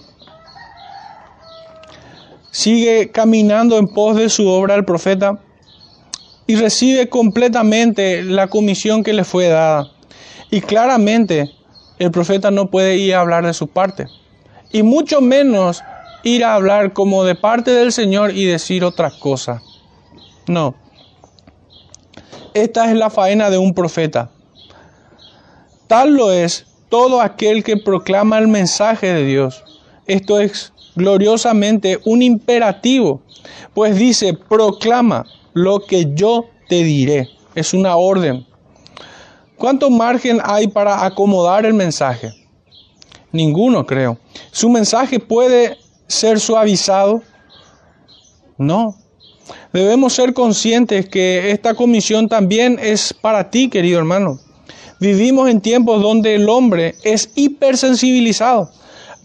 Sigue 2.52 3.12
caminando 3.12 3.78
en 3.78 3.90
pos 3.90 4.16
de 4.16 4.30
su 4.30 4.48
obra 4.48 4.76
el 4.76 4.86
profeta 4.86 5.38
y 6.48 6.56
recibe 6.56 7.10
completamente 7.10 8.24
la 8.24 8.48
comisión 8.48 9.04
que 9.04 9.12
le 9.12 9.26
fue 9.26 9.50
dada. 9.50 9.92
Y 10.52 10.62
claramente 10.62 11.52
el 11.98 12.12
profeta 12.12 12.50
no 12.50 12.72
puede 12.72 12.96
ir 12.96 13.14
a 13.14 13.20
hablar 13.20 13.46
de 13.46 13.54
su 13.54 13.68
parte. 13.68 14.08
Y 14.72 14.84
mucho 14.84 15.20
menos 15.20 15.84
ir 16.24 16.46
a 16.46 16.56
hablar 16.56 16.94
como 16.94 17.26
de 17.26 17.36
parte 17.36 17.72
del 17.72 17.92
Señor 17.92 18.34
y 18.38 18.46
decir 18.46 18.86
otra 18.86 19.12
cosa. 19.20 19.62
No. 20.48 20.76
Esta 22.54 22.90
es 22.90 22.96
la 22.96 23.10
faena 23.10 23.50
de 23.50 23.58
un 23.58 23.74
profeta 23.74 24.32
Tal 25.90 26.14
lo 26.14 26.32
es 26.32 26.68
todo 26.90 27.20
aquel 27.20 27.64
que 27.64 27.76
proclama 27.76 28.38
el 28.38 28.48
mensaje 28.48 29.12
de 29.12 29.26
Dios. 29.26 29.64
Esto 30.06 30.40
es 30.40 30.72
gloriosamente 30.96 31.98
un 32.06 32.22
imperativo, 32.22 33.24
pues 33.74 33.96
dice, 33.96 34.36
proclama 34.36 35.26
lo 35.54 35.80
que 35.80 36.14
yo 36.14 36.46
te 36.68 36.84
diré. 36.84 37.28
Es 37.56 37.74
una 37.74 37.96
orden. 37.96 38.46
¿Cuánto 39.58 39.90
margen 39.90 40.40
hay 40.44 40.68
para 40.68 41.04
acomodar 41.04 41.66
el 41.66 41.74
mensaje? 41.74 42.36
Ninguno, 43.32 43.88
creo. 43.88 44.20
¿Su 44.52 44.70
mensaje 44.70 45.20
puede 45.20 45.76
ser 46.06 46.40
suavizado? 46.40 47.24
No. 48.60 48.96
Debemos 49.74 50.14
ser 50.14 50.36
conscientes 50.36 51.10
que 51.10 51.50
esta 51.50 51.74
comisión 51.74 52.30
también 52.30 52.78
es 52.80 53.12
para 53.12 53.50
ti, 53.50 53.70
querido 53.70 53.98
hermano. 53.98 54.40
Vivimos 55.00 55.50
en 55.50 55.62
tiempos 55.62 56.02
donde 56.02 56.36
el 56.36 56.50
hombre 56.50 56.96
es 57.04 57.32
hipersensibilizado. 57.36 58.70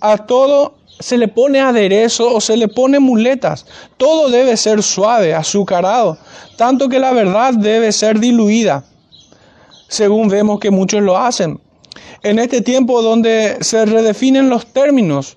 A 0.00 0.18
todo 0.18 0.74
se 1.00 1.18
le 1.18 1.26
pone 1.26 1.60
aderezo 1.60 2.32
o 2.32 2.40
se 2.40 2.56
le 2.56 2.68
pone 2.68 3.00
muletas. 3.00 3.66
Todo 3.96 4.30
debe 4.30 4.56
ser 4.56 4.84
suave, 4.84 5.34
azucarado, 5.34 6.16
tanto 6.56 6.88
que 6.88 7.00
la 7.00 7.12
verdad 7.12 7.54
debe 7.54 7.90
ser 7.90 8.20
diluida, 8.20 8.84
según 9.88 10.28
vemos 10.28 10.60
que 10.60 10.70
muchos 10.70 11.02
lo 11.02 11.18
hacen. 11.18 11.60
En 12.22 12.38
este 12.38 12.60
tiempo 12.60 13.02
donde 13.02 13.58
se 13.60 13.84
redefinen 13.84 14.48
los 14.48 14.66
términos, 14.66 15.36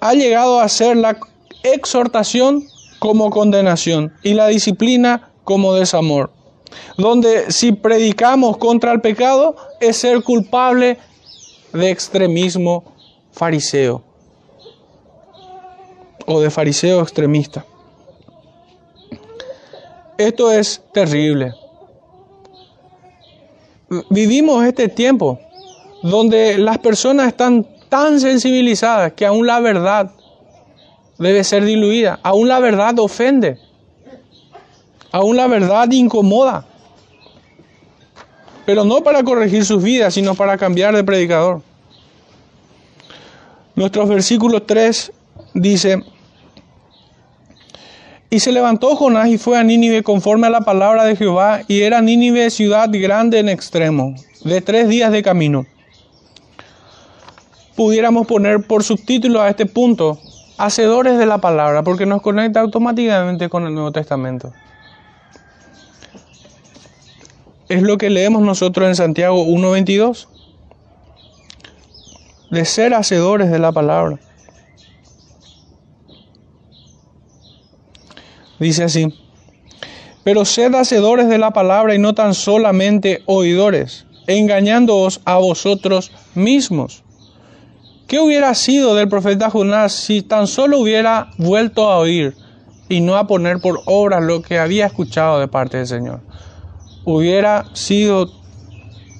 ha 0.00 0.12
llegado 0.12 0.60
a 0.60 0.68
ser 0.68 0.98
la 0.98 1.16
exhortación 1.62 2.64
como 2.98 3.30
condenación 3.30 4.12
y 4.22 4.34
la 4.34 4.48
disciplina 4.48 5.30
como 5.44 5.74
desamor 5.74 6.30
donde 6.96 7.50
si 7.50 7.72
predicamos 7.72 8.56
contra 8.56 8.92
el 8.92 9.00
pecado 9.00 9.56
es 9.80 9.96
ser 9.96 10.22
culpable 10.22 10.98
de 11.72 11.90
extremismo 11.90 12.84
fariseo 13.32 14.02
o 16.26 16.40
de 16.40 16.50
fariseo 16.50 17.00
extremista. 17.00 17.64
Esto 20.18 20.52
es 20.52 20.82
terrible. 20.92 21.54
Vivimos 24.10 24.64
este 24.64 24.88
tiempo 24.88 25.38
donde 26.02 26.58
las 26.58 26.78
personas 26.78 27.28
están 27.28 27.66
tan 27.88 28.20
sensibilizadas 28.20 29.12
que 29.12 29.26
aún 29.26 29.46
la 29.46 29.60
verdad 29.60 30.12
debe 31.18 31.44
ser 31.44 31.64
diluida, 31.64 32.18
aún 32.22 32.48
la 32.48 32.58
verdad 32.58 32.98
ofende, 32.98 33.58
aún 35.12 35.36
la 35.36 35.46
verdad 35.46 35.90
incomoda, 35.90 36.66
pero 38.64 38.84
no 38.84 39.02
para 39.02 39.22
corregir 39.22 39.64
sus 39.64 39.82
vidas, 39.82 40.14
sino 40.14 40.34
para 40.34 40.56
cambiar 40.56 40.94
de 40.96 41.04
predicador. 41.04 41.62
Nuestros 43.74 44.08
versículos 44.08 44.66
3 44.66 45.12
dice, 45.54 46.02
y 48.30 48.40
se 48.40 48.52
levantó 48.52 48.96
Jonás 48.96 49.28
y 49.28 49.36
fue 49.36 49.58
a 49.58 49.62
Nínive 49.62 50.02
conforme 50.02 50.46
a 50.46 50.50
la 50.50 50.62
palabra 50.62 51.04
de 51.04 51.16
Jehová, 51.16 51.60
y 51.68 51.82
era 51.82 52.00
Nínive 52.00 52.50
ciudad 52.50 52.88
grande 52.90 53.38
en 53.38 53.50
extremo, 53.50 54.14
de 54.44 54.60
tres 54.62 54.88
días 54.88 55.12
de 55.12 55.22
camino. 55.22 55.66
Pudiéramos 57.76 58.26
poner 58.26 58.66
por 58.66 58.84
subtítulo 58.84 59.42
a 59.42 59.50
este 59.50 59.66
punto, 59.66 60.18
hacedores 60.56 61.18
de 61.18 61.26
la 61.26 61.38
palabra, 61.38 61.82
porque 61.82 62.06
nos 62.06 62.22
conecta 62.22 62.60
automáticamente 62.60 63.48
con 63.48 63.66
el 63.66 63.74
Nuevo 63.74 63.92
Testamento. 63.92 64.52
Es 67.72 67.80
lo 67.80 67.96
que 67.96 68.10
leemos 68.10 68.42
nosotros 68.42 68.86
en 68.86 68.96
Santiago 68.96 69.46
1.22, 69.46 70.26
de 72.50 72.66
ser 72.66 72.92
hacedores 72.92 73.50
de 73.50 73.58
la 73.58 73.72
palabra. 73.72 74.20
Dice 78.60 78.84
así, 78.84 79.18
pero 80.22 80.44
sed 80.44 80.74
hacedores 80.74 81.30
de 81.30 81.38
la 81.38 81.52
palabra 81.52 81.94
y 81.94 81.98
no 81.98 82.14
tan 82.14 82.34
solamente 82.34 83.22
oidores, 83.24 84.04
engañándoos 84.26 85.22
a 85.24 85.38
vosotros 85.38 86.12
mismos. 86.34 87.04
¿Qué 88.06 88.20
hubiera 88.20 88.54
sido 88.54 88.94
del 88.94 89.08
profeta 89.08 89.48
Jonás 89.48 89.94
si 89.94 90.20
tan 90.20 90.46
solo 90.46 90.78
hubiera 90.78 91.30
vuelto 91.38 91.90
a 91.90 91.96
oír 91.96 92.36
y 92.90 93.00
no 93.00 93.16
a 93.16 93.26
poner 93.26 93.60
por 93.60 93.80
obra 93.86 94.20
lo 94.20 94.42
que 94.42 94.58
había 94.58 94.84
escuchado 94.84 95.40
de 95.40 95.48
parte 95.48 95.78
del 95.78 95.86
Señor? 95.86 96.20
Hubiera 97.04 97.66
sido 97.74 98.30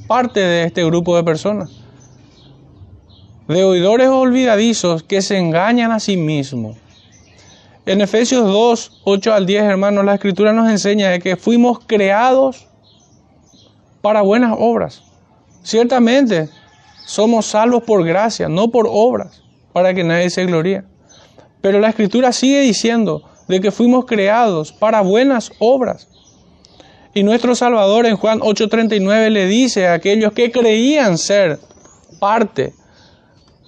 parte 0.06 0.40
de 0.40 0.64
este 0.64 0.84
grupo 0.84 1.16
de 1.16 1.24
personas, 1.24 1.70
de 3.48 3.64
oidores 3.64 4.08
olvidadizos 4.08 5.02
que 5.02 5.22
se 5.22 5.38
engañan 5.38 5.90
a 5.92 6.00
sí 6.00 6.16
mismos 6.16 6.76
en 7.84 8.00
Efesios 8.00 8.44
2, 8.44 9.00
8 9.02 9.32
al 9.34 9.44
10, 9.44 9.64
hermanos, 9.64 10.04
la 10.04 10.14
escritura 10.14 10.52
nos 10.52 10.70
enseña 10.70 11.10
de 11.10 11.18
que 11.18 11.36
fuimos 11.36 11.80
creados 11.84 12.68
para 14.00 14.22
buenas 14.22 14.54
obras. 14.56 15.02
Ciertamente, 15.64 16.48
somos 17.04 17.46
salvos 17.46 17.82
por 17.82 18.04
gracia, 18.04 18.48
no 18.48 18.70
por 18.70 18.86
obras, 18.88 19.42
para 19.72 19.94
que 19.94 20.04
nadie 20.04 20.30
se 20.30 20.46
gloríe. 20.46 20.84
Pero 21.60 21.80
la 21.80 21.88
escritura 21.88 22.30
sigue 22.30 22.60
diciendo 22.60 23.24
de 23.48 23.60
que 23.60 23.72
fuimos 23.72 24.04
creados 24.04 24.72
para 24.72 25.00
buenas 25.00 25.50
obras. 25.58 26.06
Y 27.14 27.22
nuestro 27.22 27.54
Salvador 27.54 28.06
en 28.06 28.16
Juan 28.16 28.40
8:39 28.40 29.30
le 29.30 29.46
dice 29.46 29.86
a 29.86 29.94
aquellos 29.94 30.32
que 30.32 30.50
creían 30.50 31.18
ser 31.18 31.58
parte 32.18 32.72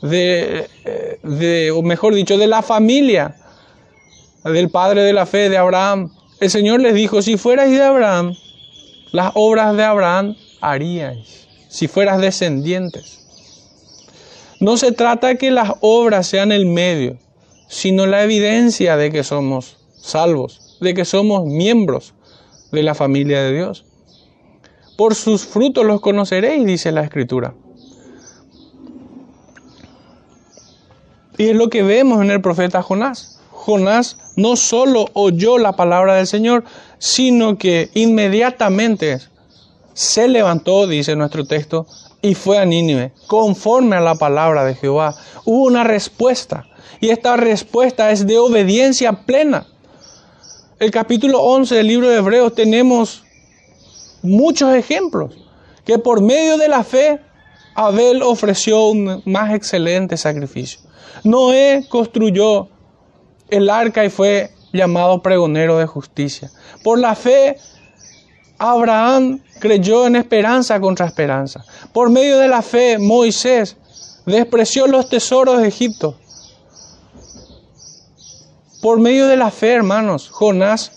de, 0.01 0.67
eh, 0.85 1.19
de, 1.23 1.71
o 1.71 1.83
mejor 1.83 2.15
dicho, 2.15 2.39
de 2.39 2.47
la 2.47 2.63
familia 2.63 3.37
del 4.45 4.71
padre 4.71 5.03
de 5.03 5.13
la 5.13 5.27
fe 5.27 5.49
de 5.49 5.59
Abraham. 5.59 6.11
El 6.41 6.51
Señor 6.51 6.81
les 6.81 6.95
dijo, 6.95 7.23
si 7.23 7.37
fuerais 7.37 7.71
de 7.71 7.83
Abraham, 7.83 8.35
las 9.13 9.33
obras 9.35 9.77
de 9.77 9.85
Abraham 9.85 10.37
haríais, 10.61 11.47
si 11.69 11.87
fueras 11.89 12.21
descendientes. 12.21 13.21
No 14.61 14.77
se 14.77 14.93
trata 14.93 15.35
que 15.37 15.51
las 15.51 15.73
obras 15.81 16.27
sean 16.27 16.53
el 16.53 16.67
medio, 16.67 17.19
sino 17.69 18.07
la 18.07 18.23
evidencia 18.23 18.97
de 18.97 19.11
que 19.11 19.25
somos 19.25 19.77
salvos, 19.97 20.79
de 20.81 20.95
que 20.95 21.05
somos 21.05 21.47
miembros 21.47 22.15
de 22.75 22.83
la 22.83 22.95
familia 22.95 23.43
de 23.43 23.53
Dios. 23.53 23.85
Por 24.97 25.15
sus 25.15 25.45
frutos 25.45 25.85
los 25.85 26.01
conoceréis, 26.01 26.67
dice 26.67 26.93
la 26.93 27.03
Escritura. 27.03 27.55
Y 31.37 31.49
es 31.49 31.57
lo 31.57 31.69
que 31.69 31.83
vemos 31.83 32.23
en 32.23 32.31
el 32.31 32.41
profeta 32.41 32.83
Jonás. 32.83 33.41
Jonás 33.51 34.19
no 34.37 34.57
solo 34.57 35.07
oyó 35.15 35.59
la 35.59 35.73
palabra 35.73 36.15
del 36.15 36.27
Señor, 36.27 36.65
sino 36.99 37.59
que 37.59 37.91
inmediatamente 37.95 39.19
se 39.95 40.29
levantó, 40.29 40.87
dice 40.87 41.17
nuestro 41.17 41.45
texto, 41.45 41.87
y 42.23 42.35
fue 42.35 42.59
a 42.59 42.65
Nínive, 42.65 43.13
conforme 43.27 43.97
a 43.97 44.01
la 44.01 44.15
palabra 44.15 44.65
de 44.65 44.75
Jehová. 44.75 45.15
Hubo 45.45 45.65
una 45.65 45.85
respuesta, 45.85 46.67
y 47.01 47.11
esta 47.11 47.37
respuesta 47.37 48.11
es 48.11 48.27
de 48.27 48.39
obediencia 48.39 49.13
plena. 49.13 49.67
El 50.81 50.91
capítulo 50.91 51.41
11 51.41 51.77
del 51.77 51.87
libro 51.87 52.09
de 52.09 52.17
Hebreos 52.17 52.53
tenemos 52.53 53.23
muchos 54.23 54.75
ejemplos, 54.75 55.33
que 55.85 56.01
por 56.01 56.21
medio 56.21 56.57
de 56.59 56.67
la 56.67 56.83
fe 56.83 57.21
Abel 57.77 58.23
ofreció 58.23 58.89
un 58.89 59.23
más 59.25 59.55
excelente 59.55 60.17
sacrificio. 60.17 60.81
Noé 61.23 61.87
construyó 61.89 62.69
el 63.51 63.71
arca 63.71 64.05
y 64.05 64.11
fue 64.11 64.51
llamado 64.73 65.23
pregonero 65.23 65.79
de 65.79 65.87
justicia. 65.87 66.51
Por 66.83 66.99
la 66.99 67.15
fe, 67.15 67.57
Abraham 68.59 69.41
creyó 69.61 70.09
en 70.09 70.17
esperanza 70.17 70.81
contra 70.81 71.07
esperanza. 71.07 71.65
Por 71.93 72.11
medio 72.11 72.39
de 72.39 72.49
la 72.49 72.63
fe, 72.63 72.99
Moisés 72.99 73.77
despreció 74.27 74.89
los 74.89 75.09
tesoros 75.09 75.61
de 75.61 75.69
Egipto. 75.69 76.19
Por 78.85 79.01
medio 79.01 79.29
de 79.29 79.39
la 79.39 79.51
fe, 79.51 79.73
hermanos, 79.73 80.29
Jonás 80.29 80.93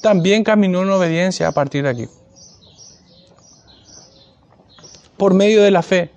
también 0.00 0.44
caminó 0.44 0.82
en 0.82 0.90
obediencia 0.90 1.48
a 1.48 1.50
partir 1.50 1.82
de 1.82 1.88
aquí. 1.88 2.08
Por 5.16 5.34
medio 5.34 5.60
de 5.64 5.72
la 5.72 5.82
fe. 5.82 6.12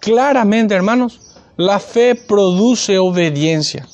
Claramente, 0.00 0.74
hermanos, 0.74 1.20
la 1.58 1.78
fe 1.80 2.14
produce 2.14 2.96
obediencia. 2.96 3.86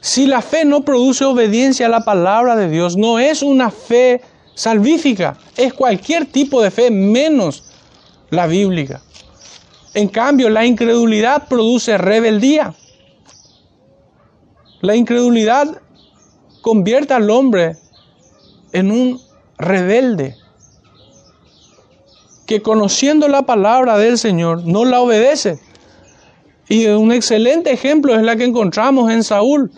Si 0.00 0.26
la 0.26 0.40
fe 0.40 0.64
no 0.64 0.80
produce 0.80 1.26
obediencia 1.26 1.84
a 1.84 1.90
la 1.90 2.06
palabra 2.06 2.56
de 2.56 2.70
Dios, 2.70 2.96
no 2.96 3.18
es 3.18 3.42
una 3.42 3.70
fe 3.70 4.22
salvífica, 4.54 5.36
es 5.58 5.74
cualquier 5.74 6.24
tipo 6.24 6.62
de 6.62 6.70
fe 6.70 6.90
menos 6.90 7.64
la 8.30 8.46
bíblica. 8.46 9.02
En 9.92 10.08
cambio, 10.08 10.48
la 10.48 10.64
incredulidad 10.64 11.48
produce 11.48 11.98
rebeldía. 11.98 12.72
La 14.80 14.96
incredulidad 14.96 15.80
convierte 16.62 17.14
al 17.14 17.30
hombre 17.30 17.76
en 18.72 18.90
un 18.90 19.20
rebelde 19.58 20.36
que 22.46 22.62
conociendo 22.62 23.28
la 23.28 23.42
palabra 23.42 23.98
del 23.98 24.18
Señor 24.18 24.64
no 24.64 24.84
la 24.84 25.00
obedece. 25.00 25.60
Y 26.68 26.86
un 26.86 27.12
excelente 27.12 27.72
ejemplo 27.72 28.14
es 28.14 28.22
la 28.22 28.36
que 28.36 28.44
encontramos 28.44 29.10
en 29.10 29.22
Saúl 29.22 29.70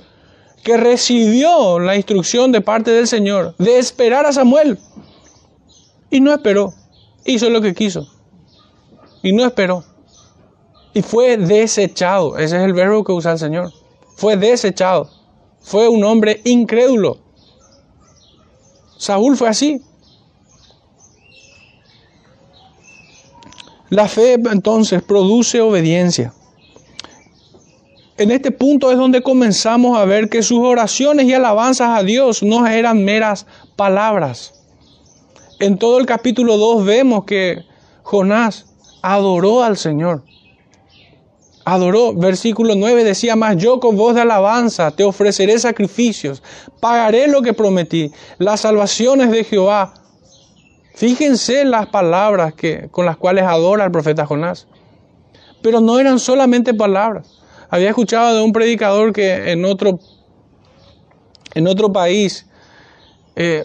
que 0.63 0.77
recibió 0.77 1.81
la 1.81 1.97
instrucción 1.97 2.53
de 2.53 2.61
parte 2.61 2.91
del 2.93 3.09
Señor 3.09 3.55
de 3.59 3.79
esperar 3.79 4.27
a 4.27 4.33
Samuel. 4.33 4.79
Y 6.11 6.21
no 6.21 6.33
esperó. 6.33 6.73
Hizo 7.25 7.51
lo 7.51 7.61
que 7.61 7.75
quiso. 7.75 8.07
Y 9.23 9.33
no 9.33 9.45
esperó. 9.45 9.85
Y 10.95 11.03
fue 11.03 11.37
desechado. 11.37 12.39
Ese 12.39 12.57
es 12.57 12.63
el 12.63 12.75
verbo 12.75 13.03
que 13.03 13.13
usa 13.13 13.33
el 13.33 13.39
Señor. 13.39 13.73
Fue 14.17 14.37
desechado. 14.37 15.11
Fue 15.61 15.89
un 15.89 16.05
hombre 16.05 16.41
incrédulo. 16.45 17.19
Saúl 18.97 19.37
fue 19.37 19.49
así. 19.49 19.81
La 23.91 24.09
fe 24.09 24.35
entonces 24.35 25.03
produce 25.03 25.61
obediencia 25.61 26.33
en 28.23 28.31
este 28.31 28.51
punto 28.51 28.91
es 28.91 28.99
donde 28.99 29.23
comenzamos 29.23 29.99
a 29.99 30.05
ver 30.05 30.29
que 30.29 30.43
sus 30.43 30.61
oraciones 30.61 31.27
y 31.27 31.35
alabanzas 31.35 31.99
a 31.99 32.03
Dios 32.03 32.43
no 32.43 32.67
eran 32.67 33.05
meras 33.05 33.47
palabras. 33.75 34.55
En 35.59 35.79
todo 35.79 35.99
el 35.99 36.07
capítulo 36.07 36.57
2 36.57 36.85
vemos 36.85 37.25
que 37.25 37.65
Jonás 38.03 38.67
adoró 39.03 39.63
al 39.63 39.77
Señor. 39.77 40.25
Adoró. 41.65 42.15
Versículo 42.15 42.75
9 42.75 43.05
decía 43.05 43.37
más, 43.37 43.57
yo 43.57 43.81
con 43.81 43.97
voz 43.97 44.15
de 44.15 44.23
alabanza 44.23 44.91
te 44.91 45.05
ofreceré 45.05 45.59
sacrificios, 45.59 46.43
pagaré 46.81 47.29
lo 47.29 47.43
que 47.43 47.53
prometí, 47.53 48.11
las 48.39 48.61
salvaciones 48.61 49.31
de 49.31 49.45
Jehová. 49.45 49.95
Fíjense 50.95 51.65
las 51.65 51.87
palabras 51.87 52.55
que, 52.55 52.89
con 52.91 53.07
las 53.07 53.17
cuales 53.17 53.45
adora 53.45 53.85
el 53.85 53.91
profeta 53.91 54.27
Jonás. 54.27 54.67
Pero 55.63 55.81
no 55.81 56.01
eran 56.01 56.19
solamente 56.19 56.75
palabras 56.75 57.43
Había 57.73 57.89
escuchado 57.89 58.37
de 58.37 58.43
un 58.43 58.53
predicador 58.53 59.15
que 59.15 59.51
en 59.51 59.65
otro, 59.65 59.99
en 61.55 61.67
otro 61.67 61.91
país 61.91 62.47
eh, 63.35 63.65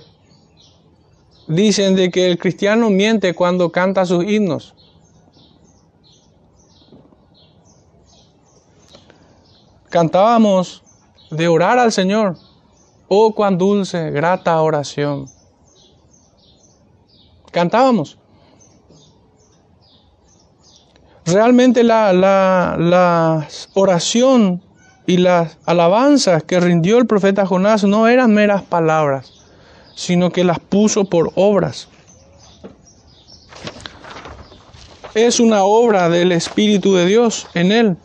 dicen 1.50 1.94
de 1.98 2.10
que 2.10 2.28
el 2.28 2.38
cristiano 2.38 2.90
miente 2.90 3.34
cuando 3.34 3.70
canta 3.70 4.06
sus 4.06 4.24
himnos. 4.24 4.77
Cantábamos 9.90 10.84
de 11.32 11.48
orar 11.48 11.80
al 11.80 11.92
Señor. 11.92 12.38
Oh, 13.08 13.34
cuán 13.34 13.58
dulce, 13.58 14.12
grata 14.12 14.62
oración. 14.62 15.30
Cantábamos. 17.52 18.18
Realmente 21.26 21.84
la, 21.84 22.14
la, 22.14 23.48
oración 23.74 24.62
y 25.06 25.18
las 25.18 25.58
alabanzas 25.66 26.44
que 26.44 26.60
rindió 26.60 26.98
el 26.98 27.06
profeta 27.06 27.46
Jonás 27.46 27.84
no 27.84 28.08
eran 28.08 28.34
meras 28.34 28.64
palabras, 28.64 29.34
sino 29.96 30.32
que 30.32 30.44
las 30.44 30.60
puso 30.60 31.06
por 31.06 31.32
obras. 31.36 31.90
Es 35.14 35.40
una 35.40 35.64
obra 35.64 36.10
del 36.10 36.32
Espíritu 36.32 36.94
de 36.94 37.06
Dios 37.06 37.48
en 37.54 37.72
él. 37.72 37.98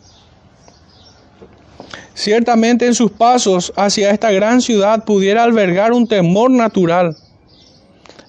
Ciertamente 2.15 2.85
en 2.85 2.93
sus 2.93 3.11
pasos 3.11 3.73
hacia 3.75 4.11
esta 4.11 4.31
gran 4.31 4.61
ciudad 4.61 5.03
pudiera 5.03 5.43
albergar 5.43 5.93
un 5.93 6.07
temor 6.07 6.51
natural. 6.51 7.17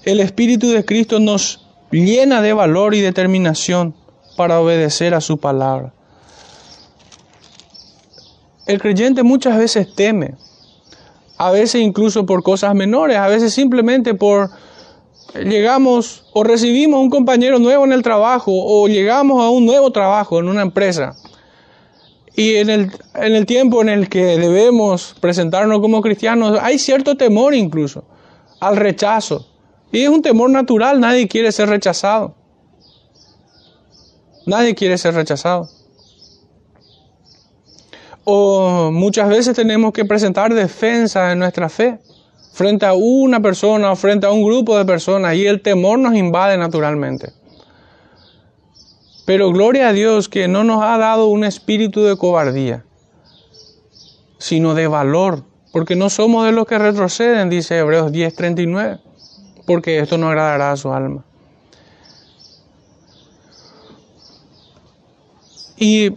El 0.05 0.21
Espíritu 0.21 0.71
de 0.71 0.85
Cristo 0.85 1.21
nos 1.21 1.67
llena 1.91 2.41
de 2.41 2.53
valor 2.53 2.95
y 2.95 3.01
determinación 3.01 3.95
para 4.37 4.61
obedecer 4.61 5.15
a 5.15 5.21
su 5.21 5.39
palabra. 5.39 5.93
El 8.67 8.81
creyente 8.81 9.23
muchas 9.23 9.59
veces 9.59 9.95
teme, 9.95 10.35
a 11.37 11.51
veces 11.51 11.83
incluso 11.83 12.25
por 12.25 12.43
cosas 12.43 12.75
menores, 12.75 13.19
a 13.19 13.29
veces 13.29 13.53
simplemente 13.53 14.15
por 14.15 14.51
llegamos 15.35 16.25
o 16.33 16.45
recibimos 16.45 17.01
un 17.01 17.11
compañero 17.11 17.59
nuevo 17.59 17.85
en 17.85 17.93
el 17.93 18.03
trabajo 18.03 18.53
o 18.55 18.89
llegamos 18.89 19.43
a 19.43 19.51
un 19.51 19.67
nuevo 19.67 19.91
trabajo 19.91 20.39
en 20.39 20.49
una 20.49 20.63
empresa. 20.63 21.15
Y 22.37 22.57
en 22.57 22.69
el, 22.69 22.91
en 23.15 23.35
el 23.35 23.47
tiempo 23.47 23.81
en 23.81 23.89
el 23.89 24.09
que 24.09 24.39
debemos 24.39 25.15
presentarnos 25.21 25.81
como 25.81 26.03
cristianos, 26.03 26.59
hay 26.61 26.79
cierto 26.79 27.17
temor 27.17 27.55
incluso 27.55 28.05
al 28.61 28.77
rechazo. 28.77 29.47
Y 29.93 30.03
es 30.03 30.09
un 30.09 30.23
temor 30.23 30.51
natural, 30.51 30.99
nadie 30.99 31.29
quiere 31.29 31.53
ser 31.53 31.69
rechazado. 31.69 32.35
Nadie 34.47 34.75
quiere 34.75 34.99
ser 34.99 35.15
rechazado. 35.15 35.69
O 38.25 38.91
muchas 38.91 39.29
veces 39.29 39.55
tenemos 39.55 39.93
que 39.93 40.05
presentar 40.05 40.53
defensa 40.53 41.29
de 41.29 41.37
nuestra 41.37 41.69
fe 41.69 41.99
frente 42.53 42.87
a 42.87 42.95
una 42.95 43.41
persona 43.41 43.93
o 43.93 43.97
frente 43.97 44.27
a 44.27 44.31
un 44.31 44.45
grupo 44.45 44.77
de 44.77 44.85
personas 44.85 45.35
y 45.35 45.47
el 45.47 45.61
temor 45.61 45.99
nos 45.99 46.15
invade 46.15 46.57
naturalmente. 46.57 47.33
Pero 49.27 49.53
gloria 49.53 49.89
a 49.89 49.93
Dios 49.93 50.29
que 50.29 50.49
no 50.49 50.65
nos 50.65 50.83
ha 50.83 50.99
dado 50.99 51.29
un 51.29 51.45
espíritu 51.45 52.03
de 52.03 52.17
cobardía, 52.17 52.85
sino 54.39 54.75
de 54.75 54.87
valor, 54.87 55.45
porque 55.73 55.97
no 55.97 56.11
somos 56.11 56.45
de 56.45 56.53
los 56.53 56.67
que 56.67 56.79
retroceden, 56.79 57.49
dice 57.49 57.79
Hebreos 57.79 58.13
10:39, 58.13 59.01
porque 59.67 59.99
esto 59.99 60.19
no 60.19 60.29
agradará 60.29 60.73
a 60.73 60.77
su 60.77 60.93
alma. 60.93 61.25
Y 65.77 66.13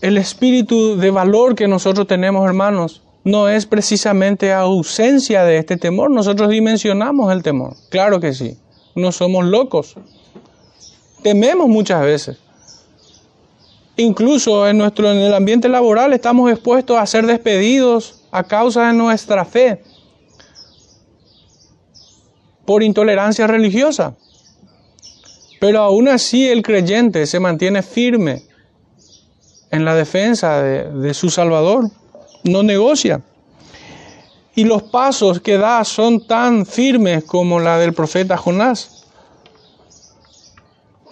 el 0.00 0.16
espíritu 0.18 0.96
de 0.96 1.10
valor 1.10 1.54
que 1.54 1.66
nosotros 1.66 2.06
tenemos, 2.06 2.46
hermanos, 2.46 3.02
no 3.24 3.48
es 3.48 3.66
precisamente 3.66 4.52
ausencia 4.52 5.44
de 5.44 5.58
este 5.58 5.76
temor. 5.76 6.10
Nosotros 6.10 6.48
dimensionamos 6.48 7.32
el 7.32 7.42
temor. 7.42 7.74
Claro 7.90 8.20
que 8.20 8.32
sí. 8.32 8.56
No 8.94 9.12
somos 9.12 9.44
locos. 9.44 9.96
Tememos 11.22 11.68
muchas 11.68 12.02
veces. 12.02 12.38
Incluso 13.96 14.68
en 14.68 14.78
nuestro 14.78 15.10
en 15.10 15.18
el 15.18 15.34
ambiente 15.34 15.68
laboral 15.68 16.12
estamos 16.12 16.50
expuestos 16.50 16.96
a 16.96 17.06
ser 17.06 17.26
despedidos 17.26 18.20
a 18.30 18.44
causa 18.44 18.86
de 18.86 18.92
nuestra 18.92 19.44
fe 19.44 19.82
por 22.64 22.82
intolerancia 22.82 23.46
religiosa. 23.46 24.14
Pero 25.58 25.80
aún 25.80 26.08
así 26.08 26.48
el 26.48 26.62
creyente 26.62 27.26
se 27.26 27.40
mantiene 27.40 27.82
firme 27.82 28.42
en 29.70 29.84
la 29.84 29.94
defensa 29.94 30.62
de, 30.62 31.14
su 31.14 31.30
Salvador, 31.30 31.90
no 32.44 32.62
negocia. 32.62 33.22
Y 34.54 34.64
los 34.64 34.82
pasos 34.82 35.40
que 35.40 35.58
da 35.58 35.82
son 35.84 36.26
tan 36.26 36.66
firmes 36.66 37.24
como 37.24 37.60
la 37.60 37.78
del 37.78 37.94
profeta 37.94 38.36
Jonás, 38.36 38.97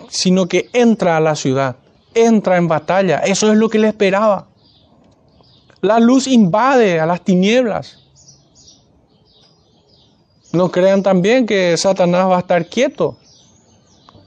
sino 0.08 0.46
que 0.46 0.68
entra 0.72 1.16
a 1.16 1.20
la 1.20 1.34
ciudad, 1.36 1.76
entra 2.14 2.56
en 2.56 2.68
batalla, 2.68 3.18
eso 3.18 3.50
es 3.50 3.58
lo 3.58 3.68
que 3.68 3.78
le 3.78 3.88
esperaba. 3.88 4.46
La 5.80 6.00
luz 6.00 6.26
invade 6.26 7.00
a 7.00 7.06
las 7.06 7.22
tinieblas. 7.22 7.98
No 10.52 10.70
crean 10.70 11.02
también 11.02 11.46
que 11.46 11.76
Satanás 11.76 12.26
va 12.28 12.36
a 12.36 12.40
estar 12.40 12.66
quieto 12.66 13.18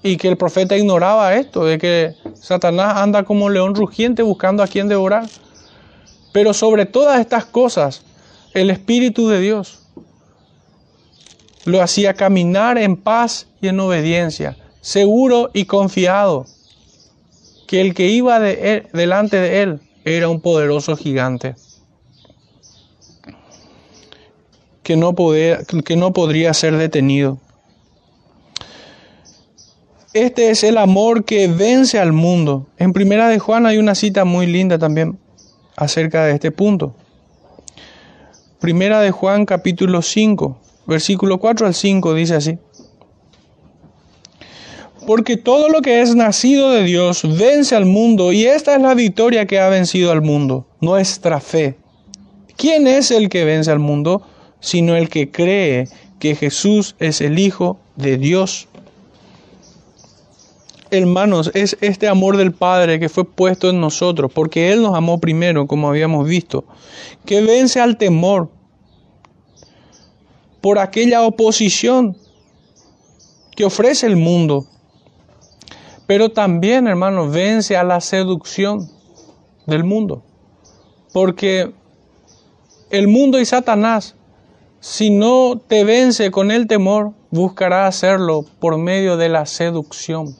y 0.03 0.17
que 0.17 0.27
el 0.27 0.37
profeta 0.37 0.77
ignoraba 0.77 1.35
esto, 1.35 1.65
de 1.65 1.77
que 1.77 2.15
Satanás 2.35 2.97
anda 2.97 3.23
como 3.23 3.49
león 3.49 3.75
rugiente 3.75 4.21
buscando 4.21 4.63
a 4.63 4.67
quien 4.67 4.87
devorar. 4.87 5.27
Pero 6.31 6.53
sobre 6.53 6.85
todas 6.85 7.19
estas 7.19 7.45
cosas, 7.45 8.03
el 8.53 8.69
Espíritu 8.69 9.27
de 9.27 9.39
Dios 9.39 9.79
lo 11.65 11.81
hacía 11.81 12.13
caminar 12.13 12.77
en 12.77 12.95
paz 12.95 13.47
y 13.61 13.67
en 13.67 13.79
obediencia, 13.79 14.55
seguro 14.81 15.49
y 15.53 15.65
confiado 15.65 16.45
que 17.67 17.81
el 17.81 17.93
que 17.93 18.07
iba 18.07 18.39
de 18.39 18.87
delante 18.93 19.37
de 19.37 19.61
él 19.61 19.81
era 20.05 20.29
un 20.29 20.41
poderoso 20.41 20.95
gigante 20.95 21.55
que 24.89 24.97
no, 24.97 25.13
que 25.15 25.95
no 25.95 26.13
podría 26.13 26.51
ser 26.55 26.75
detenido. 26.77 27.37
Este 30.13 30.49
es 30.49 30.63
el 30.63 30.79
amor 30.79 31.25
que 31.25 31.47
vence 31.47 31.99
al 31.99 32.11
mundo. 32.11 32.65
En 32.79 32.93
Primera 32.93 33.27
de 33.27 33.37
Juan 33.37 33.67
hay 33.67 33.77
una 33.77 33.93
cita 33.93 34.25
muy 34.25 34.47
linda 34.47 34.79
también 34.79 35.19
acerca 35.75 36.25
de 36.25 36.33
este 36.33 36.49
punto. 36.49 36.95
Primera 38.59 38.99
de 39.01 39.11
Juan 39.11 39.45
capítulo 39.45 40.01
5, 40.01 40.59
versículo 40.87 41.37
4 41.37 41.67
al 41.67 41.75
5 41.75 42.13
dice 42.15 42.33
así. 42.33 42.57
Porque 45.09 45.37
todo 45.37 45.69
lo 45.69 45.81
que 45.81 46.01
es 46.01 46.13
nacido 46.13 46.69
de 46.69 46.83
Dios 46.83 47.23
vence 47.23 47.75
al 47.75 47.87
mundo 47.87 48.31
y 48.31 48.45
esta 48.45 48.75
es 48.75 48.81
la 48.83 48.93
victoria 48.93 49.47
que 49.47 49.59
ha 49.59 49.67
vencido 49.67 50.11
al 50.11 50.21
mundo, 50.21 50.67
nuestra 50.81 51.39
fe. 51.39 51.77
¿Quién 52.57 52.85
es 52.85 53.09
el 53.09 53.27
que 53.27 53.43
vence 53.43 53.71
al 53.71 53.79
mundo? 53.79 54.21
Sino 54.59 54.95
el 54.95 55.09
que 55.09 55.31
cree 55.31 55.87
que 56.19 56.35
Jesús 56.35 56.95
es 56.99 57.21
el 57.21 57.39
Hijo 57.39 57.79
de 57.95 58.19
Dios 58.19 58.67
hermanos, 60.91 61.49
es 61.55 61.75
este 61.81 62.07
amor 62.07 62.37
del 62.37 62.51
Padre 62.51 62.99
que 62.99 63.09
fue 63.09 63.25
puesto 63.25 63.71
en 63.71 63.81
nosotros, 63.81 64.31
porque 64.31 64.71
Él 64.71 64.83
nos 64.83 64.95
amó 64.95 65.19
primero, 65.19 65.65
como 65.65 65.89
habíamos 65.89 66.27
visto, 66.27 66.65
que 67.25 67.41
vence 67.41 67.81
al 67.81 67.97
temor 67.97 68.51
por 70.61 70.77
aquella 70.77 71.23
oposición 71.23 72.15
que 73.55 73.65
ofrece 73.65 74.05
el 74.05 74.15
mundo. 74.15 74.67
Pero 76.09 76.29
también, 76.29 76.87
hermanos, 76.87 77.31
vence 77.31 77.77
a 77.77 77.83
la 77.83 78.01
seducción 78.01 78.89
del 79.67 79.83
mundo. 79.83 80.23
Porque 81.13 81.71
el 82.89 83.07
mundo 83.07 83.39
y 83.39 83.45
Satanás, 83.45 84.15
si 84.79 85.11
no 85.11 85.59
te 85.59 85.83
vence 85.83 86.31
con 86.31 86.49
el 86.49 86.65
temor, 86.65 87.11
buscará 87.29 87.85
hacerlo 87.85 88.43
por 88.59 88.79
medio 88.79 89.17
de 89.17 89.29
la 89.29 89.45
seducción 89.45 90.35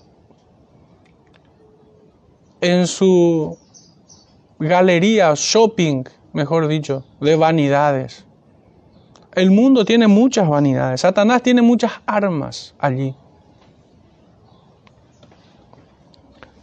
en 2.61 2.88
su 2.88 3.55
galería, 4.57 5.32
shopping, 5.36 6.03
mejor 6.34 6.67
dicho, 6.67 7.05
de 7.22 7.36
vanidades. 7.36 8.26
El 9.36 9.51
mundo 9.51 9.86
tiene 9.86 10.07
muchas 10.07 10.49
vanidades. 10.49 11.01
Satanás 11.01 11.43
tiene 11.43 11.61
muchas 11.61 11.91
armas 12.07 12.74
allí 12.80 13.13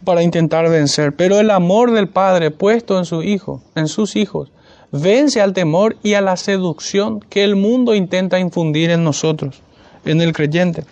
para 0.07 0.23
intentar 0.23 0.69
vencer. 0.69 1.13
Pero 1.13 1.37
el 1.37 1.51
amor 1.51 1.91
del 1.91 2.07
Padre 2.07 2.49
puesto 2.49 2.97
en 2.97 3.03
su 3.03 3.23
Hijo, 3.23 3.61
en 3.75 3.89
sus 3.89 4.15
hijos, 4.15 4.53
vence 4.89 5.41
al 5.41 5.51
temor 5.51 5.97
y 6.01 6.13
a 6.13 6.21
la 6.21 6.37
seducción 6.37 7.19
que 7.19 7.43
el 7.43 7.57
mundo 7.57 7.93
intenta 7.93 8.39
infundir 8.39 8.89
en 8.89 9.03
nosotros, 9.03 9.61
en 10.05 10.21
el 10.21 10.31
creyente. 10.31 10.85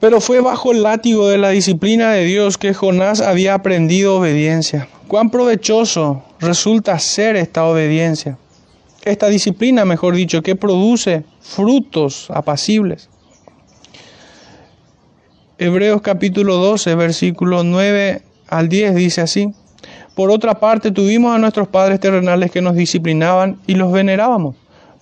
Pero 0.00 0.20
fue 0.20 0.40
bajo 0.40 0.72
el 0.72 0.82
látigo 0.82 1.28
de 1.28 1.38
la 1.38 1.50
disciplina 1.50 2.10
de 2.10 2.24
Dios 2.24 2.58
que 2.58 2.74
Jonás 2.74 3.20
había 3.20 3.54
aprendido 3.54 4.16
obediencia. 4.16 4.88
Cuán 5.06 5.30
provechoso 5.30 6.24
resulta 6.40 6.98
ser 6.98 7.36
esta 7.36 7.64
obediencia, 7.64 8.38
esta 9.04 9.28
disciplina, 9.28 9.84
mejor 9.84 10.16
dicho, 10.16 10.42
que 10.42 10.56
produce 10.56 11.22
frutos 11.40 12.26
apacibles. 12.30 13.08
Hebreos 15.58 16.02
capítulo 16.02 16.56
12, 16.56 16.94
versículo 16.96 17.64
9 17.64 18.20
al 18.48 18.68
10 18.68 18.94
dice 18.94 19.22
así. 19.22 19.54
Por 20.14 20.30
otra 20.30 20.60
parte, 20.60 20.90
tuvimos 20.90 21.34
a 21.34 21.38
nuestros 21.38 21.66
padres 21.66 21.98
terrenales 21.98 22.50
que 22.50 22.60
nos 22.60 22.74
disciplinaban 22.74 23.58
y 23.66 23.74
los 23.74 23.90
venerábamos. 23.90 24.54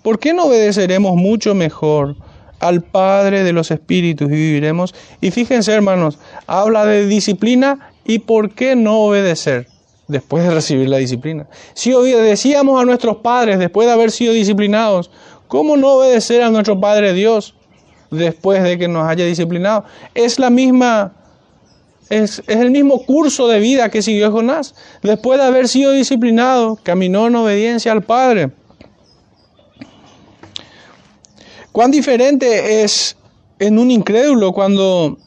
¿Por 0.05 0.21
qué 0.21 0.33
no 0.33 0.45
obedeceremos 0.45 1.17
mucho 1.17 1.57
mejor 1.57 2.15
al 2.61 2.83
Padre 2.83 3.43
de 3.43 3.53
los 3.53 3.73
Espíritus 3.73 4.29
y 4.29 4.35
viviremos? 4.35 4.95
Y 5.21 5.33
fíjense, 5.33 5.73
hermanos, 5.73 6.21
habla 6.47 6.87
de 6.87 7.09
disciplina 7.09 7.91
y 8.05 8.21
por 8.21 8.55
qué 8.55 8.77
no 8.77 9.01
obedecer 9.01 9.67
después 10.07 10.45
de 10.45 10.55
recibir 10.55 10.89
la 10.89 10.99
disciplina. 10.99 11.49
Si 11.73 11.93
obedecíamos 11.93 12.81
a 12.81 12.85
nuestros 12.85 13.17
padres 13.17 13.59
después 13.59 13.89
de 13.89 13.95
haber 13.95 14.13
sido 14.13 14.33
disciplinados, 14.33 15.11
¿cómo 15.49 15.77
no 15.77 15.95
obedecer 15.95 16.43
a 16.43 16.51
nuestro 16.51 16.79
Padre 16.79 17.13
Dios 17.13 17.57
después 18.11 18.63
de 18.63 18.79
que 18.79 18.89
nos 18.89 19.07
haya 19.09 19.25
disciplinado? 19.25 19.85
Es 20.15 20.39
la 20.39 20.51
misma 20.51 21.13
es, 22.11 22.43
el 22.47 22.71
mismo 22.71 23.05
curso 23.05 23.49
de 23.49 23.61
vida 23.61 23.89
que 23.89 24.03
siguió 24.03 24.31
Jonás. 24.31 24.75
Después 25.03 25.39
de 25.39 25.47
haber 25.47 25.69
sido 25.69 25.93
disciplinado, 25.93 26.79
caminó 26.83 27.27
en 27.27 27.37
obediencia 27.37 27.93
al 27.93 28.03
Padre. 28.03 28.51
Cuán 31.73 31.91
diferente 31.91 32.83
es 32.83 33.17
en 33.59 33.79
un 33.79 33.91
incrédulo 33.91 34.53
cuando 34.53 35.19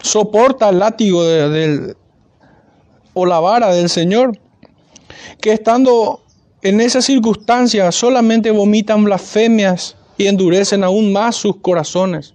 soporta 0.00 0.70
el 0.70 0.78
látigo 0.78 1.22
del, 1.24 1.96
o 3.14 3.26
la 3.26 3.38
vara 3.38 3.72
del 3.72 3.88
Señor, 3.88 4.36
que 5.40 5.52
estando 5.52 6.22
en 6.62 6.80
esa 6.80 7.02
circunstancia 7.02 7.92
solamente 7.92 8.50
vomitan 8.50 9.04
blasfemias 9.04 9.96
y 10.18 10.26
endurecen 10.26 10.84
aún 10.84 11.12
más 11.12 11.36
sus 11.36 11.56
corazones. 11.56 12.34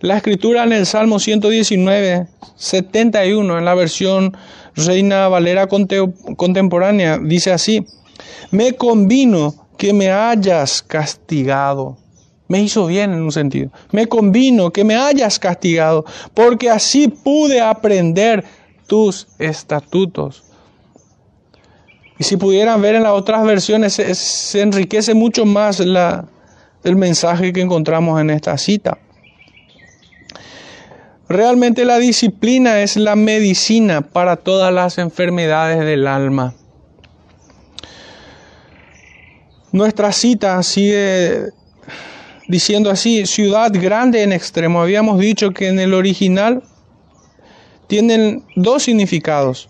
La 0.00 0.16
escritura 0.16 0.64
en 0.64 0.72
el 0.72 0.86
Salmo 0.86 1.18
119, 1.18 2.26
71, 2.56 3.58
en 3.58 3.64
la 3.64 3.74
versión 3.74 4.36
Reina 4.76 5.28
Valera 5.28 5.66
contemporánea, 5.66 7.18
dice 7.18 7.52
así, 7.52 7.86
me 8.50 8.74
convino 8.74 9.68
que 9.78 9.92
me 9.92 10.10
hayas 10.10 10.82
castigado. 10.82 11.96
Me 12.48 12.60
hizo 12.60 12.86
bien 12.86 13.12
en 13.12 13.22
un 13.22 13.32
sentido. 13.32 13.70
Me 13.90 14.06
convino 14.06 14.70
que 14.70 14.84
me 14.84 14.96
hayas 14.96 15.38
castigado, 15.38 16.04
porque 16.34 16.68
así 16.70 17.08
pude 17.08 17.60
aprender 17.60 18.44
tus 18.86 19.26
estatutos. 19.38 20.44
Y 22.18 22.24
si 22.24 22.36
pudieran 22.36 22.80
ver 22.80 22.94
en 22.94 23.02
las 23.02 23.12
otras 23.12 23.44
versiones, 23.44 23.94
se, 23.94 24.60
enriquece 24.60 25.14
mucho 25.14 25.46
más 25.46 25.80
la, 25.80 26.28
el 26.84 26.96
mensaje 26.96 27.52
que 27.52 27.60
encontramos 27.60 28.20
en 28.20 28.30
esta 28.30 28.56
cita. 28.58 28.98
Realmente 31.28 31.84
la 31.84 31.98
disciplina 31.98 32.82
es 32.82 32.96
la 32.96 33.16
medicina 33.16 34.02
para 34.02 34.36
todas 34.36 34.72
las 34.72 34.98
enfermedades 34.98 35.80
del 35.80 36.06
alma. 36.06 36.54
Nuestra 39.72 40.12
cita 40.12 40.62
sigue 40.62 41.48
diciendo 42.46 42.90
así, 42.90 43.26
ciudad 43.26 43.72
grande 43.72 44.22
en 44.22 44.32
extremo. 44.32 44.82
Habíamos 44.82 45.18
dicho 45.18 45.52
que 45.52 45.68
en 45.68 45.80
el 45.80 45.94
original 45.94 46.62
tienen 47.86 48.44
dos 48.54 48.84
significados, 48.84 49.68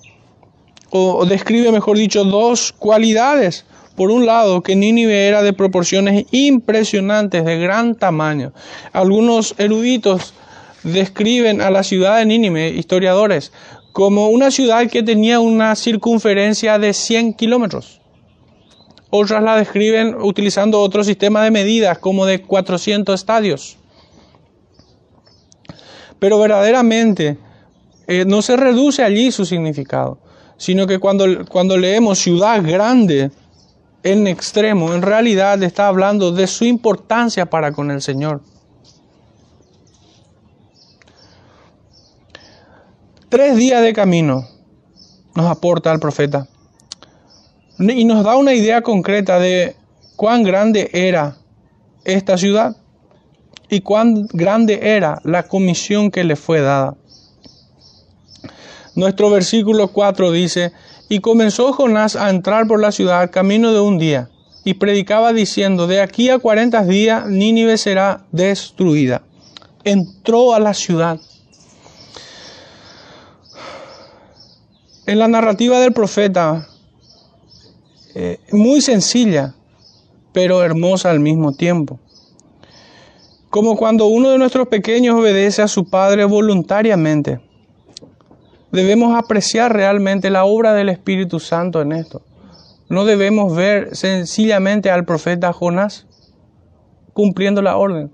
o, 0.90 1.24
describe, 1.26 1.72
mejor 1.72 1.96
dicho, 1.96 2.24
dos 2.24 2.72
cualidades. 2.72 3.64
Por 3.96 4.10
un 4.10 4.26
lado, 4.26 4.62
que 4.62 4.74
Nínive 4.74 5.28
era 5.28 5.42
de 5.42 5.52
proporciones 5.52 6.26
impresionantes, 6.32 7.44
de 7.44 7.58
gran 7.58 7.94
tamaño. 7.94 8.52
Algunos 8.92 9.54
eruditos 9.58 10.34
describen 10.82 11.60
a 11.60 11.70
la 11.70 11.82
ciudad 11.82 12.18
de 12.18 12.26
Nínive, 12.26 12.70
historiadores, 12.70 13.52
como 13.92 14.28
una 14.28 14.50
ciudad 14.50 14.90
que 14.90 15.04
tenía 15.04 15.38
una 15.38 15.76
circunferencia 15.76 16.78
de 16.80 16.92
100 16.92 17.34
kilómetros. 17.34 18.00
Otras 19.10 19.44
la 19.44 19.56
describen 19.56 20.16
utilizando 20.20 20.80
otro 20.80 21.04
sistema 21.04 21.44
de 21.44 21.52
medidas, 21.52 21.98
como 21.98 22.26
de 22.26 22.42
400 22.42 23.14
estadios. 23.14 23.76
Pero 26.18 26.40
verdaderamente 26.40 27.38
eh, 28.08 28.24
no 28.26 28.42
se 28.42 28.56
reduce 28.56 29.04
allí 29.04 29.30
su 29.30 29.46
significado, 29.46 30.18
sino 30.56 30.88
que 30.88 30.98
cuando, 30.98 31.46
cuando 31.46 31.76
leemos 31.76 32.18
ciudad 32.18 32.60
grande 32.60 33.30
en 34.04 34.26
extremo, 34.26 34.92
en 34.92 35.00
realidad 35.00 35.60
está 35.62 35.88
hablando 35.88 36.30
de 36.30 36.46
su 36.46 36.66
importancia 36.66 37.46
para 37.46 37.72
con 37.72 37.90
el 37.90 38.02
Señor. 38.02 38.42
Tres 43.30 43.56
días 43.56 43.82
de 43.82 43.94
camino 43.94 44.46
nos 45.34 45.46
aporta 45.46 45.90
el 45.90 45.98
profeta 45.98 46.46
y 47.78 48.04
nos 48.04 48.22
da 48.24 48.36
una 48.36 48.52
idea 48.52 48.82
concreta 48.82 49.40
de 49.40 49.74
cuán 50.16 50.44
grande 50.44 50.90
era 50.92 51.38
esta 52.04 52.36
ciudad 52.36 52.76
y 53.70 53.80
cuán 53.80 54.26
grande 54.32 54.80
era 54.96 55.18
la 55.24 55.44
comisión 55.44 56.10
que 56.10 56.24
le 56.24 56.36
fue 56.36 56.60
dada. 56.60 56.94
Nuestro 58.94 59.30
versículo 59.30 59.88
4 59.88 60.30
dice, 60.30 60.72
y 61.08 61.20
comenzó 61.20 61.72
Jonás 61.72 62.16
a 62.16 62.30
entrar 62.30 62.66
por 62.66 62.80
la 62.80 62.92
ciudad 62.92 63.30
camino 63.30 63.72
de 63.72 63.80
un 63.80 63.98
día, 63.98 64.30
y 64.64 64.74
predicaba 64.74 65.32
diciendo, 65.32 65.86
de 65.86 66.00
aquí 66.00 66.30
a 66.30 66.38
cuarenta 66.38 66.84
días 66.84 67.26
Nínive 67.26 67.76
será 67.76 68.24
destruida. 68.32 69.22
Entró 69.84 70.54
a 70.54 70.60
la 70.60 70.72
ciudad. 70.72 71.20
En 75.06 75.18
la 75.18 75.28
narrativa 75.28 75.80
del 75.80 75.92
profeta, 75.92 76.66
eh, 78.14 78.40
muy 78.52 78.80
sencilla, 78.80 79.54
pero 80.32 80.62
hermosa 80.62 81.10
al 81.10 81.20
mismo 81.20 81.52
tiempo. 81.52 82.00
Como 83.50 83.76
cuando 83.76 84.06
uno 84.06 84.30
de 84.30 84.38
nuestros 84.38 84.68
pequeños 84.68 85.14
obedece 85.14 85.60
a 85.60 85.68
su 85.68 85.88
padre 85.90 86.24
voluntariamente 86.24 87.40
debemos 88.74 89.16
apreciar 89.16 89.72
realmente 89.72 90.30
la 90.30 90.44
obra 90.44 90.74
del 90.74 90.88
Espíritu 90.88 91.38
Santo 91.38 91.80
en 91.80 91.92
esto. 91.92 92.22
No 92.88 93.04
debemos 93.04 93.54
ver 93.54 93.94
sencillamente 93.94 94.90
al 94.90 95.04
profeta 95.04 95.52
Jonás 95.52 96.06
cumpliendo 97.12 97.62
la 97.62 97.76
orden, 97.76 98.10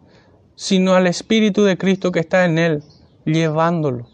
sino 0.56 0.94
al 0.94 1.06
Espíritu 1.06 1.64
de 1.64 1.78
Cristo 1.78 2.12
que 2.12 2.20
está 2.20 2.44
en 2.44 2.58
él, 2.58 2.82
llevándolo 3.24 4.06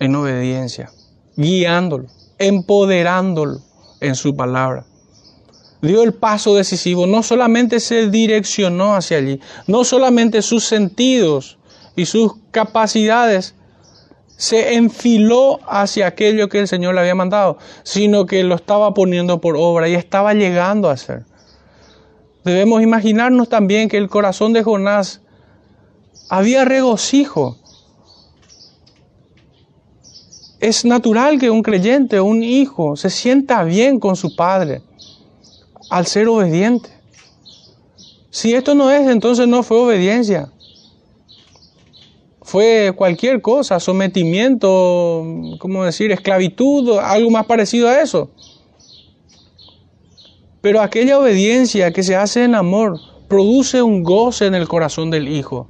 en 0.00 0.16
obediencia, 0.16 0.90
guiándolo, 1.36 2.08
empoderándolo 2.38 3.60
en 4.00 4.16
su 4.16 4.34
palabra. 4.34 4.86
Dio 5.82 6.02
el 6.02 6.14
paso 6.14 6.56
decisivo, 6.56 7.06
no 7.06 7.22
solamente 7.22 7.78
se 7.78 8.10
direccionó 8.10 8.96
hacia 8.96 9.18
allí, 9.18 9.40
no 9.68 9.84
solamente 9.84 10.42
sus 10.42 10.64
sentidos 10.64 11.58
y 11.94 12.06
sus 12.06 12.32
capacidades 12.50 13.54
se 14.36 14.74
enfiló 14.74 15.60
hacia 15.68 16.06
aquello 16.06 16.48
que 16.48 16.58
el 16.58 16.68
Señor 16.68 16.94
le 16.94 17.00
había 17.00 17.14
mandado, 17.14 17.58
sino 17.82 18.26
que 18.26 18.42
lo 18.42 18.56
estaba 18.56 18.92
poniendo 18.94 19.40
por 19.40 19.56
obra 19.56 19.88
y 19.88 19.94
estaba 19.94 20.34
llegando 20.34 20.88
a 20.88 20.92
hacer. 20.92 21.24
Debemos 22.44 22.82
imaginarnos 22.82 23.48
también 23.48 23.88
que 23.88 23.96
el 23.96 24.08
corazón 24.08 24.52
de 24.52 24.62
Jonás 24.62 25.22
había 26.28 26.64
regocijo. 26.64 27.56
Es 30.60 30.84
natural 30.84 31.38
que 31.38 31.50
un 31.50 31.62
creyente, 31.62 32.20
un 32.20 32.42
hijo, 32.42 32.96
se 32.96 33.10
sienta 33.10 33.62
bien 33.64 34.00
con 34.00 34.16
su 34.16 34.34
padre 34.34 34.82
al 35.90 36.06
ser 36.06 36.28
obediente. 36.28 36.90
Si 38.30 38.54
esto 38.54 38.74
no 38.74 38.90
es, 38.90 39.08
entonces 39.08 39.46
no 39.46 39.62
fue 39.62 39.78
obediencia 39.78 40.50
fue 42.44 42.92
cualquier 42.94 43.40
cosa, 43.40 43.80
sometimiento, 43.80 45.24
¿cómo 45.58 45.84
decir?, 45.84 46.12
esclavitud, 46.12 46.98
algo 46.98 47.30
más 47.30 47.46
parecido 47.46 47.88
a 47.88 48.02
eso. 48.02 48.30
Pero 50.60 50.82
aquella 50.82 51.18
obediencia 51.18 51.92
que 51.92 52.02
se 52.02 52.14
hace 52.14 52.44
en 52.44 52.54
amor 52.54 53.00
produce 53.28 53.82
un 53.82 54.02
goce 54.02 54.44
en 54.46 54.54
el 54.54 54.68
corazón 54.68 55.10
del 55.10 55.26
Hijo. 55.28 55.68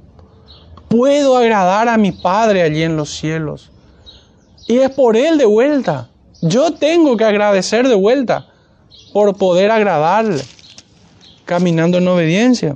Puedo 0.89 1.37
agradar 1.37 1.87
a 1.87 1.97
mi 1.97 2.11
Padre 2.11 2.61
allí 2.61 2.83
en 2.83 2.97
los 2.97 3.09
cielos. 3.09 3.71
Y 4.67 4.79
es 4.79 4.91
por 4.91 5.15
Él 5.15 5.37
de 5.37 5.45
vuelta. 5.45 6.09
Yo 6.41 6.71
tengo 6.71 7.15
que 7.15 7.23
agradecer 7.23 7.87
de 7.87 7.95
vuelta 7.95 8.47
por 9.13 9.37
poder 9.37 9.71
agradarle, 9.71 10.43
caminando 11.45 11.99
en 11.99 12.07
obediencia. 12.09 12.75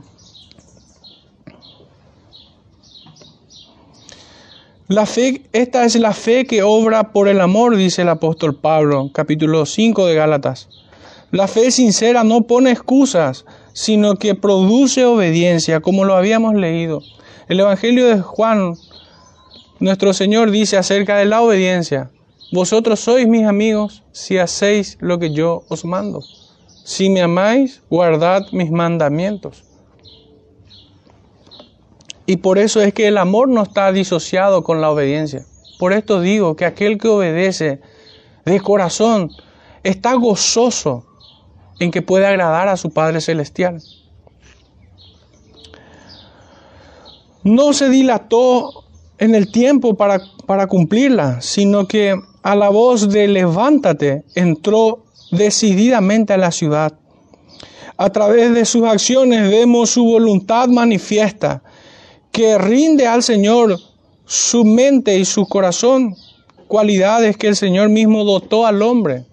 La 4.89 5.05
fe, 5.05 5.43
esta 5.53 5.85
es 5.85 5.95
la 5.97 6.13
fe 6.13 6.47
que 6.47 6.63
obra 6.63 7.11
por 7.11 7.27
el 7.27 7.41
amor, 7.41 7.77
dice 7.77 8.01
el 8.01 8.09
apóstol 8.09 8.55
Pablo, 8.55 9.11
capítulo 9.13 9.67
5 9.67 10.07
de 10.07 10.15
Gálatas. 10.15 10.67
La 11.29 11.47
fe 11.47 11.69
sincera 11.69 12.23
no 12.23 12.47
pone 12.47 12.71
excusas, 12.71 13.45
sino 13.73 14.15
que 14.15 14.33
produce 14.33 15.05
obediencia, 15.05 15.79
como 15.79 16.05
lo 16.05 16.15
habíamos 16.15 16.55
leído. 16.55 17.03
El 17.47 17.59
Evangelio 17.59 18.07
de 18.07 18.19
Juan, 18.19 18.73
nuestro 19.79 20.11
Señor 20.11 20.49
dice 20.49 20.75
acerca 20.75 21.17
de 21.17 21.25
la 21.25 21.43
obediencia, 21.43 22.09
vosotros 22.51 22.99
sois 22.99 23.27
mis 23.27 23.45
amigos 23.45 24.01
si 24.11 24.39
hacéis 24.39 24.97
lo 25.01 25.19
que 25.19 25.31
yo 25.31 25.65
os 25.69 25.85
mando. 25.85 26.23
Si 26.83 27.11
me 27.11 27.21
amáis, 27.21 27.83
guardad 27.91 28.41
mis 28.53 28.71
mandamientos. 28.71 29.68
Y 32.29 32.37
por 32.37 32.59
eso 32.59 32.79
es 32.79 32.93
que 32.93 33.07
el 33.07 33.17
amor 33.17 33.49
no 33.49 33.63
está 33.63 33.91
disociado 33.91 34.61
con 34.61 34.81
la 34.81 34.91
obediencia. 34.91 35.47
Por 35.79 35.93
esto 35.93 36.21
digo 36.21 36.55
que 36.55 36.65
aquel 36.65 36.99
que 36.99 37.07
obedece 37.07 37.81
de 38.45 38.59
corazón 38.59 39.31
está 39.81 40.13
gozoso 40.13 41.07
en 41.79 41.89
que 41.89 42.03
puede 42.03 42.27
agradar 42.27 42.67
a 42.67 42.77
su 42.77 42.91
Padre 42.91 43.19
Celestial. 43.19 43.81
No 47.43 47.73
se 47.73 47.89
dilató 47.89 48.83
en 49.17 49.33
el 49.33 49.51
tiempo 49.51 49.97
para, 49.97 50.21
para 50.45 50.67
cumplirla, 50.67 51.41
sino 51.41 51.87
que 51.87 52.13
a 52.43 52.55
la 52.55 52.69
voz 52.69 53.09
de 53.09 53.27
levántate 53.27 54.23
entró 54.35 55.03
decididamente 55.31 56.33
a 56.33 56.37
la 56.37 56.51
ciudad. 56.51 56.93
A 57.97 58.11
través 58.11 58.53
de 58.53 58.65
sus 58.65 58.83
acciones 58.83 59.49
vemos 59.49 59.89
su 59.89 60.05
voluntad 60.05 60.67
manifiesta 60.67 61.63
que 62.31 62.57
rinde 62.57 63.07
al 63.07 63.23
Señor 63.23 63.79
su 64.25 64.63
mente 64.63 65.17
y 65.17 65.25
su 65.25 65.47
corazón, 65.47 66.15
cualidades 66.67 67.35
que 67.37 67.47
el 67.47 67.55
Señor 67.55 67.89
mismo 67.89 68.23
dotó 68.23 68.65
al 68.65 68.81
hombre 68.81 69.25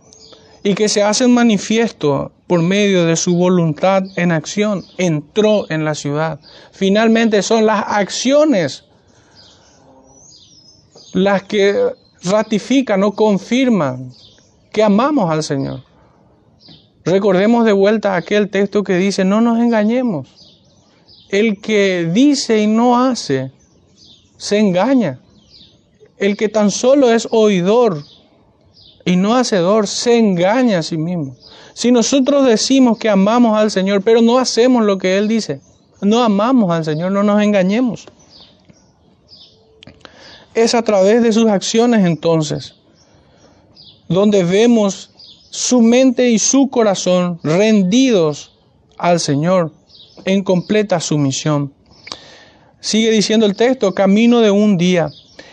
y 0.62 0.74
que 0.74 0.88
se 0.88 1.03
hacen 1.03 1.32
manifiesto 1.32 2.32
por 2.47 2.62
medio 2.62 3.05
de 3.05 3.16
su 3.16 3.36
voluntad 3.36 4.05
en 4.16 4.32
acción, 4.32 4.84
entró 4.97 5.70
en 5.70 5.84
la 5.84 5.94
ciudad. 5.94 6.40
Finalmente 6.72 7.42
son 7.42 7.66
las 7.66 7.84
acciones 7.86 8.84
las 11.12 11.42
que 11.42 11.74
ratifican 12.22 13.03
o 13.05 13.12
confirman 13.12 14.12
que 14.72 14.82
amamos 14.82 15.30
al 15.30 15.42
Señor. 15.42 15.82
Recordemos 17.05 17.64
de 17.64 17.72
vuelta 17.72 18.16
aquel 18.16 18.51
texto 18.51 18.82
que 18.82 18.97
dice, 18.97 19.24
no 19.24 19.40
nos 19.40 19.59
engañemos 19.59 20.45
el 21.29 21.61
que 21.61 22.11
dice 22.12 22.59
y 22.59 22.66
no 22.66 22.99
hace, 22.99 23.53
se 24.37 24.59
engaña. 24.59 25.20
El 26.18 26.37
que 26.37 26.49
tan 26.49 26.70
solo 26.70 27.11
es 27.11 27.29
oidor 27.31 28.03
y 29.05 29.16
no 29.16 29.37
hacedor, 29.37 29.87
se 29.87 30.18
engaña 30.18 30.79
a 30.79 30.83
sí 30.83 30.97
mismo. 30.97 31.37
Si 31.74 31.93
nosotros 31.93 32.47
decimos 32.47 32.99
que 32.99 33.09
amamos 33.09 33.59
al 33.59 33.70
Señor, 33.70 34.03
pero 34.03 34.22
no 34.22 34.39
hacemos 34.39 34.85
lo 34.85 34.99
que 34.99 35.18
Él 35.18 35.29
dice, 35.29 35.61
no 36.01 36.22
amamos 36.22 36.70
al 36.70 36.85
Señor, 36.85 37.12
no 37.12 37.22
nos 37.22 37.43
engañemos. 37.43 38.07
Es 40.55 40.74
a 40.74 40.83
través 40.83 41.22
de 41.22 41.33
sus 41.33 41.47
acciones 41.49 42.07
entonces 42.07 42.77
donde 44.09 44.45
vemos 44.45 45.11
su 45.51 45.83
mente 45.83 46.31
y 46.31 46.39
su 46.39 46.68
corazón 46.68 47.41
rendidos 47.43 48.53
al 48.99 49.20
Señor 49.20 49.72
en 50.25 50.43
completa 50.43 51.01
sumisión. 51.01 51.73
Sigue 52.81 53.11
diciendo 53.11 53.47
el 53.47 53.57
texto, 53.57 53.95
camino 53.95 54.41
de 54.41 54.51
un 54.51 54.77
día. 54.77 55.11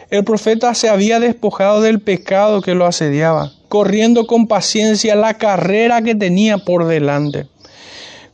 El 0.09 0.23
profeta 0.23 0.75
se 0.75 0.89
había 0.89 1.19
despojado 1.19 1.81
del 1.81 1.99
pecado 1.99 2.61
que 2.61 2.75
lo 2.75 2.85
asediaba, 2.85 3.51
corriendo 3.69 4.27
con 4.27 4.47
paciencia 4.47 5.15
la 5.15 5.33
carrera 5.35 6.01
que 6.03 6.13
tenía 6.13 6.59
por 6.59 6.85
delante, 6.85 7.47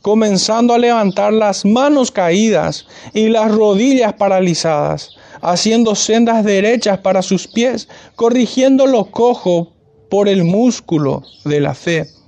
comenzando 0.02 0.74
a 0.74 0.78
levantar 0.78 1.32
las 1.32 1.64
manos 1.64 2.10
caídas 2.10 2.86
y 3.14 3.28
las 3.28 3.50
rodillas 3.50 4.12
paralizadas, 4.12 5.16
haciendo 5.40 5.94
sendas 5.94 6.44
derechas 6.44 6.98
para 6.98 7.22
sus 7.22 7.48
pies, 7.48 7.88
corrigiendo 8.16 8.86
lo 8.86 9.06
cojo 9.06 9.72
por 10.10 10.28
el 10.28 10.44
músculo 10.44 11.22
de 11.44 11.60
la 11.60 11.74
fe 11.74 12.19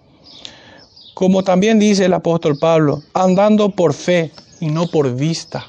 como 1.15 1.43
también 1.43 1.79
dice 1.79 2.07
el 2.07 2.15
apóstol 2.15 2.59
Pablo, 2.59 3.03
andando 3.13 3.71
por 3.71 3.93
fe 3.93 4.33
y 4.61 4.67
no 4.67 4.87
por 4.87 5.15
vista. 5.15 5.67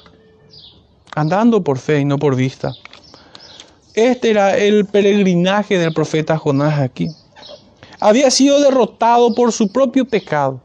Andando 1.14 1.62
por 1.62 1.78
fe 1.78 2.00
y 2.00 2.04
no 2.04 2.18
por 2.18 2.34
vista. 2.34 2.72
Este 3.94 4.30
era 4.30 4.56
el 4.56 4.86
peregrinaje 4.86 5.78
del 5.78 5.92
profeta 5.92 6.38
Jonás 6.38 6.80
aquí. 6.80 7.08
Había 8.00 8.30
sido 8.30 8.60
derrotado 8.60 9.34
por 9.34 9.52
su 9.52 9.68
propio 9.68 10.04
pecado, 10.04 10.60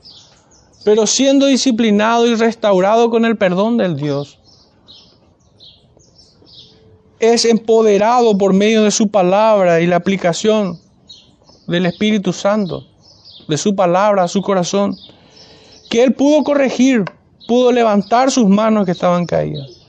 pero 0.84 1.06
siendo 1.06 1.46
disciplinado 1.46 2.26
y 2.26 2.36
restaurado 2.36 3.10
con 3.10 3.26
el 3.26 3.38
perdón 3.38 3.78
del 3.78 3.96
Dios. 3.96 4.40
Es 7.20 7.46
empoderado 7.46 8.38
por 8.38 8.54
medio 8.54 8.84
de 8.84 8.92
su 8.92 9.10
palabra 9.10 9.82
y 9.82 9.88
la 9.88 9.98
aplicación 9.98 10.80
del 11.68 11.86
Espíritu 11.86 12.34
Santo 12.34 12.89
de 13.50 13.58
su 13.58 13.76
palabra 13.76 14.28
su 14.28 14.41
corazón, 14.41 14.95
que 15.89 16.04
él 16.04 16.14
pudo 16.14 16.43
corregir, 16.43 17.04
pudo 17.47 17.72
levantar 17.72 18.30
sus 18.32 18.47
manos 18.47 18.86
que 18.86 18.91
estaban 18.91 19.26
caídas, 19.26 19.88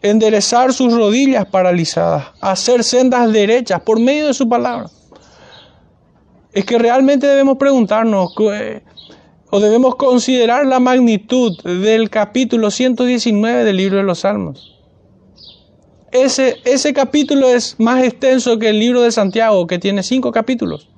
enderezar 0.00 0.72
sus 0.72 0.92
rodillas 0.92 1.44
paralizadas, 1.46 2.28
hacer 2.40 2.82
sendas 2.82 3.30
derechas 3.30 3.80
por 3.82 4.00
medio 4.00 4.26
de 4.26 4.34
su 4.34 4.48
palabra. 4.48 4.88
Es 6.52 6.64
que 6.64 6.78
realmente 6.78 7.26
debemos 7.26 7.58
preguntarnos 7.58 8.32
eh, 8.52 8.82
o 9.50 9.60
debemos 9.60 9.96
considerar 9.96 10.66
la 10.66 10.80
magnitud 10.80 11.60
del 11.62 12.08
capítulo 12.08 12.70
119 12.70 13.64
del 13.64 13.76
libro 13.76 13.98
de 13.98 14.04
los 14.04 14.20
Salmos. 14.20 14.70
Ese, 16.10 16.56
ese 16.64 16.94
capítulo 16.94 17.48
es 17.48 17.74
más 17.78 18.02
extenso 18.02 18.58
que 18.58 18.70
el 18.70 18.78
libro 18.78 19.02
de 19.02 19.10
Santiago, 19.10 19.66
que 19.66 19.80
tiene 19.80 20.04
cinco 20.04 20.30
capítulos 20.30 20.88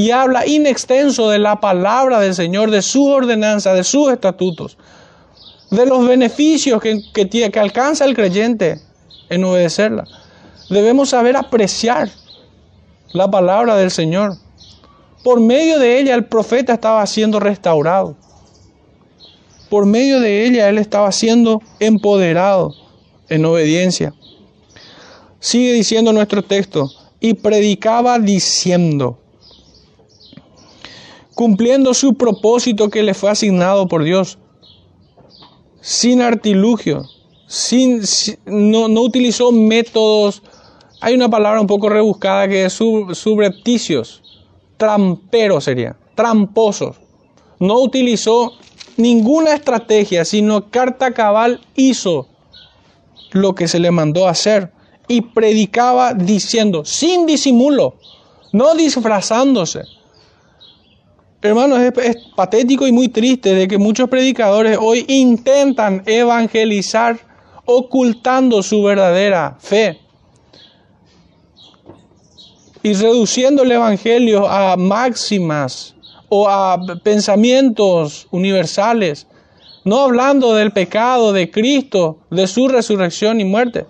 y 0.00 0.12
habla 0.12 0.46
in 0.46 0.66
extenso 0.66 1.28
de 1.28 1.38
la 1.38 1.60
palabra 1.60 2.20
del 2.20 2.34
Señor, 2.34 2.70
de 2.70 2.80
su 2.80 3.04
ordenanza, 3.04 3.74
de 3.74 3.84
sus 3.84 4.10
estatutos, 4.10 4.78
de 5.70 5.84
los 5.84 6.08
beneficios 6.08 6.80
que, 6.80 7.02
que, 7.12 7.28
que 7.28 7.60
alcanza 7.60 8.06
el 8.06 8.14
creyente 8.14 8.80
en 9.28 9.44
obedecerla. 9.44 10.04
Debemos 10.70 11.10
saber 11.10 11.36
apreciar 11.36 12.08
la 13.12 13.30
palabra 13.30 13.76
del 13.76 13.90
Señor. 13.90 14.38
Por 15.22 15.38
medio 15.38 15.78
de 15.78 16.00
ella 16.00 16.14
el 16.14 16.24
profeta 16.24 16.72
estaba 16.72 17.06
siendo 17.06 17.38
restaurado. 17.38 18.16
Por 19.68 19.84
medio 19.84 20.18
de 20.18 20.46
ella 20.46 20.70
él 20.70 20.78
estaba 20.78 21.12
siendo 21.12 21.60
empoderado 21.78 22.74
en 23.28 23.44
obediencia. 23.44 24.14
Sigue 25.40 25.74
diciendo 25.74 26.10
nuestro 26.14 26.42
texto, 26.42 26.90
y 27.20 27.34
predicaba 27.34 28.18
diciendo, 28.18 29.19
cumpliendo 31.40 31.94
su 31.94 32.12
propósito 32.16 32.90
que 32.90 33.02
le 33.02 33.14
fue 33.14 33.30
asignado 33.30 33.88
por 33.88 34.04
Dios, 34.04 34.36
sin 35.80 36.20
artilugio, 36.20 37.06
sin, 37.46 38.02
no, 38.44 38.84
utilizó 39.00 39.50
métodos, 39.50 40.42
hay 41.00 41.14
una 41.14 41.30
palabra 41.30 41.62
un 41.62 41.66
poco 41.66 41.88
rebuscada 41.88 42.46
que 42.46 42.66
es 42.66 42.74
subrepticios, 42.74 44.22
tramperos 44.76 45.64
sería, 45.64 45.96
tramposos. 46.14 46.96
No 47.58 47.80
utilizó 47.80 48.52
ninguna 48.98 49.54
estrategia, 49.54 50.26
sino 50.26 50.68
carta 50.68 51.12
cabal 51.14 51.62
hizo 51.74 52.28
lo 53.32 53.54
que 53.54 53.66
se 53.66 53.78
le 53.78 53.90
mandó 53.90 54.28
hacer 54.28 54.74
y 55.08 55.22
predicaba 55.22 56.12
diciendo, 56.12 56.84
sin 56.84 57.24
disimulo, 57.24 57.94
no 58.52 58.74
disfrazándose 58.74 59.84
Hermanos, 61.42 61.80
es, 61.80 62.16
patético 62.36 62.86
y 62.86 62.92
muy 62.92 63.08
triste 63.08 63.54
de 63.54 63.66
que 63.66 63.78
muchos 63.78 64.10
predicadores 64.10 64.76
hoy 64.78 65.06
intentan 65.08 66.02
evangelizar 66.04 67.18
ocultando 67.64 68.62
su 68.62 68.82
verdadera 68.82 69.56
fe 69.58 69.98
y 72.82 72.92
reduciendo 72.92 73.62
el 73.62 73.72
Evangelio 73.72 74.46
a 74.48 74.76
máximas 74.76 75.94
o 76.28 76.46
a 76.46 76.78
pensamientos 77.02 78.26
universales, 78.30 79.26
no 79.84 80.00
hablando 80.00 80.54
del 80.54 80.72
pecado 80.72 81.32
de 81.32 81.50
Cristo, 81.50 82.18
de 82.30 82.46
su 82.46 82.68
resurrección 82.68 83.40
y 83.40 83.44
muerte. 83.44 83.86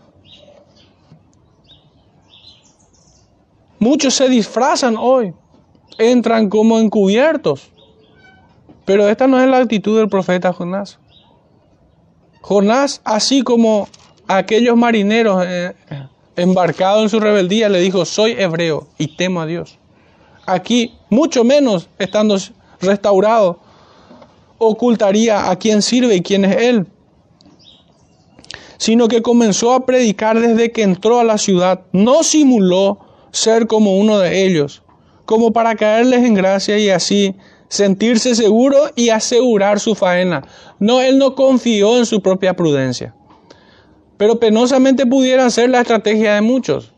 Muchos 3.80 4.14
se 4.14 4.28
disfrazan 4.28 4.96
hoy 4.96 5.32
entran 5.99 6.49
como 6.49 6.78
encubiertos. 6.78 7.70
Pero 8.84 9.09
esta 9.09 9.26
no 9.26 9.41
es 9.41 9.49
la 9.49 9.59
actitud 9.59 9.99
del 9.99 10.09
profeta 10.09 10.53
Jonás. 10.53 10.99
Jonás, 12.41 13.01
así 13.05 13.43
como 13.43 13.88
aquellos 14.26 14.76
marineros, 14.76 15.45
eh, 15.47 15.74
embarcado 16.36 17.03
en 17.03 17.09
su 17.09 17.20
rebeldía, 17.20 17.68
le 17.68 17.80
dijo, 17.80 18.05
soy 18.05 18.32
hebreo 18.32 18.88
y 18.99 19.16
temo 19.16 19.43
a 19.43 19.47
Dios. 19.47 19.78
Aquí, 20.47 20.95
mucho 21.11 21.45
menos 21.45 21.88
estando 21.99 22.36
restaurado, 22.80 23.61
ocultaría 24.59 25.51
a 25.51 25.57
quién 25.57 25.82
sirve 25.82 26.16
y 26.16 26.22
quién 26.22 26.45
es 26.45 26.57
Él, 26.57 26.86
sino 28.78 29.09
que 29.09 29.22
comenzó 29.22 29.72
a 29.72 29.86
predicar 29.86 30.41
desde 30.41 30.72
que 30.72 30.82
entró 30.82 31.20
a 31.20 31.24
la 31.24 31.38
ciudad. 31.38 31.82
No 31.93 32.22
simuló 32.22 32.99
ser 33.30 33.66
como 33.66 33.99
uno 33.99 34.18
de 34.18 34.45
ellos, 34.45 34.82
como 35.31 35.53
para 35.53 35.76
caerles 35.76 36.24
en 36.24 36.35
gracia 36.35 36.76
y 36.76 36.91
así 36.91 37.37
sentirse 37.68 38.35
seguro 38.35 38.91
y 38.97 39.11
asegurar 39.11 39.78
su 39.78 39.95
faena. 39.95 40.43
No, 40.81 41.01
él 41.01 41.18
no 41.18 41.37
confió 41.37 41.99
en 41.99 42.05
su 42.05 42.20
propia 42.20 42.55
prudencia. 42.55 43.14
Pero 44.16 44.41
penosamente 44.41 45.07
pudiera 45.07 45.49
ser 45.51 45.70
la 45.70 45.83
estrategia 45.83 46.35
de 46.35 46.41
muchos. 46.41 46.93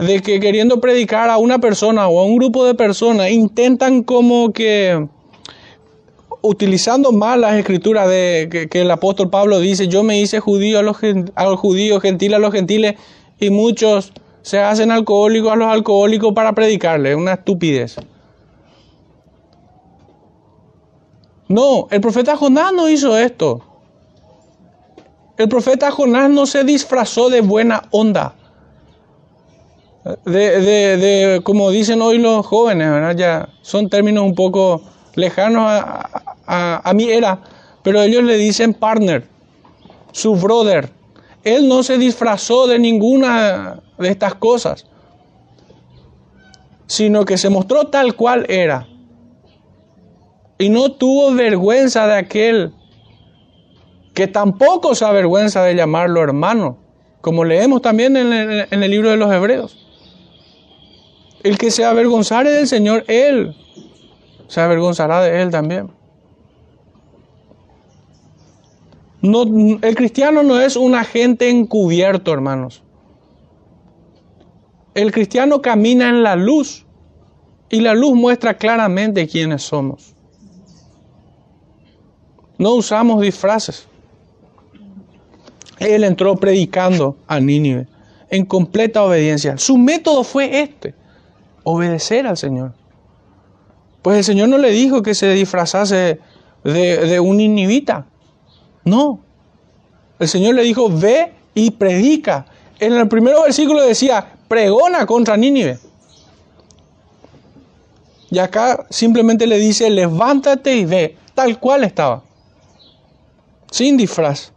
De 0.00 0.20
que 0.20 0.40
queriendo 0.40 0.80
predicar 0.80 1.30
a 1.30 1.38
una 1.38 1.60
persona 1.60 2.08
o 2.08 2.18
a 2.18 2.24
un 2.24 2.38
grupo 2.38 2.64
de 2.64 2.74
personas, 2.74 3.30
intentan 3.30 4.02
como 4.02 4.52
que, 4.52 5.06
utilizando 6.40 7.12
mal 7.12 7.42
las 7.42 7.54
escrituras 7.54 8.08
de 8.08 8.68
que, 8.68 8.80
el 8.80 8.90
apóstol 8.90 9.30
Pablo 9.30 9.60
dice, 9.60 9.86
yo 9.86 10.02
me 10.02 10.20
hice 10.20 10.40
judío 10.40 10.80
a 10.80 10.82
los, 10.82 10.96
a 11.36 11.44
los 11.44 11.60
judíos, 11.60 12.02
gentil 12.02 12.34
a 12.34 12.40
los 12.40 12.52
gentiles, 12.52 12.96
y 13.38 13.50
muchos 13.50 14.12
se 14.42 14.58
hacen 14.58 14.90
alcohólicos 14.90 15.52
a 15.52 15.56
los 15.56 15.68
alcohólicos 15.68 16.32
para 16.34 16.52
predicarle, 16.52 17.14
una 17.14 17.34
estupidez. 17.34 17.96
No, 21.48 21.86
el 21.90 22.00
profeta 22.00 22.36
Jonás 22.36 22.72
no 22.72 22.88
hizo 22.88 23.16
esto. 23.16 23.60
El 25.36 25.48
profeta 25.48 25.90
Jonás 25.90 26.30
no 26.30 26.46
se 26.46 26.64
disfrazó 26.64 27.28
de 27.30 27.40
buena 27.40 27.82
onda. 27.90 28.34
De, 30.24 30.60
de, 30.96 31.40
como 31.42 31.70
dicen 31.70 32.00
hoy 32.02 32.18
los 32.18 32.46
jóvenes. 32.46 33.16
Ya 33.16 33.48
son 33.60 33.88
términos 33.88 34.24
un 34.24 34.34
poco 34.34 34.82
lejanos 35.14 35.64
a, 35.66 36.08
a, 36.46 36.88
a 36.88 36.94
mi 36.94 37.10
era, 37.10 37.40
pero 37.82 38.00
ellos 38.00 38.24
le 38.24 38.36
dicen 38.38 38.74
partner, 38.74 39.28
su 40.12 40.34
brother. 40.34 40.90
Él 41.44 41.68
no 41.68 41.82
se 41.82 41.98
disfrazó 41.98 42.66
de 42.66 42.78
ninguna 42.78 43.80
de 44.02 44.10
estas 44.10 44.34
cosas, 44.34 44.86
sino 46.86 47.24
que 47.24 47.38
se 47.38 47.48
mostró 47.48 47.86
tal 47.86 48.14
cual 48.14 48.44
era. 48.48 48.86
Y 50.58 50.68
no 50.68 50.92
tuvo 50.92 51.32
vergüenza 51.32 52.06
de 52.06 52.14
aquel 52.14 52.74
que 54.14 54.26
tampoco 54.26 54.94
se 54.94 55.04
avergüenza 55.04 55.62
de 55.62 55.74
llamarlo 55.74 56.22
hermano, 56.22 56.76
como 57.20 57.44
leemos 57.44 57.82
también 57.82 58.16
en 58.16 58.32
el, 58.82 58.90
libro 58.90 59.10
de 59.10 59.16
los 59.16 59.32
Hebreos. 59.32 59.78
El 61.42 61.58
que 61.58 61.70
se 61.70 61.84
avergonzare 61.84 62.50
del 62.50 62.68
Señor, 62.68 63.04
Él 63.08 63.56
se 64.48 64.60
avergonzará 64.60 65.22
de 65.22 65.42
Él 65.42 65.50
también. 65.50 65.90
No, 69.22 69.44
el 69.44 69.94
cristiano 69.94 70.42
no 70.42 70.60
es 70.60 70.76
un 70.76 70.94
agente 70.94 71.48
encubierto, 71.48 72.32
hermanos. 72.32 72.82
El 74.94 75.10
cristiano 75.12 75.62
camina 75.62 76.08
en 76.08 76.22
la 76.22 76.36
luz 76.36 76.84
y 77.70 77.80
la 77.80 77.94
luz 77.94 78.14
muestra 78.14 78.58
claramente 78.58 79.26
quiénes 79.26 79.62
somos. 79.62 80.14
No 82.58 82.74
usamos 82.74 83.20
disfraces. 83.20 83.88
Él 85.78 86.04
entró 86.04 86.36
predicando 86.36 87.16
a 87.26 87.40
Nínive 87.40 87.88
en 88.30 88.44
completa 88.46 89.02
obediencia. 89.02 89.58
Su 89.58 89.76
método 89.76 90.24
fue 90.24 90.62
este, 90.62 90.94
obedecer 91.64 92.26
al 92.26 92.36
Señor. 92.36 92.72
Pues 94.00 94.18
el 94.18 94.24
Señor 94.24 94.48
no 94.48 94.58
le 94.58 94.70
dijo 94.70 95.02
que 95.02 95.14
se 95.14 95.30
disfrazase 95.32 96.18
de, 96.64 97.20
un 97.20 97.36
ninivita. 97.36 98.06
No. 98.84 99.20
El 100.18 100.28
Señor 100.28 100.54
le 100.54 100.62
dijo, 100.62 100.88
ve 100.88 101.32
y 101.54 101.72
predica. 101.72 102.46
En 102.80 102.94
el 102.94 103.08
primer 103.08 103.34
versículo 103.44 103.82
decía, 103.82 104.32
pregona 104.52 105.06
contra 105.06 105.34
Nínive. 105.34 105.78
Y 108.30 108.38
acá 108.38 108.84
simplemente 108.90 109.46
le 109.46 109.56
dice, 109.56 109.88
levántate 109.88 110.76
y 110.76 110.84
ve, 110.84 111.16
tal 111.34 111.58
cual 111.58 111.84
estaba. 111.84 112.22
Sin 113.70 113.96
disfraz. 113.96 114.52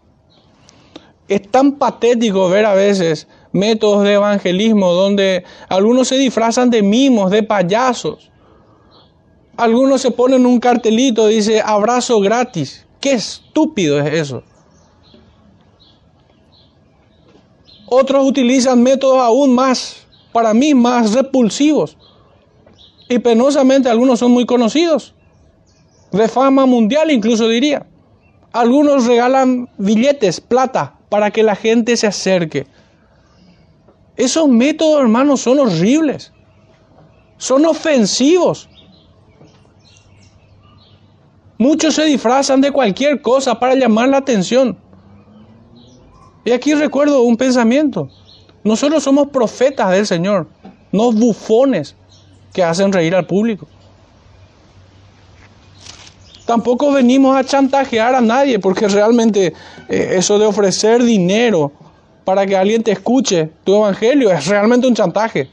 Es 1.29 1.49
tan 1.49 1.77
patético 1.77 2.49
ver 2.49 2.65
a 2.65 2.73
veces 2.73 3.29
métodos 3.53 4.03
de 4.03 4.15
evangelismo 4.15 4.91
donde 4.91 5.45
algunos 5.69 6.09
se 6.09 6.17
disfrazan 6.17 6.69
de 6.69 6.81
mimos, 6.81 7.31
de 7.31 7.43
payasos. 7.43 8.29
Algunos 9.55 10.01
se 10.01 10.11
ponen 10.11 10.45
un 10.45 10.59
cartelito, 10.59 11.27
dice 11.27 11.61
abrazo 11.65 12.19
gratis. 12.19 12.85
Qué 12.99 13.13
estúpido 13.13 13.97
es 14.01 14.13
eso. 14.13 14.43
Otros 17.87 18.25
utilizan 18.25 18.81
métodos 18.81 19.19
aún 19.19 19.53
más, 19.53 20.07
para 20.31 20.53
mí, 20.53 20.73
más 20.73 21.13
repulsivos. 21.13 21.97
Y 23.07 23.19
penosamente 23.19 23.89
algunos 23.89 24.19
son 24.19 24.31
muy 24.31 24.45
conocidos. 24.45 25.13
De 26.11 26.27
fama 26.27 26.65
mundial 26.65 27.11
incluso 27.11 27.47
diría. 27.47 27.85
Algunos 28.51 29.05
regalan 29.05 29.69
billetes, 29.77 30.39
plata, 30.39 30.97
para 31.09 31.29
que 31.29 31.43
la 31.43 31.55
gente 31.55 31.97
se 31.97 32.07
acerque. 32.07 32.65
Esos 34.15 34.47
métodos, 34.47 35.01
hermanos, 35.01 35.41
son 35.41 35.59
horribles. 35.59 36.31
Son 37.37 37.65
ofensivos. 37.65 38.69
Muchos 41.57 41.95
se 41.95 42.05
disfrazan 42.05 42.61
de 42.61 42.71
cualquier 42.71 43.21
cosa 43.21 43.59
para 43.59 43.75
llamar 43.75 44.09
la 44.09 44.17
atención. 44.17 44.77
Y 46.45 46.51
aquí 46.51 46.75
recuerdo 46.75 47.23
un 47.23 47.35
pensamiento. 47.35 48.09
Nosotros 48.63 49.03
somos 49.03 49.29
profetas 49.29 49.91
del 49.91 50.05
Señor, 50.05 50.47
no 50.91 51.11
bufones 51.11 51.95
que 52.53 52.63
hacen 52.63 52.93
reír 52.93 53.15
al 53.15 53.25
público. 53.25 53.67
Tampoco 56.45 56.91
venimos 56.91 57.35
a 57.35 57.43
chantajear 57.43 58.13
a 58.13 58.21
nadie, 58.21 58.59
porque 58.59 58.87
realmente 58.87 59.53
eh, 59.89 60.09
eso 60.13 60.37
de 60.37 60.45
ofrecer 60.45 61.03
dinero 61.03 61.71
para 62.23 62.45
que 62.45 62.55
alguien 62.55 62.83
te 62.83 62.91
escuche 62.91 63.49
tu 63.63 63.75
evangelio 63.75 64.31
es 64.31 64.45
realmente 64.45 64.87
un 64.87 64.93
chantaje. 64.93 65.49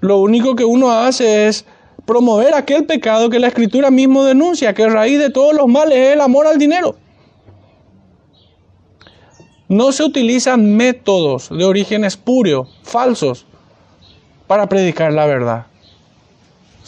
Lo 0.00 0.18
único 0.18 0.54
que 0.54 0.64
uno 0.64 0.90
hace 0.90 1.48
es 1.48 1.64
promover 2.04 2.54
aquel 2.54 2.84
pecado 2.84 3.30
que 3.30 3.38
la 3.38 3.48
escritura 3.48 3.90
mismo 3.90 4.24
denuncia, 4.24 4.74
que 4.74 4.88
raíz 4.88 5.18
de 5.18 5.30
todos 5.30 5.54
los 5.54 5.66
males 5.66 5.96
es 5.96 6.12
el 6.14 6.20
amor 6.20 6.46
al 6.46 6.58
dinero. 6.58 6.96
No 9.68 9.92
se 9.92 10.02
utilizan 10.02 10.76
métodos 10.76 11.48
de 11.50 11.64
origen 11.64 12.04
espurio, 12.04 12.66
falsos, 12.82 13.46
para 14.46 14.68
predicar 14.68 15.12
la 15.12 15.26
verdad 15.26 15.66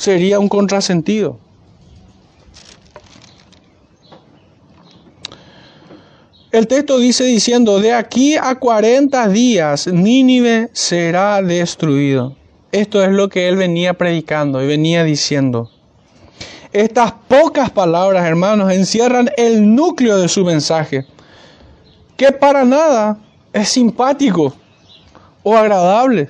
sería 0.01 0.39
un 0.39 0.49
contrasentido. 0.49 1.39
El 6.51 6.67
texto 6.67 6.99
dice 6.99 7.25
diciendo, 7.25 7.81
de 7.81 7.93
aquí 7.93 8.35
a 8.35 8.55
40 8.55 9.29
días 9.29 9.87
Nínive 9.87 10.71
será 10.73 11.43
destruido. 11.43 12.35
Esto 12.73 13.05
es 13.05 13.11
lo 13.11 13.29
que 13.29 13.47
él 13.49 13.57
venía 13.57 13.93
predicando 13.95 14.63
y 14.63 14.67
venía 14.67 15.05
diciendo. 15.05 15.71
Estas 16.73 17.13
pocas 17.29 17.71
palabras, 17.71 18.25
hermanos, 18.27 18.73
encierran 18.73 19.29
el 19.37 19.75
núcleo 19.75 20.17
de 20.17 20.29
su 20.29 20.47
mensaje, 20.47 21.05
que 22.21 22.33
para 22.33 22.67
nada 22.67 23.17
es 23.51 23.71
simpático 23.71 24.53
o 25.43 25.57
agradable. 25.57 26.29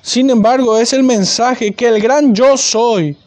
Sin 0.00 0.30
embargo, 0.30 0.78
es 0.78 0.94
el 0.94 1.02
mensaje 1.02 1.74
que 1.74 1.88
el 1.88 2.00
gran 2.00 2.34
yo 2.34 2.56
soy 2.56 3.18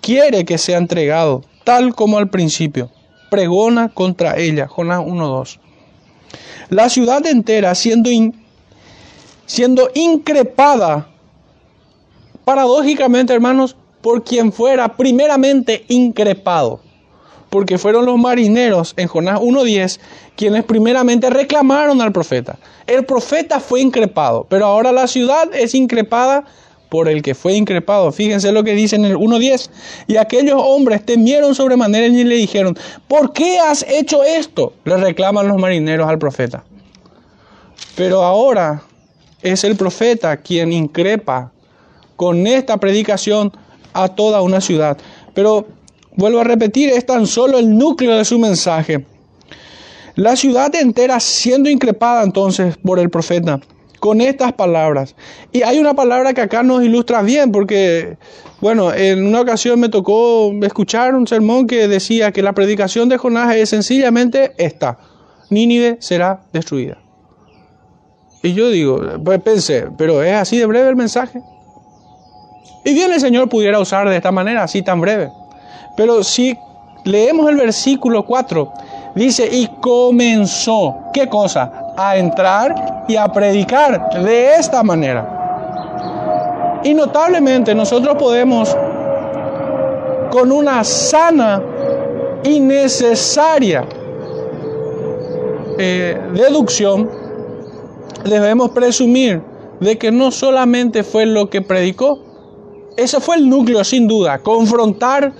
quiere 0.00 0.44
que 0.44 0.58
sea 0.58 0.78
entregado, 0.78 1.44
tal 1.62 1.94
como 1.94 2.18
al 2.18 2.28
principio. 2.30 2.90
Pregona 3.30 3.88
contra 3.90 4.36
ella, 4.36 4.66
Jonás 4.66 4.98
1.2. 4.98 5.60
La 6.70 6.88
ciudad 6.88 7.24
entera 7.24 7.76
siendo, 7.76 8.10
siendo 9.46 9.88
increpada, 9.94 11.06
paradójicamente, 12.44 13.32
hermanos, 13.32 13.76
por 14.00 14.24
quien 14.24 14.52
fuera 14.52 14.96
primeramente 14.96 15.84
increpado 15.86 16.80
porque 17.56 17.78
fueron 17.78 18.04
los 18.04 18.18
marineros 18.18 18.92
en 18.98 19.08
Jonás 19.08 19.40
1.10 19.40 19.98
quienes 20.36 20.62
primeramente 20.64 21.30
reclamaron 21.30 22.02
al 22.02 22.12
profeta. 22.12 22.58
El 22.86 23.06
profeta 23.06 23.60
fue 23.60 23.80
increpado, 23.80 24.46
pero 24.50 24.66
ahora 24.66 24.92
la 24.92 25.06
ciudad 25.06 25.48
es 25.54 25.74
increpada 25.74 26.44
por 26.90 27.08
el 27.08 27.22
que 27.22 27.34
fue 27.34 27.54
increpado. 27.54 28.12
Fíjense 28.12 28.52
lo 28.52 28.62
que 28.62 28.74
dice 28.74 28.96
en 28.96 29.06
el 29.06 29.16
1.10. 29.16 29.70
Y 30.06 30.18
aquellos 30.18 30.60
hombres 30.62 31.06
temieron 31.06 31.54
sobremanera 31.54 32.06
y 32.08 32.24
le 32.24 32.34
dijeron, 32.34 32.76
¿por 33.08 33.32
qué 33.32 33.58
has 33.58 33.86
hecho 33.88 34.22
esto? 34.22 34.74
Le 34.84 34.98
reclaman 34.98 35.48
los 35.48 35.56
marineros 35.56 36.06
al 36.06 36.18
profeta. 36.18 36.62
Pero 37.96 38.22
ahora 38.22 38.82
es 39.40 39.64
el 39.64 39.76
profeta 39.76 40.36
quien 40.36 40.74
increpa 40.74 41.52
con 42.16 42.46
esta 42.46 42.76
predicación 42.76 43.50
a 43.94 44.08
toda 44.08 44.42
una 44.42 44.60
ciudad. 44.60 44.98
Pero 45.32 45.66
vuelvo 46.16 46.40
a 46.40 46.44
repetir, 46.44 46.90
es 46.90 47.06
tan 47.06 47.26
solo 47.26 47.58
el 47.58 47.76
núcleo 47.76 48.16
de 48.16 48.24
su 48.24 48.38
mensaje. 48.38 49.04
La 50.14 50.34
ciudad 50.34 50.74
entera 50.74 51.20
siendo 51.20 51.68
increpada 51.68 52.22
entonces 52.22 52.76
por 52.78 52.98
el 52.98 53.10
profeta 53.10 53.60
con 54.00 54.20
estas 54.20 54.52
palabras. 54.52 55.14
Y 55.52 55.62
hay 55.62 55.78
una 55.78 55.94
palabra 55.94 56.32
que 56.32 56.40
acá 56.40 56.62
nos 56.62 56.82
ilustra 56.82 57.22
bien, 57.22 57.52
porque, 57.52 58.16
bueno, 58.60 58.92
en 58.92 59.26
una 59.26 59.40
ocasión 59.40 59.80
me 59.80 59.88
tocó 59.88 60.52
escuchar 60.62 61.14
un 61.14 61.26
sermón 61.26 61.66
que 61.66 61.88
decía 61.88 62.32
que 62.32 62.42
la 62.42 62.52
predicación 62.52 63.08
de 63.08 63.18
Jonás 63.18 63.56
es 63.56 63.70
sencillamente 63.70 64.52
esta, 64.58 64.98
Nínive 65.50 65.96
será 66.00 66.42
destruida. 66.52 66.98
Y 68.42 68.54
yo 68.54 68.70
digo, 68.70 69.00
pues 69.24 69.40
pensé, 69.42 69.88
pero 69.98 70.22
es 70.22 70.34
así 70.34 70.58
de 70.58 70.66
breve 70.66 70.88
el 70.88 70.96
mensaje. 70.96 71.40
Y 72.84 72.94
bien 72.94 73.12
el 73.12 73.20
Señor 73.20 73.48
pudiera 73.48 73.80
usar 73.80 74.08
de 74.08 74.16
esta 74.16 74.30
manera, 74.30 74.62
así 74.62 74.82
tan 74.82 75.00
breve. 75.00 75.30
Pero 75.96 76.22
si 76.22 76.56
leemos 77.04 77.48
el 77.48 77.56
versículo 77.56 78.24
4, 78.24 78.72
dice, 79.14 79.48
y 79.50 79.66
comenzó, 79.80 80.96
¿qué 81.12 81.28
cosa? 81.28 81.92
A 81.96 82.16
entrar 82.16 83.04
y 83.08 83.16
a 83.16 83.28
predicar 83.28 84.22
de 84.22 84.54
esta 84.56 84.82
manera. 84.82 86.80
Y 86.84 86.94
notablemente 86.94 87.74
nosotros 87.74 88.16
podemos, 88.16 88.76
con 90.30 90.52
una 90.52 90.84
sana 90.84 91.62
y 92.44 92.60
necesaria 92.60 93.84
eh, 95.78 96.20
deducción, 96.34 97.10
debemos 98.24 98.70
presumir 98.70 99.42
de 99.80 99.98
que 99.98 100.10
no 100.10 100.30
solamente 100.30 101.02
fue 101.02 101.26
lo 101.26 101.48
que 101.48 101.62
predicó, 101.62 102.18
ese 102.96 103.20
fue 103.20 103.36
el 103.36 103.48
núcleo 103.48 103.84
sin 103.84 104.08
duda, 104.08 104.38
confrontar 104.38 105.32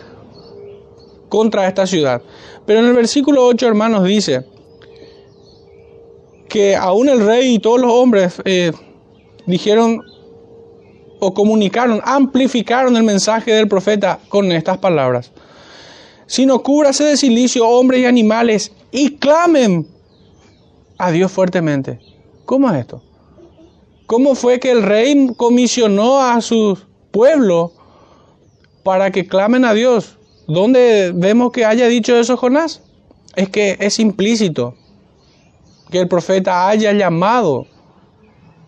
contra 1.29 1.67
esta 1.67 1.87
ciudad. 1.87 2.23
Pero 2.67 2.81
en 2.81 2.87
el 2.87 2.95
versículo 2.95 3.47
8, 3.47 3.67
hermanos, 3.67 4.05
dice 4.05 4.45
que 6.49 6.77
aún 6.77 7.09
el 7.09 7.25
rey 7.25 7.55
y 7.55 7.59
todos 7.59 7.81
los 7.81 7.93
hombres 7.93 8.41
eh, 8.45 8.73
dijeron 9.47 10.03
o 11.19 11.33
comunicaron, 11.33 12.01
amplificaron 12.05 12.97
el 12.97 13.03
mensaje 13.03 13.53
del 13.53 13.69
profeta 13.69 14.21
con 14.29 14.53
estas 14.53 14.79
palabras. 14.79 15.33
Sino 16.27 16.63
cúbrase 16.63 17.05
de 17.05 17.17
silicio 17.17 17.69
hombres 17.69 18.01
y 18.01 18.05
animales 18.07 18.73
y 18.91 19.17
clamen 19.17 19.87
a 20.99 21.11
Dios 21.11 21.31
fuertemente. 21.31 22.01
¿Cómo 22.45 22.71
es 22.71 22.81
esto? 22.81 23.03
¿Cómo 24.07 24.35
fue 24.35 24.61
que 24.61 24.71
el 24.71 24.83
rey 24.83 25.29
comisionó 25.37 26.21
a 26.21 26.41
su 26.41 26.79
pueblo 27.11 27.73
para 28.83 29.11
que 29.11 29.27
clamen 29.27 29.65
a 29.65 29.75
Dios? 29.75 30.16
¿Dónde 30.47 31.13
vemos 31.15 31.51
que 31.51 31.65
haya 31.65 31.87
dicho 31.89 32.17
eso 32.17 32.37
Jonás? 32.37 32.83
Es 33.35 33.49
que 33.49 33.77
es 33.81 33.99
implícito 33.99 34.75
que 35.91 35.99
el 35.99 36.09
profeta 36.09 36.69
haya 36.69 36.93
llamado 36.93 37.67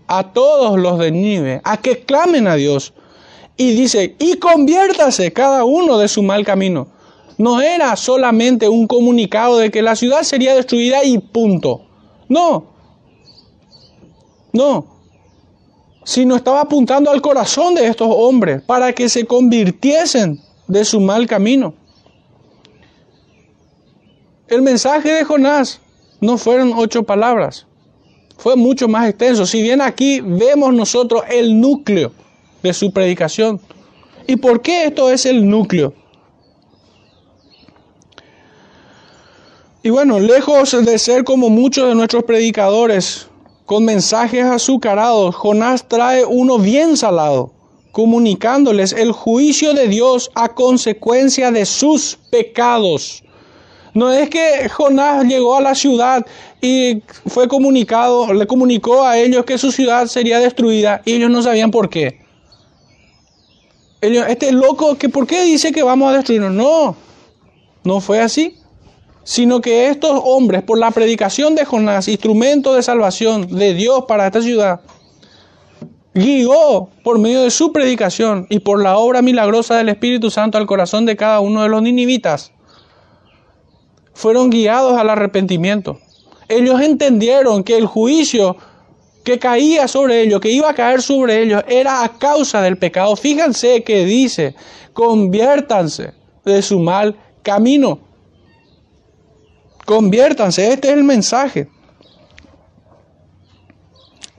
a 0.07 0.33
todos 0.33 0.79
los 0.79 0.99
de 0.99 1.11
Nive 1.11 1.61
a 1.65 1.77
que 1.77 2.01
clamen 2.01 2.49
a 2.49 2.57
Dios. 2.57 2.95
Y 3.57 3.75
dice, 3.75 4.17
y 4.19 4.37
conviértase 4.37 5.33
cada 5.33 5.65
uno 5.65 5.99
de 5.99 6.09
su 6.09 6.23
mal 6.23 6.45
camino. 6.45 6.89
No 7.39 7.61
era 7.61 7.95
solamente 7.97 8.69
un 8.69 8.87
comunicado 8.87 9.59
de 9.59 9.71
que 9.71 9.83
la 9.83 9.97
ciudad 9.97 10.23
sería 10.23 10.55
destruida 10.55 11.05
y 11.05 11.19
punto. 11.19 11.83
No, 12.29 12.67
no, 14.53 14.87
sino 16.05 16.37
estaba 16.37 16.63
apuntando 16.63 17.11
al 17.11 17.21
corazón 17.21 17.75
de 17.75 17.87
estos 17.87 18.09
hombres 18.11 18.63
para 18.63 18.93
que 18.93 19.09
se 19.09 19.25
convirtiesen 19.25 20.41
de 20.69 20.85
su 20.85 21.01
mal 21.01 21.27
camino. 21.27 21.75
El 24.47 24.63
mensaje 24.63 25.13
de 25.13 25.25
Jonás 25.25 25.81
no 26.21 26.39
fueron 26.39 26.73
ocho 26.75 27.03
palabras, 27.03 27.67
fue 28.37 28.57
mucho 28.57 28.89
más 28.89 29.09
extenso. 29.09 29.45
Si 29.45 29.61
bien 29.61 29.81
aquí 29.81 30.21
vemos 30.21 30.73
nosotros 30.73 31.23
el 31.29 31.61
núcleo 31.61 32.13
de 32.63 32.73
su 32.73 32.93
predicación. 32.93 33.61
¿Y 34.27 34.37
por 34.37 34.63
qué 34.63 34.85
esto 34.85 35.11
es 35.11 35.27
el 35.27 35.49
núcleo? 35.49 35.95
Y 39.83 39.91
bueno, 39.91 40.19
lejos 40.21 40.73
de 40.85 40.99
ser 40.99 41.25
como 41.25 41.51
muchos 41.51 41.89
de 41.89 41.95
nuestros 41.95 42.25
predicadores, 42.25 43.29
con 43.65 43.85
mensajes 43.85 44.45
azucarados, 44.45 45.35
Jonás 45.35 45.87
trae 45.89 46.25
uno 46.25 46.59
bien 46.59 46.97
salado, 46.97 47.53
comunicándoles 47.99 48.93
el 48.93 49.11
juicio 49.11 49.75
de 49.75 49.89
Dios 49.89 50.31
a 50.37 50.55
consecuencia 50.55 51.51
de 51.51 51.67
sus 51.67 52.17
pecados. 52.31 53.25
No 53.93 54.13
es 54.13 54.31
que 54.31 54.69
Jonás 54.69 55.25
llegó 55.25 55.57
a 55.57 55.61
la 55.61 55.75
ciudad 55.75 56.25
y 56.63 57.03
fue 57.27 57.49
comunicado, 57.49 58.33
le 58.33 58.47
comunicó 58.47 59.03
a 59.03 59.19
ellos 59.19 59.45
que 59.45 59.59
su 59.59 59.73
ciudad 59.73 60.07
sería 60.07 60.39
destruida 60.39 61.03
y 61.05 61.15
ellos 61.15 61.29
no 61.29 61.43
sabían 61.43 61.73
por 61.73 61.91
qué. 61.91 62.21
Ellos, 64.01 64.27
este 64.29 64.53
loco, 64.53 64.97
que 64.97 65.09
¿por 65.09 65.27
qué 65.27 65.43
dice 65.43 65.73
que 65.73 65.83
vamos 65.83 66.13
a 66.13 66.19
destruirnos? 66.19 66.53
No, 66.53 66.95
no 67.83 68.01
fue 68.01 68.21
así 68.21 68.55
sino 69.25 69.61
que 69.61 69.89
estos 69.89 70.23
hombres, 70.25 70.63
por 70.63 70.79
la 70.79 70.91
predicación 70.91 71.55
de 71.55 71.67
Jonás, 71.67 72.09
instrumento 72.09 72.75
de 72.75 72.83
salvación 72.83 73.47
de 73.59 73.75
Dios 73.75 74.05
para 74.09 74.25
esta 74.27 74.41
ciudad, 74.41 74.81
guió 76.15 76.89
por 77.05 77.19
medio 77.19 77.43
de 77.43 77.51
su 77.51 77.73
predicación 77.73 78.47
y 78.51 78.61
por 78.61 78.83
la 78.83 78.97
obra 78.97 79.23
milagrosa 79.23 79.77
del 79.77 79.89
Espíritu 79.89 80.31
Santo 80.31 80.59
al 80.59 80.67
corazón 80.67 81.07
de 81.07 81.17
cada 81.17 81.41
uno 81.41 81.63
de 81.63 81.69
los 81.69 81.83
ninivitas, 81.83 82.53
fueron 84.15 84.51
guiados 84.51 84.99
al 84.99 85.11
arrepentimiento. 85.11 85.99
Ellos 86.49 86.81
entendieron 86.81 87.63
que 87.63 87.77
el 87.77 87.87
juicio 87.87 88.57
que 89.23 89.39
caía 89.39 89.87
sobre 89.87 90.23
ellos, 90.23 90.41
que 90.41 90.51
iba 90.51 90.71
a 90.71 90.75
caer 90.75 91.03
sobre 91.03 91.43
ellos, 91.43 91.63
era 91.69 92.03
a 92.03 92.19
causa 92.19 92.63
del 92.63 92.79
pecado. 92.79 93.15
Fíjense 93.15 93.85
que 93.85 94.05
dice, 94.05 94.55
conviértanse 94.95 96.15
de 96.45 96.63
su 96.63 96.81
mal 96.81 97.17
camino. 97.43 98.01
Conviértanse, 99.85 100.73
este 100.73 100.89
es 100.89 100.95
el 100.95 101.05
mensaje. 101.05 101.69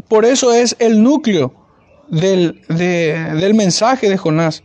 Por 0.07 0.25
eso 0.25 0.51
es 0.51 0.75
el 0.79 1.03
núcleo 1.03 1.58
del, 2.09 2.61
del 2.67 3.53
mensaje 3.53 4.09
de 4.09 4.17
Jonás. 4.17 4.63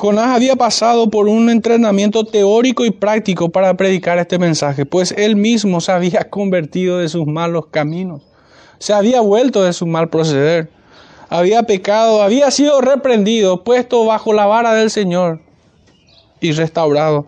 Jonás 0.00 0.34
había 0.34 0.56
pasado 0.56 1.10
por 1.10 1.28
un 1.28 1.50
entrenamiento 1.50 2.24
teórico 2.24 2.86
y 2.86 2.90
práctico 2.90 3.50
para 3.50 3.74
predicar 3.74 4.18
este 4.18 4.38
mensaje, 4.38 4.86
pues 4.86 5.12
él 5.12 5.36
mismo 5.36 5.82
se 5.82 5.92
había 5.92 6.24
convertido 6.30 6.98
de 6.98 7.08
sus 7.10 7.26
malos 7.26 7.66
caminos, 7.66 8.22
se 8.78 8.94
había 8.94 9.20
vuelto 9.20 9.62
de 9.62 9.74
su 9.74 9.86
mal 9.86 10.08
proceder, 10.08 10.70
había 11.28 11.64
pecado, 11.64 12.22
había 12.22 12.50
sido 12.50 12.80
reprendido, 12.80 13.62
puesto 13.62 14.06
bajo 14.06 14.32
la 14.32 14.46
vara 14.46 14.72
del 14.72 14.90
Señor 14.90 15.40
y 16.40 16.52
restaurado. 16.52 17.26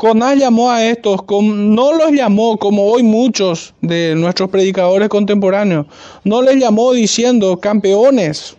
Jonás 0.00 0.38
llamó 0.38 0.70
a 0.70 0.86
estos, 0.86 1.20
no 1.28 1.92
los 1.92 2.10
llamó 2.12 2.56
como 2.56 2.86
hoy 2.86 3.02
muchos 3.02 3.74
de 3.82 4.14
nuestros 4.16 4.48
predicadores 4.48 5.10
contemporáneos, 5.10 5.84
no 6.24 6.40
les 6.40 6.56
llamó 6.56 6.94
diciendo 6.94 7.60
campeones 7.60 8.56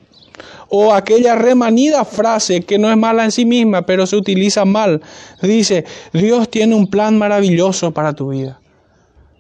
o 0.70 0.94
aquella 0.94 1.34
remanida 1.34 2.06
frase 2.06 2.62
que 2.62 2.78
no 2.78 2.92
es 2.92 2.98
mala 2.98 3.26
en 3.26 3.32
sí 3.32 3.46
misma, 3.46 3.88
pero 3.88 4.06
se 4.06 4.18
utiliza 4.18 4.66
mal. 4.66 5.02
Dice, 5.42 5.84
Dios 6.14 6.48
tiene 6.48 6.76
un 6.76 6.86
plan 6.86 7.18
maravilloso 7.18 7.92
para 7.92 8.14
tu 8.14 8.30
vida. 8.30 8.62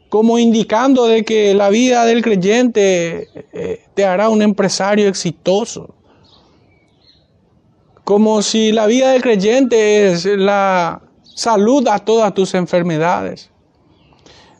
Como 0.10 0.40
indicando 0.40 1.06
de 1.06 1.24
que 1.24 1.54
la 1.54 1.70
vida 1.70 2.06
del 2.06 2.24
creyente 2.24 3.28
eh, 3.54 3.84
te 3.94 4.06
hará 4.06 4.30
un 4.30 4.42
empresario 4.42 5.08
exitoso 5.08 5.94
como 8.04 8.42
si 8.42 8.72
la 8.72 8.88
vida 8.88 9.12
del 9.12 9.22
creyente 9.22 10.12
es 10.12 10.26
la 10.26 11.04
salud 11.34 11.88
a 11.88 12.00
todas 12.00 12.34
tus 12.34 12.54
enfermedades. 12.54 13.50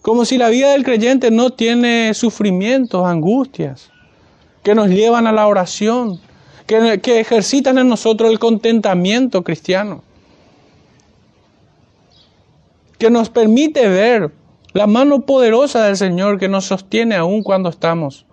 Como 0.02 0.26
si 0.26 0.38
la 0.38 0.50
vida 0.50 0.72
del 0.72 0.84
creyente 0.84 1.30
no 1.30 1.52
tiene 1.52 2.14
sufrimientos, 2.14 3.06
angustias, 3.06 3.92
que 4.64 4.74
nos 4.76 4.90
llevan 4.90 5.28
a 5.28 5.32
la 5.32 5.48
oración, 5.48 6.20
que, 6.66 7.00
que 7.02 7.20
ejercitan 7.20 7.78
en 7.78 7.88
nosotros 7.88 8.32
el 8.32 8.40
contentamiento 8.40 9.44
cristiano, 9.44 10.04
que 12.98 13.10
nos 13.10 13.30
permite 13.30 13.88
ver 13.88 14.32
la 14.74 14.88
mano 14.88 15.22
poderosa 15.22 15.84
del 15.84 15.98
Señor 15.98 16.40
que 16.40 16.48
nos 16.48 16.66
sostiene 16.66 17.16
aún 17.16 17.44
cuando 17.44 17.70
estamos 17.70 18.26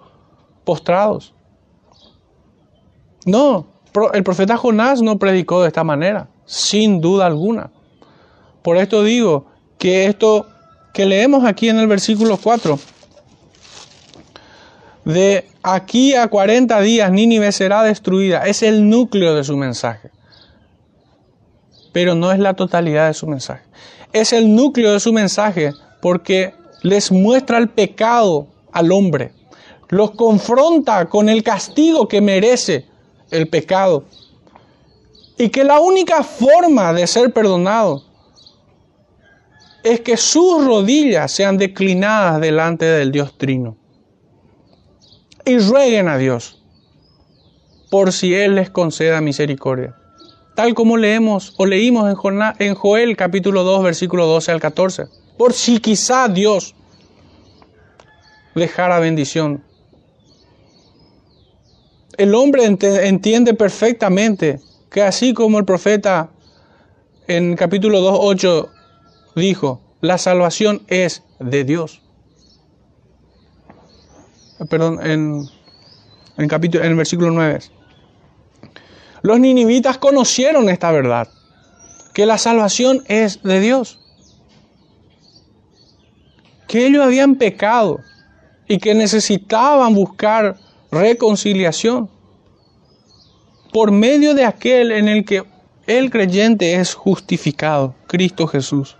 postrados. 0.64 1.34
No, 3.26 3.66
el 4.12 4.22
profeta 4.22 4.56
Jonás 4.56 5.02
no 5.02 5.18
predicó 5.18 5.62
de 5.62 5.68
esta 5.68 5.84
manera, 5.84 6.28
sin 6.44 7.00
duda 7.00 7.26
alguna. 7.26 7.70
Por 8.68 8.76
esto 8.76 9.02
digo 9.02 9.46
que 9.78 10.04
esto 10.04 10.46
que 10.92 11.06
leemos 11.06 11.46
aquí 11.46 11.70
en 11.70 11.78
el 11.78 11.86
versículo 11.86 12.36
4. 12.36 12.78
De 15.06 15.48
aquí 15.62 16.14
a 16.14 16.28
40 16.28 16.78
días 16.82 17.10
Nínive 17.10 17.50
será 17.52 17.82
destruida. 17.82 18.46
Es 18.46 18.62
el 18.62 18.86
núcleo 18.90 19.34
de 19.34 19.42
su 19.42 19.56
mensaje. 19.56 20.10
Pero 21.94 22.14
no 22.14 22.30
es 22.30 22.40
la 22.40 22.52
totalidad 22.52 23.06
de 23.06 23.14
su 23.14 23.26
mensaje. 23.26 23.64
Es 24.12 24.34
el 24.34 24.54
núcleo 24.54 24.92
de 24.92 25.00
su 25.00 25.14
mensaje 25.14 25.72
porque 26.02 26.52
les 26.82 27.10
muestra 27.10 27.56
el 27.56 27.70
pecado 27.70 28.48
al 28.70 28.92
hombre. 28.92 29.32
Los 29.88 30.10
confronta 30.10 31.06
con 31.06 31.30
el 31.30 31.42
castigo 31.42 32.06
que 32.06 32.20
merece 32.20 32.84
el 33.30 33.48
pecado. 33.48 34.04
Y 35.38 35.48
que 35.48 35.64
la 35.64 35.80
única 35.80 36.22
forma 36.22 36.92
de 36.92 37.06
ser 37.06 37.32
perdonado 37.32 38.07
es 39.82 40.00
que 40.00 40.16
sus 40.16 40.64
rodillas 40.64 41.30
sean 41.30 41.56
declinadas 41.56 42.40
delante 42.40 42.84
del 42.84 43.12
Dios 43.12 43.36
Trino. 43.38 43.76
Y 45.44 45.58
rueguen 45.58 46.08
a 46.08 46.18
Dios 46.18 46.62
por 47.90 48.12
si 48.12 48.34
Él 48.34 48.56
les 48.56 48.70
conceda 48.70 49.20
misericordia. 49.20 49.94
Tal 50.54 50.74
como 50.74 50.96
leemos 50.96 51.54
o 51.56 51.66
leímos 51.66 52.12
en, 52.58 52.74
Joel 52.74 53.16
capítulo 53.16 53.62
2 53.62 53.82
versículo 53.82 54.26
12 54.26 54.52
al 54.52 54.60
14. 54.60 55.04
Por 55.38 55.52
si 55.52 55.78
quizá 55.78 56.28
Dios 56.28 56.74
dejara 58.54 58.98
bendición. 58.98 59.62
El 62.16 62.34
hombre 62.34 62.64
entiende 62.64 63.54
perfectamente 63.54 64.60
que 64.90 65.02
así 65.02 65.32
como 65.32 65.58
el 65.58 65.64
profeta 65.64 66.30
en 67.28 67.54
capítulo 67.54 68.00
2, 68.00 68.18
8 68.20 68.70
dijo, 69.38 69.80
la 70.00 70.18
salvación 70.18 70.82
es 70.88 71.22
de 71.38 71.64
Dios. 71.64 72.02
Perdón, 74.68 74.98
en, 75.04 75.44
en, 76.36 76.48
capítulo, 76.48 76.84
en 76.84 76.90
el 76.90 76.96
versículo 76.96 77.30
9. 77.30 77.60
Los 79.22 79.40
ninivitas 79.40 79.98
conocieron 79.98 80.68
esta 80.68 80.90
verdad, 80.92 81.28
que 82.12 82.26
la 82.26 82.38
salvación 82.38 83.04
es 83.06 83.42
de 83.42 83.60
Dios. 83.60 83.98
Que 86.66 86.86
ellos 86.86 87.04
habían 87.04 87.36
pecado 87.36 88.00
y 88.66 88.78
que 88.78 88.94
necesitaban 88.94 89.94
buscar 89.94 90.56
reconciliación 90.90 92.10
por 93.72 93.90
medio 93.90 94.34
de 94.34 94.44
aquel 94.44 94.92
en 94.92 95.08
el 95.08 95.24
que 95.24 95.44
el 95.86 96.10
creyente 96.10 96.74
es 96.74 96.94
justificado, 96.94 97.94
Cristo 98.06 98.46
Jesús. 98.46 98.97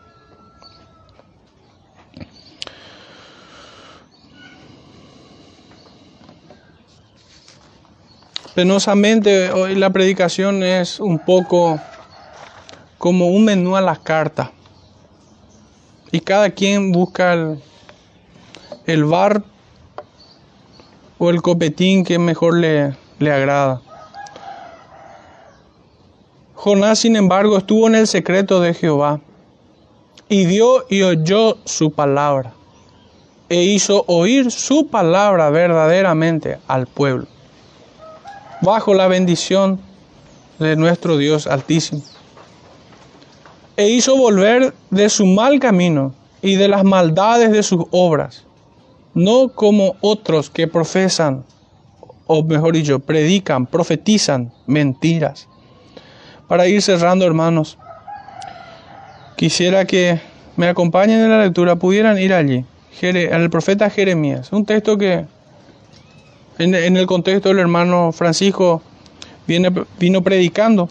Penosamente 8.58 9.52
hoy 9.52 9.76
la 9.76 9.90
predicación 9.90 10.64
es 10.64 10.98
un 10.98 11.20
poco 11.20 11.78
como 12.98 13.28
un 13.28 13.44
menú 13.44 13.76
a 13.76 13.80
las 13.80 14.00
cartas. 14.00 14.50
Y 16.10 16.18
cada 16.18 16.50
quien 16.50 16.90
busca 16.90 17.34
el, 17.34 17.62
el 18.84 19.04
bar 19.04 19.44
o 21.18 21.30
el 21.30 21.40
copetín 21.40 22.02
que 22.02 22.18
mejor 22.18 22.56
le, 22.56 22.96
le 23.20 23.30
agrada. 23.30 23.80
Jonás, 26.54 26.98
sin 26.98 27.14
embargo, 27.14 27.58
estuvo 27.58 27.86
en 27.86 27.94
el 27.94 28.08
secreto 28.08 28.58
de 28.60 28.74
Jehová 28.74 29.20
y 30.28 30.46
dio 30.46 30.84
y 30.88 31.02
oyó 31.02 31.58
su 31.64 31.92
palabra 31.92 32.54
e 33.48 33.62
hizo 33.62 34.02
oír 34.08 34.50
su 34.50 34.88
palabra 34.88 35.48
verdaderamente 35.48 36.58
al 36.66 36.88
pueblo 36.88 37.37
bajo 38.60 38.94
la 38.94 39.08
bendición 39.08 39.80
de 40.58 40.76
nuestro 40.76 41.16
Dios 41.16 41.46
Altísimo. 41.46 42.02
E 43.76 43.88
hizo 43.88 44.16
volver 44.16 44.74
de 44.90 45.08
su 45.08 45.26
mal 45.26 45.60
camino 45.60 46.14
y 46.42 46.56
de 46.56 46.68
las 46.68 46.84
maldades 46.84 47.52
de 47.52 47.62
sus 47.62 47.84
obras, 47.90 48.44
no 49.14 49.48
como 49.48 49.96
otros 50.00 50.50
que 50.50 50.66
profesan, 50.66 51.44
o 52.26 52.42
mejor 52.42 52.74
dicho, 52.74 52.98
predican, 52.98 53.66
profetizan 53.66 54.52
mentiras. 54.66 55.48
Para 56.48 56.66
ir 56.66 56.82
cerrando, 56.82 57.24
hermanos, 57.24 57.78
quisiera 59.36 59.84
que 59.84 60.20
me 60.56 60.68
acompañen 60.68 61.20
en 61.20 61.30
la 61.30 61.42
lectura, 61.42 61.76
pudieran 61.76 62.18
ir 62.18 62.34
allí, 62.34 62.64
al 63.30 63.48
profeta 63.50 63.88
Jeremías, 63.90 64.50
un 64.50 64.64
texto 64.66 64.98
que 64.98 65.26
en, 66.58 66.96
el 66.96 67.06
contexto 67.06 67.48
del 67.48 67.60
hermano 67.60 68.12
Francisco 68.12 68.82
viene, 69.46 69.72
vino 69.98 70.22
predicando. 70.22 70.88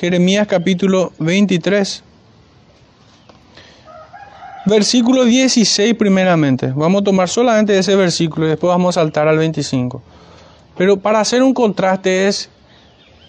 Jeremías 0.00 0.46
capítulo 0.46 1.12
23. 1.18 2.02
Versículo 4.66 5.24
16 5.24 5.94
primeramente. 5.94 6.72
Vamos 6.74 7.02
a 7.02 7.04
tomar 7.04 7.28
solamente 7.28 7.76
ese 7.76 7.96
versículo 7.96 8.46
y 8.46 8.50
después 8.50 8.68
vamos 8.68 8.96
a 8.96 9.00
saltar 9.00 9.26
al 9.26 9.38
25. 9.38 10.02
Pero 10.76 10.98
para 10.98 11.20
hacer 11.20 11.42
un 11.42 11.54
contraste 11.54 12.28
es, 12.28 12.50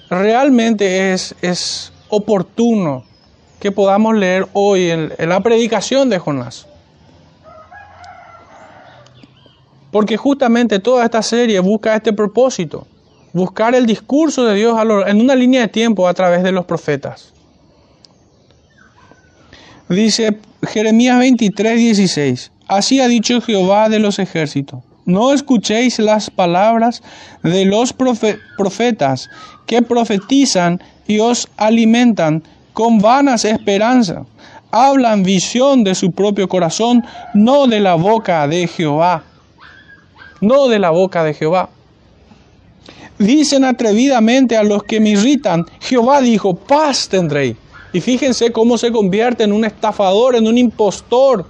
realmente 0.09 1.13
es, 1.13 1.35
es 1.41 1.91
oportuno 2.09 3.05
que 3.59 3.71
podamos 3.71 4.15
leer 4.15 4.47
hoy 4.53 4.89
en 4.89 5.11
la 5.17 5.39
predicación 5.39 6.09
de 6.09 6.19
Jonás. 6.19 6.66
Porque 9.91 10.17
justamente 10.17 10.79
toda 10.79 11.05
esta 11.05 11.21
serie 11.21 11.59
busca 11.59 11.95
este 11.95 12.13
propósito, 12.13 12.87
buscar 13.33 13.75
el 13.75 13.85
discurso 13.85 14.45
de 14.45 14.55
Dios 14.55 14.77
en 15.07 15.21
una 15.21 15.35
línea 15.35 15.61
de 15.61 15.67
tiempo 15.67 16.07
a 16.07 16.13
través 16.13 16.43
de 16.43 16.51
los 16.51 16.65
profetas. 16.65 17.33
Dice 19.89 20.37
Jeremías 20.63 21.17
23, 21.19 21.79
16, 21.79 22.51
así 22.67 22.99
ha 22.99 23.07
dicho 23.07 23.39
Jehová 23.39 23.87
de 23.87 23.99
los 23.99 24.19
ejércitos, 24.19 24.81
no 25.05 25.31
escuchéis 25.31 25.99
las 25.99 26.29
palabras 26.29 27.01
de 27.41 27.63
los 27.63 27.93
profetas 27.93 29.29
que 29.65 29.81
profetizan 29.81 30.81
y 31.07 31.19
os 31.19 31.47
alimentan 31.55 32.43
con 32.73 32.99
vanas 32.99 33.45
esperanzas. 33.45 34.27
Hablan 34.69 35.23
visión 35.23 35.85
de 35.85 35.95
su 35.95 36.11
propio 36.11 36.49
corazón, 36.49 37.05
no 37.33 37.67
de 37.67 37.79
la 37.79 37.95
boca 37.95 38.45
de 38.49 38.67
Jehová 38.67 39.23
no 40.41 40.67
de 40.67 40.79
la 40.79 40.89
boca 40.89 41.23
de 41.23 41.33
Jehová. 41.33 41.69
Dicen 43.17 43.65
atrevidamente 43.65 44.55
a 44.55 44.63
los 44.63 44.83
que 44.83 44.99
me 44.99 45.09
irritan, 45.09 45.65
Jehová 45.79 46.21
dijo, 46.21 46.55
paz 46.55 47.09
tendréis. 47.09 47.57
Y 47.93 48.01
fíjense 48.01 48.51
cómo 48.51 48.77
se 48.77 48.91
convierte 48.91 49.43
en 49.43 49.53
un 49.53 49.65
estafador, 49.65 50.35
en 50.35 50.47
un 50.47 50.57
impostor. 50.57 51.45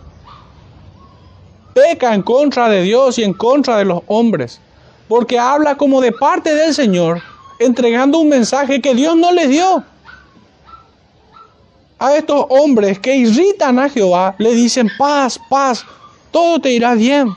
Peca 1.73 2.13
en 2.13 2.21
contra 2.21 2.69
de 2.69 2.83
Dios 2.83 3.17
y 3.19 3.23
en 3.23 3.33
contra 3.33 3.77
de 3.77 3.85
los 3.85 4.01
hombres, 4.07 4.59
porque 5.07 5.37
habla 5.37 5.75
como 5.75 5.99
de 5.99 6.11
parte 6.11 6.55
del 6.55 6.73
Señor, 6.73 7.21
entregando 7.59 8.19
un 8.19 8.29
mensaje 8.29 8.81
que 8.81 8.95
Dios 8.95 9.15
no 9.15 9.31
les 9.31 9.49
dio. 9.49 9.83
A 11.99 12.15
estos 12.15 12.45
hombres 12.49 12.99
que 12.99 13.15
irritan 13.15 13.79
a 13.79 13.89
Jehová, 13.89 14.35
le 14.37 14.53
dicen 14.53 14.89
paz, 14.97 15.39
paz, 15.49 15.83
todo 16.31 16.59
te 16.59 16.71
irá 16.71 16.93
bien. 16.93 17.27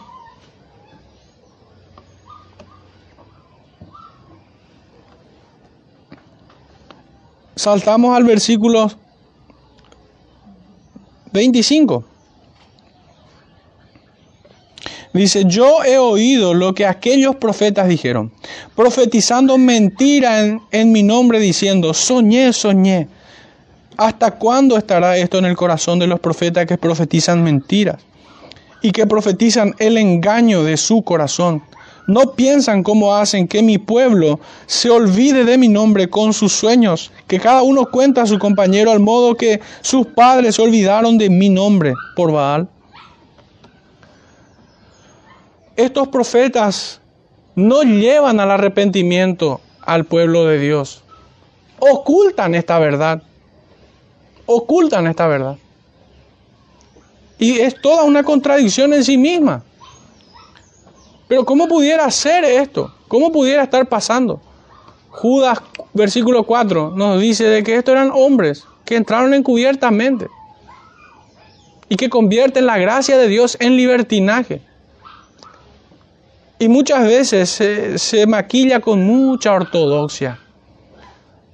Saltamos 7.61 8.17
al 8.17 8.25
versículo 8.25 8.91
25. 11.33 12.05
Dice, 15.13 15.45
yo 15.47 15.85
he 15.85 15.99
oído 15.99 16.55
lo 16.55 16.73
que 16.73 16.87
aquellos 16.87 17.37
profetas 17.37 17.89
dijeron, 17.89 18.33
profetizando 18.75 19.59
mentira 19.59 20.41
en, 20.41 20.61
en, 20.71 20.93
mi 20.93 21.03
nombre, 21.03 21.39
diciendo, 21.41 21.93
soñé, 21.93 22.53
soñé. 22.53 23.09
¿Hasta 23.97 24.31
cuándo 24.39 24.79
estará 24.79 25.19
esto 25.19 25.39
en 25.39 25.45
el 25.45 25.57
corazón 25.57 25.99
de 25.99 26.07
los 26.07 26.21
profetas 26.21 26.65
que 26.65 26.79
profetizan 26.79 27.43
mentiras 27.43 27.97
y 28.81 28.93
que 28.93 29.07
profetizan 29.07 29.75
el 29.79 29.99
engaño 29.99 30.63
de 30.63 30.77
su 30.79 31.03
corazón? 31.03 31.63
No 32.11 32.33
piensan 32.33 32.83
cómo 32.83 33.15
hacen 33.15 33.47
que 33.47 33.63
mi 33.63 33.79
pueblo 33.79 34.41
se 34.67 34.91
olvide 34.91 35.45
de 35.45 35.57
mi 35.57 35.69
nombre 35.69 36.11
con 36.11 36.33
sus 36.33 36.53
sueños, 36.53 37.13
que 37.29 37.39
cada 37.39 37.63
uno 37.63 37.87
cuenta 37.89 38.23
a 38.23 38.27
su 38.27 38.37
compañero 38.41 38.91
al 38.91 38.99
modo 38.99 39.37
que 39.37 39.61
sus 39.81 40.09
padres 40.09 40.59
olvidaron 40.59 41.19
de 41.19 41.31
mi 41.31 41.49
nombre 41.49 41.95
por 42.17 42.33
Baal. 42.33 42.69
Estos 45.77 46.09
profetas 46.09 47.01
no 47.55 47.85
llevan 47.85 48.41
al 48.41 48.51
arrepentimiento 48.51 49.61
al 49.81 50.05
pueblo 50.05 50.47
de 50.47 50.59
Dios. 50.59 51.05
Ocultan 51.79 52.57
esta 52.57 52.81
verdad. 52.81 53.23
Ocultan 54.47 55.07
esta 55.07 55.29
verdad. 55.29 55.59
Y 57.39 57.61
es 57.61 57.81
toda 57.81 58.03
una 58.03 58.25
contradicción 58.25 58.95
en 58.95 59.05
sí 59.05 59.17
misma. 59.17 59.63
Pero 61.31 61.45
¿cómo 61.45 61.69
pudiera 61.69 62.11
ser 62.11 62.45
esto? 62.45 62.93
¿Cómo 63.07 63.31
pudiera 63.31 63.63
estar 63.63 63.87
pasando? 63.87 64.41
Judas, 65.11 65.61
versículo 65.95 66.43
4, 66.43 66.91
nos 66.97 67.21
dice 67.21 67.45
de 67.45 67.63
que 67.63 67.77
estos 67.77 67.93
eran 67.93 68.11
hombres 68.13 68.65
que 68.85 68.97
entraron 68.97 69.33
encubiertamente 69.33 70.27
y 71.89 71.95
que 71.95 72.11
convierten 72.11 72.67
la 72.67 72.79
gracia 72.79 73.17
de 73.17 73.29
Dios 73.29 73.57
en 73.61 73.77
libertinaje. 73.77 74.61
Y 76.59 76.67
muchas 76.67 77.05
veces 77.05 77.49
se, 77.49 78.27
maquilla 78.27 78.81
con 78.81 79.07
mucha 79.07 79.53
ortodoxia. 79.53 80.41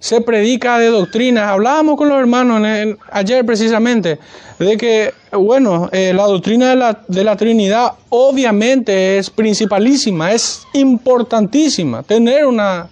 Se 0.07 0.21
predica 0.21 0.79
de 0.79 0.87
doctrinas. 0.87 1.49
Hablábamos 1.49 1.97
con 1.97 2.09
los 2.09 2.17
hermanos 2.17 2.63
ayer 3.11 3.45
precisamente 3.45 4.21
de 4.57 4.77
que, 4.77 5.13
bueno, 5.33 5.89
eh, 5.91 6.13
la 6.15 6.27
doctrina 6.27 6.71
de 6.71 6.77
la, 6.77 7.01
de 7.09 7.25
la 7.25 7.35
Trinidad 7.35 7.95
obviamente 8.11 9.19
es 9.19 9.29
principalísima, 9.31 10.31
es 10.31 10.63
importantísima. 10.75 12.05
Tener 12.05 12.47
una, 12.47 12.89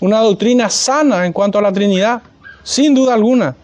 una 0.00 0.20
doctrina 0.20 0.70
sana 0.70 1.26
en 1.26 1.34
cuanto 1.34 1.58
a 1.58 1.62
la 1.62 1.74
Trinidad, 1.74 2.22
sin 2.62 2.94
duda 2.94 3.12
alguna. 3.12 3.54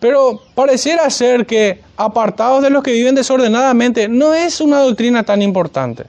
Pero 0.00 0.40
pareciera 0.54 1.10
ser 1.10 1.44
que 1.44 1.82
apartados 1.98 2.62
de 2.62 2.70
los 2.70 2.82
que 2.82 2.92
viven 2.92 3.14
desordenadamente 3.14 4.08
no 4.08 4.32
es 4.32 4.62
una 4.62 4.78
doctrina 4.78 5.22
tan 5.22 5.42
importante. 5.42 6.06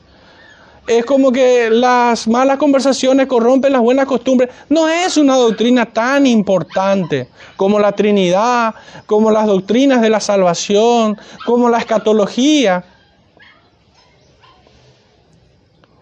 Es 0.85 1.05
como 1.05 1.31
que 1.31 1.69
las 1.69 2.27
malas 2.27 2.57
conversaciones 2.57 3.27
corrompen 3.27 3.71
las 3.71 3.81
buenas 3.81 4.05
costumbres. 4.05 4.49
No 4.67 4.89
es 4.89 5.15
una 5.15 5.37
doctrina 5.37 5.85
tan 5.85 6.27
importante 6.27 7.29
como 7.55 7.79
la 7.79 7.93
Trinidad, 7.93 8.75
como 9.05 9.31
las 9.31 9.47
doctrinas 9.47 10.01
de 10.01 10.09
la 10.09 10.19
salvación, 10.19 11.17
como 11.45 11.69
la 11.69 11.77
escatología. 11.77 12.83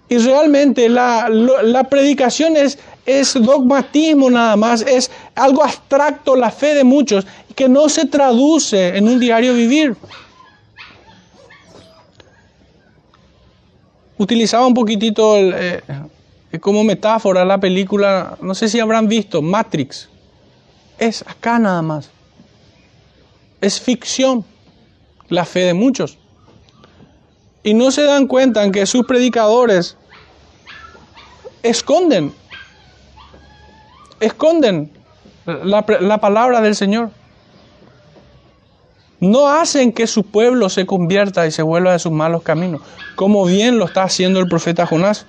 Y 0.10 0.18
realmente 0.18 0.90
la, 0.90 1.30
la 1.30 1.84
predicación 1.84 2.58
es, 2.58 2.80
es 3.06 3.36
dogmatismo 3.36 4.32
nada 4.32 4.56
más, 4.56 4.82
es 4.82 5.12
algo 5.36 5.64
abstracto 5.64 6.36
la 6.36 6.50
fe 6.50 6.74
de 6.74 6.84
muchos 6.84 7.26
que 7.56 7.70
no 7.70 7.88
se 7.88 8.08
traduce 8.08 8.98
en 8.98 9.08
un 9.08 9.20
diario 9.20 9.54
vivir. 9.54 9.96
Utilizaba 14.22 14.68
un 14.68 14.76
poquitito 14.76 15.36
eh, 15.38 15.82
como 16.60 16.84
metáfora 16.84 17.44
la 17.44 17.58
película, 17.58 18.38
no 18.40 18.54
sé 18.54 18.70
si 18.70 18.80
habrán 18.80 19.08
visto, 19.08 19.42
Matrix. 19.42 20.10
Es 21.00 21.24
acá 21.28 21.58
nada 21.58 21.82
más. 21.82 22.12
Es 23.62 23.82
ficción, 23.82 24.46
la 25.30 25.44
fe 25.44 25.62
de 25.62 25.74
muchos. 25.74 26.20
Y 27.64 27.74
no 27.74 27.90
se 27.90 28.04
dan 28.04 28.28
cuenta 28.28 28.64
en 28.64 28.72
que 28.72 28.86
sus 28.86 29.06
predicadores 29.08 29.98
esconden, 31.64 32.32
esconden 34.20 34.92
la, 35.46 35.84
la 36.00 36.20
palabra 36.20 36.62
del 36.62 36.76
Señor 36.76 37.10
no 39.22 39.48
hacen 39.48 39.94
que 39.94 40.08
su 40.08 40.24
pueblo 40.24 40.68
se 40.70 40.86
convierta 40.86 41.46
y 41.46 41.52
se 41.52 41.62
vuelva 41.62 41.94
de 41.94 42.00
sus 42.00 42.12
malos 42.12 42.42
caminos, 42.42 42.82
como 43.16 43.46
bien 43.46 43.78
lo 43.78 43.86
está 43.86 44.04
haciendo 44.04 44.40
el 44.40 44.48
profeta 44.48 44.88
Jonás. 44.88 45.28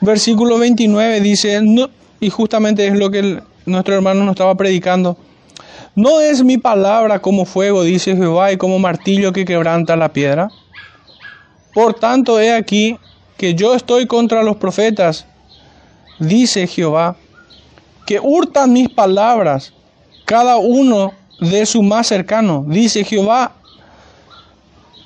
Versículo 0.00 0.58
29 0.58 1.20
dice, 1.20 1.60
y 2.20 2.30
justamente 2.30 2.86
es 2.86 2.94
lo 2.94 3.10
que 3.10 3.42
nuestro 3.66 3.94
hermano 3.94 4.24
nos 4.24 4.32
estaba 4.32 4.54
predicando, 4.54 5.18
no 5.94 6.20
es 6.20 6.42
mi 6.42 6.56
palabra 6.56 7.20
como 7.20 7.44
fuego, 7.44 7.82
dice 7.82 8.16
Jehová, 8.16 8.52
y 8.52 8.56
como 8.56 8.78
martillo 8.78 9.32
que 9.32 9.44
quebranta 9.44 9.94
la 9.96 10.12
piedra. 10.12 10.48
Por 11.74 11.94
tanto, 11.94 12.40
he 12.40 12.54
aquí 12.54 12.96
que 13.36 13.54
yo 13.54 13.74
estoy 13.74 14.06
contra 14.06 14.42
los 14.42 14.56
profetas, 14.56 15.26
dice 16.18 16.66
Jehová, 16.66 17.16
que 18.06 18.20
hurtan 18.20 18.72
mis 18.72 18.88
palabras 18.88 19.74
cada 20.28 20.58
uno 20.58 21.14
de 21.40 21.64
su 21.64 21.82
más 21.82 22.06
cercano. 22.06 22.62
Dice 22.68 23.02
Jehová, 23.02 23.52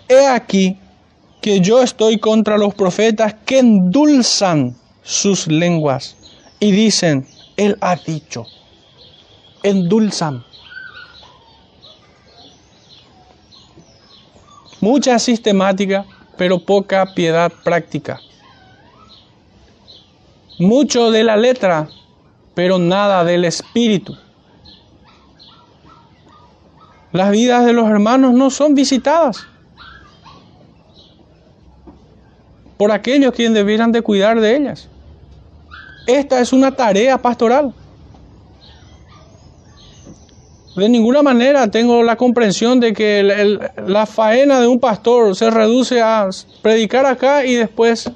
he 0.09 0.27
aquí 0.27 0.77
que 1.41 1.61
yo 1.61 1.81
estoy 1.81 2.19
contra 2.19 2.59
los 2.59 2.75
profetas 2.75 3.33
que 3.47 3.61
endulzan 3.61 4.75
sus 5.05 5.47
lenguas 5.47 6.17
y 6.59 6.73
dicen, 6.73 7.25
Él 7.57 7.79
ha 7.81 7.95
dicho, 7.95 8.47
endulzan. 9.63 10.45
Mucha 14.81 15.21
sistemática, 15.21 16.05
pero 16.37 16.59
poca 16.59 17.15
piedad 17.15 17.53
práctica. 17.63 18.21
Mucho 20.59 21.13
de 21.13 21.23
la 21.23 21.37
letra, 21.37 21.89
pero 22.57 22.81
nada 22.81 23.23
del 23.23 23.45
espíritu. 23.45 24.17
Las 27.13 27.31
vidas 27.31 27.67
de 27.67 27.73
los 27.73 27.89
hermanos 27.89 28.33
no 28.33 28.51
son 28.51 28.75
visitadas 28.75 29.47
por 32.79 32.91
aquellos 32.91 33.33
quienes 33.33 33.55
debieran 33.55 33.93
de 33.93 34.03
cuidar 34.03 34.41
de 34.41 34.57
ellas. 34.57 34.89
Esta 36.07 36.41
es 36.41 36.53
una 36.53 36.75
tarea 36.75 37.19
pastoral. 37.19 37.73
De 40.75 40.89
ninguna 40.89 41.23
manera 41.23 41.71
tengo 41.71 42.03
la 42.03 42.17
comprensión 42.17 42.81
de 42.81 42.95
que 42.95 43.23
la 43.87 44.07
faena 44.07 44.59
de 44.59 44.67
un 44.67 44.81
pastor 44.81 45.37
se 45.37 45.51
reduce 45.51 46.01
a 46.01 46.31
predicar 46.63 47.05
acá 47.05 47.45
y 47.45 47.55
después 47.57 48.11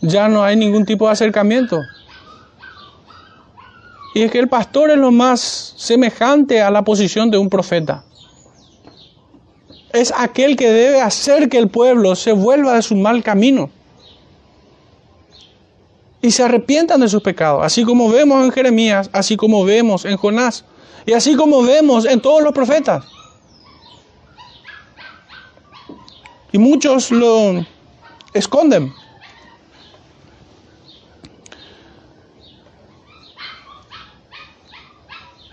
ya 0.00 0.28
no 0.28 0.42
hay 0.42 0.56
ningún 0.56 0.84
tipo 0.84 1.06
de 1.06 1.12
acercamiento. 1.12 1.80
Y 4.14 4.22
es 4.22 4.30
que 4.30 4.38
el 4.38 4.48
pastor 4.48 4.90
es 4.90 4.98
lo 4.98 5.10
más 5.10 5.74
semejante 5.76 6.60
a 6.60 6.70
la 6.70 6.82
posición 6.82 7.30
de 7.30 7.38
un 7.38 7.48
profeta. 7.48 8.04
Es 9.92 10.12
aquel 10.16 10.56
que 10.56 10.70
debe 10.70 11.00
hacer 11.00 11.48
que 11.48 11.58
el 11.58 11.68
pueblo 11.68 12.14
se 12.14 12.32
vuelva 12.32 12.74
de 12.74 12.82
su 12.82 12.94
mal 12.96 13.22
camino 13.22 13.70
y 16.22 16.30
se 16.30 16.44
arrepientan 16.44 17.00
de 17.00 17.08
sus 17.08 17.22
pecados, 17.22 17.62
así 17.64 17.82
como 17.84 18.08
vemos 18.08 18.44
en 18.44 18.52
Jeremías, 18.52 19.10
así 19.12 19.36
como 19.36 19.64
vemos 19.64 20.04
en 20.04 20.16
Jonás 20.16 20.64
y 21.04 21.12
así 21.12 21.34
como 21.34 21.62
vemos 21.62 22.04
en 22.04 22.20
todos 22.20 22.42
los 22.42 22.52
profetas. 22.52 23.04
Y 26.52 26.58
muchos 26.58 27.10
lo 27.10 27.64
esconden. 28.32 28.92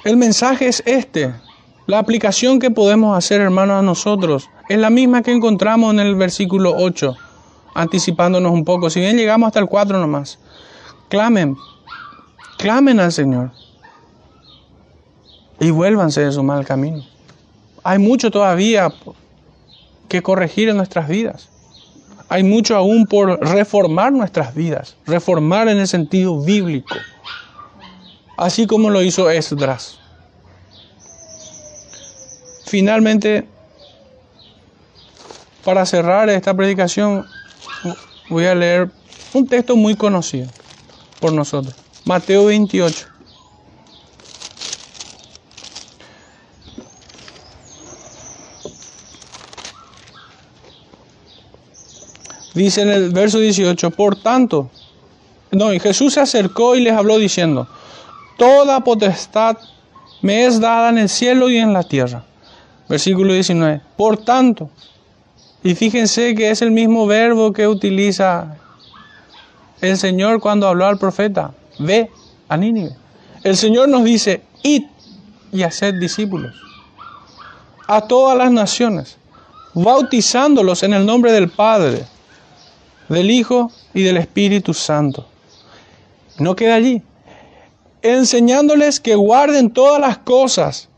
El 0.09 0.17
mensaje 0.17 0.67
es 0.67 0.81
este. 0.87 1.35
La 1.85 1.99
aplicación 1.99 2.57
que 2.57 2.71
podemos 2.71 3.15
hacer, 3.15 3.41
hermanos, 3.41 3.77
a 3.77 3.83
nosotros 3.83 4.49
es 4.67 4.79
la 4.79 4.89
misma 4.89 5.21
que 5.21 5.31
encontramos 5.31 5.93
en 5.93 5.99
el 5.99 6.15
versículo 6.15 6.73
8, 6.75 7.15
anticipándonos 7.75 8.51
un 8.51 8.65
poco. 8.65 8.89
Si 8.89 8.99
bien 8.99 9.17
llegamos 9.17 9.45
hasta 9.45 9.59
el 9.59 9.67
4 9.67 9.99
nomás. 9.99 10.39
Clamen, 11.09 11.55
clamen 12.57 12.99
al 12.99 13.11
Señor 13.11 13.51
y 15.59 15.69
vuélvanse 15.69 16.21
de 16.21 16.31
su 16.31 16.41
mal 16.41 16.65
camino. 16.65 17.03
Hay 17.83 17.99
mucho 17.99 18.31
todavía 18.31 18.91
que 20.07 20.23
corregir 20.23 20.69
en 20.69 20.77
nuestras 20.77 21.07
vidas. 21.07 21.49
Hay 22.29 22.41
mucho 22.41 22.75
aún 22.75 23.05
por 23.05 23.39
reformar 23.47 24.11
nuestras 24.11 24.55
vidas, 24.55 24.95
reformar 25.05 25.67
en 25.67 25.77
el 25.77 25.87
sentido 25.87 26.41
bíblico 26.41 26.95
así 28.39 28.65
como 28.67 28.89
lo 28.89 29.03
hizo 29.03 29.29
Esdras. 29.29 29.98
Finalmente, 32.69 33.47
para 35.65 35.87
cerrar 35.87 36.29
esta 36.29 36.53
predicación, 36.53 37.25
voy 38.29 38.45
a 38.45 38.53
leer 38.53 38.91
un 39.33 39.47
texto 39.47 39.75
muy 39.75 39.95
conocido 39.95 40.47
por 41.19 41.33
nosotros, 41.33 41.73
Mateo 42.05 42.45
28. 42.45 43.07
Dice 52.53 52.83
en 52.83 52.89
el 52.89 53.09
verso 53.09 53.39
18, 53.39 53.89
por 53.89 54.15
tanto, 54.21 54.69
no, 55.49 55.73
y 55.73 55.79
Jesús 55.79 56.13
se 56.13 56.19
acercó 56.19 56.75
y 56.75 56.81
les 56.81 56.93
habló 56.93 57.17
diciendo, 57.17 57.67
Toda 58.37 58.83
potestad 58.83 59.57
me 60.21 60.45
es 60.45 60.59
dada 60.59 60.89
en 60.89 60.99
el 60.99 61.09
cielo 61.09 61.49
y 61.49 61.57
en 61.57 61.73
la 61.73 61.81
tierra. 61.81 62.25
Versículo 62.89 63.33
19. 63.33 63.81
Por 63.95 64.17
tanto, 64.17 64.69
y 65.63 65.75
fíjense 65.75 66.33
que 66.33 66.49
es 66.49 66.61
el 66.63 66.71
mismo 66.71 67.05
verbo 67.05 67.53
que 67.53 67.67
utiliza 67.67 68.57
el 69.79 69.97
Señor 69.97 70.39
cuando 70.39 70.67
habló 70.67 70.87
al 70.87 70.97
profeta. 70.97 71.53
Ve 71.77 72.09
a 72.47 72.57
Nínive. 72.57 72.95
El 73.43 73.55
Señor 73.55 73.89
nos 73.89 74.03
dice, 74.03 74.41
id 74.63 74.83
y 75.51 75.63
haced 75.63 75.95
discípulos. 75.99 76.55
a 77.87 78.01
todas 78.01 78.37
las 78.37 78.51
naciones, 78.51 79.17
bautizándolos 79.73 80.83
en 80.83 80.93
el 80.93 81.07
nombre 81.07 81.31
del 81.31 81.49
Padre, 81.49 82.05
del 83.07 83.31
Hijo 83.31 83.71
y 83.95 84.03
del 84.03 84.17
Espíritu 84.17 84.75
Santo. 84.75 85.25
No 86.37 86.55
queda 86.55 86.75
allí. 86.75 87.01
Enseñándoles 88.03 88.99
que 88.99 89.15
guarden 89.15 89.71
todas 89.71 89.99
las 89.99 90.19
cosas 90.19 90.88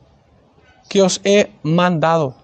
que 0.92 1.02
os 1.02 1.22
he 1.24 1.50
mandado. 1.64 2.36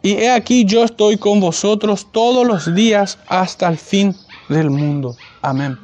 Y 0.00 0.12
he 0.12 0.30
aquí 0.30 0.64
yo 0.64 0.84
estoy 0.84 1.18
con 1.18 1.38
vosotros 1.38 2.08
todos 2.10 2.46
los 2.46 2.74
días 2.74 3.18
hasta 3.28 3.68
el 3.68 3.76
fin 3.76 4.16
del 4.48 4.70
mundo. 4.70 5.14
Amén. 5.42 5.76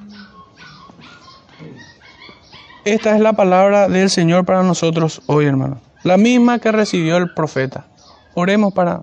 Esta 2.87 3.15
es 3.15 3.21
la 3.21 3.35
palabra 3.35 3.87
del 3.89 4.09
Señor 4.09 4.47
para 4.47 4.63
nosotros 4.63 5.21
hoy, 5.27 5.45
hermano. 5.45 5.79
La 6.05 6.17
misma 6.17 6.59
que 6.59 6.73
recibió 6.73 7.19
el 7.19 7.35
profeta. 7.35 7.85
Oremos 8.33 8.73
para 8.73 9.03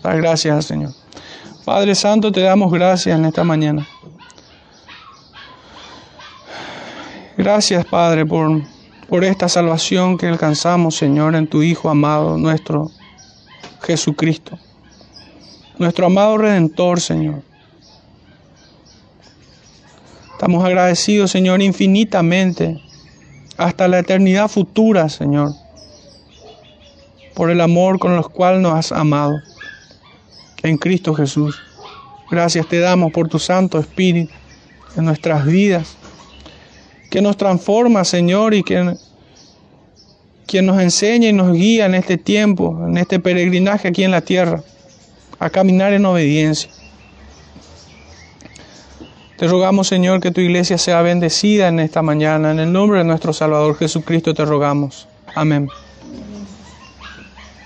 dar 0.00 0.18
gracias 0.18 0.54
al 0.54 0.62
Señor. 0.62 0.90
Padre 1.64 1.96
Santo, 1.96 2.30
te 2.30 2.42
damos 2.42 2.70
gracias 2.72 3.18
en 3.18 3.24
esta 3.24 3.42
mañana. 3.42 3.84
Gracias, 7.36 7.84
Padre, 7.84 8.24
por, 8.26 8.62
por 9.12 9.24
esta 9.24 9.46
salvación 9.46 10.16
que 10.16 10.26
alcanzamos, 10.26 10.96
Señor, 10.96 11.34
en 11.34 11.46
tu 11.46 11.62
Hijo 11.62 11.90
amado, 11.90 12.38
nuestro 12.38 12.90
Jesucristo. 13.82 14.58
Nuestro 15.76 16.06
amado 16.06 16.38
Redentor, 16.38 16.98
Señor. 16.98 17.42
Estamos 20.32 20.64
agradecidos, 20.64 21.30
Señor, 21.30 21.60
infinitamente, 21.60 22.80
hasta 23.58 23.86
la 23.86 23.98
eternidad 23.98 24.48
futura, 24.48 25.10
Señor, 25.10 25.50
por 27.34 27.50
el 27.50 27.60
amor 27.60 27.98
con 27.98 28.14
el 28.14 28.24
cual 28.24 28.62
nos 28.62 28.72
has 28.72 28.92
amado 28.92 29.42
en 30.62 30.78
Cristo 30.78 31.12
Jesús. 31.12 31.60
Gracias 32.30 32.66
te 32.66 32.78
damos 32.78 33.12
por 33.12 33.28
tu 33.28 33.38
Santo 33.38 33.78
Espíritu 33.78 34.32
en 34.96 35.04
nuestras 35.04 35.44
vidas, 35.44 35.98
que 37.12 37.20
nos 37.20 37.36
transforma, 37.36 38.06
Señor, 38.06 38.54
y 38.54 38.62
que, 38.62 38.94
quien 40.46 40.64
nos 40.64 40.80
enseña 40.80 41.28
y 41.28 41.34
nos 41.34 41.52
guía 41.52 41.84
en 41.84 41.94
este 41.94 42.16
tiempo, 42.16 42.86
en 42.88 42.96
este 42.96 43.20
peregrinaje 43.20 43.88
aquí 43.88 44.02
en 44.02 44.12
la 44.12 44.22
tierra, 44.22 44.62
a 45.38 45.50
caminar 45.50 45.92
en 45.92 46.06
obediencia. 46.06 46.70
Te 49.36 49.46
rogamos, 49.46 49.88
Señor, 49.88 50.22
que 50.22 50.30
tu 50.30 50.40
iglesia 50.40 50.78
sea 50.78 51.02
bendecida 51.02 51.68
en 51.68 51.80
esta 51.80 52.00
mañana. 52.00 52.50
En 52.50 52.60
el 52.60 52.72
nombre 52.72 53.00
de 53.00 53.04
nuestro 53.04 53.34
Salvador 53.34 53.76
Jesucristo 53.76 54.32
te 54.32 54.46
rogamos. 54.46 55.06
Amén. 55.34 55.68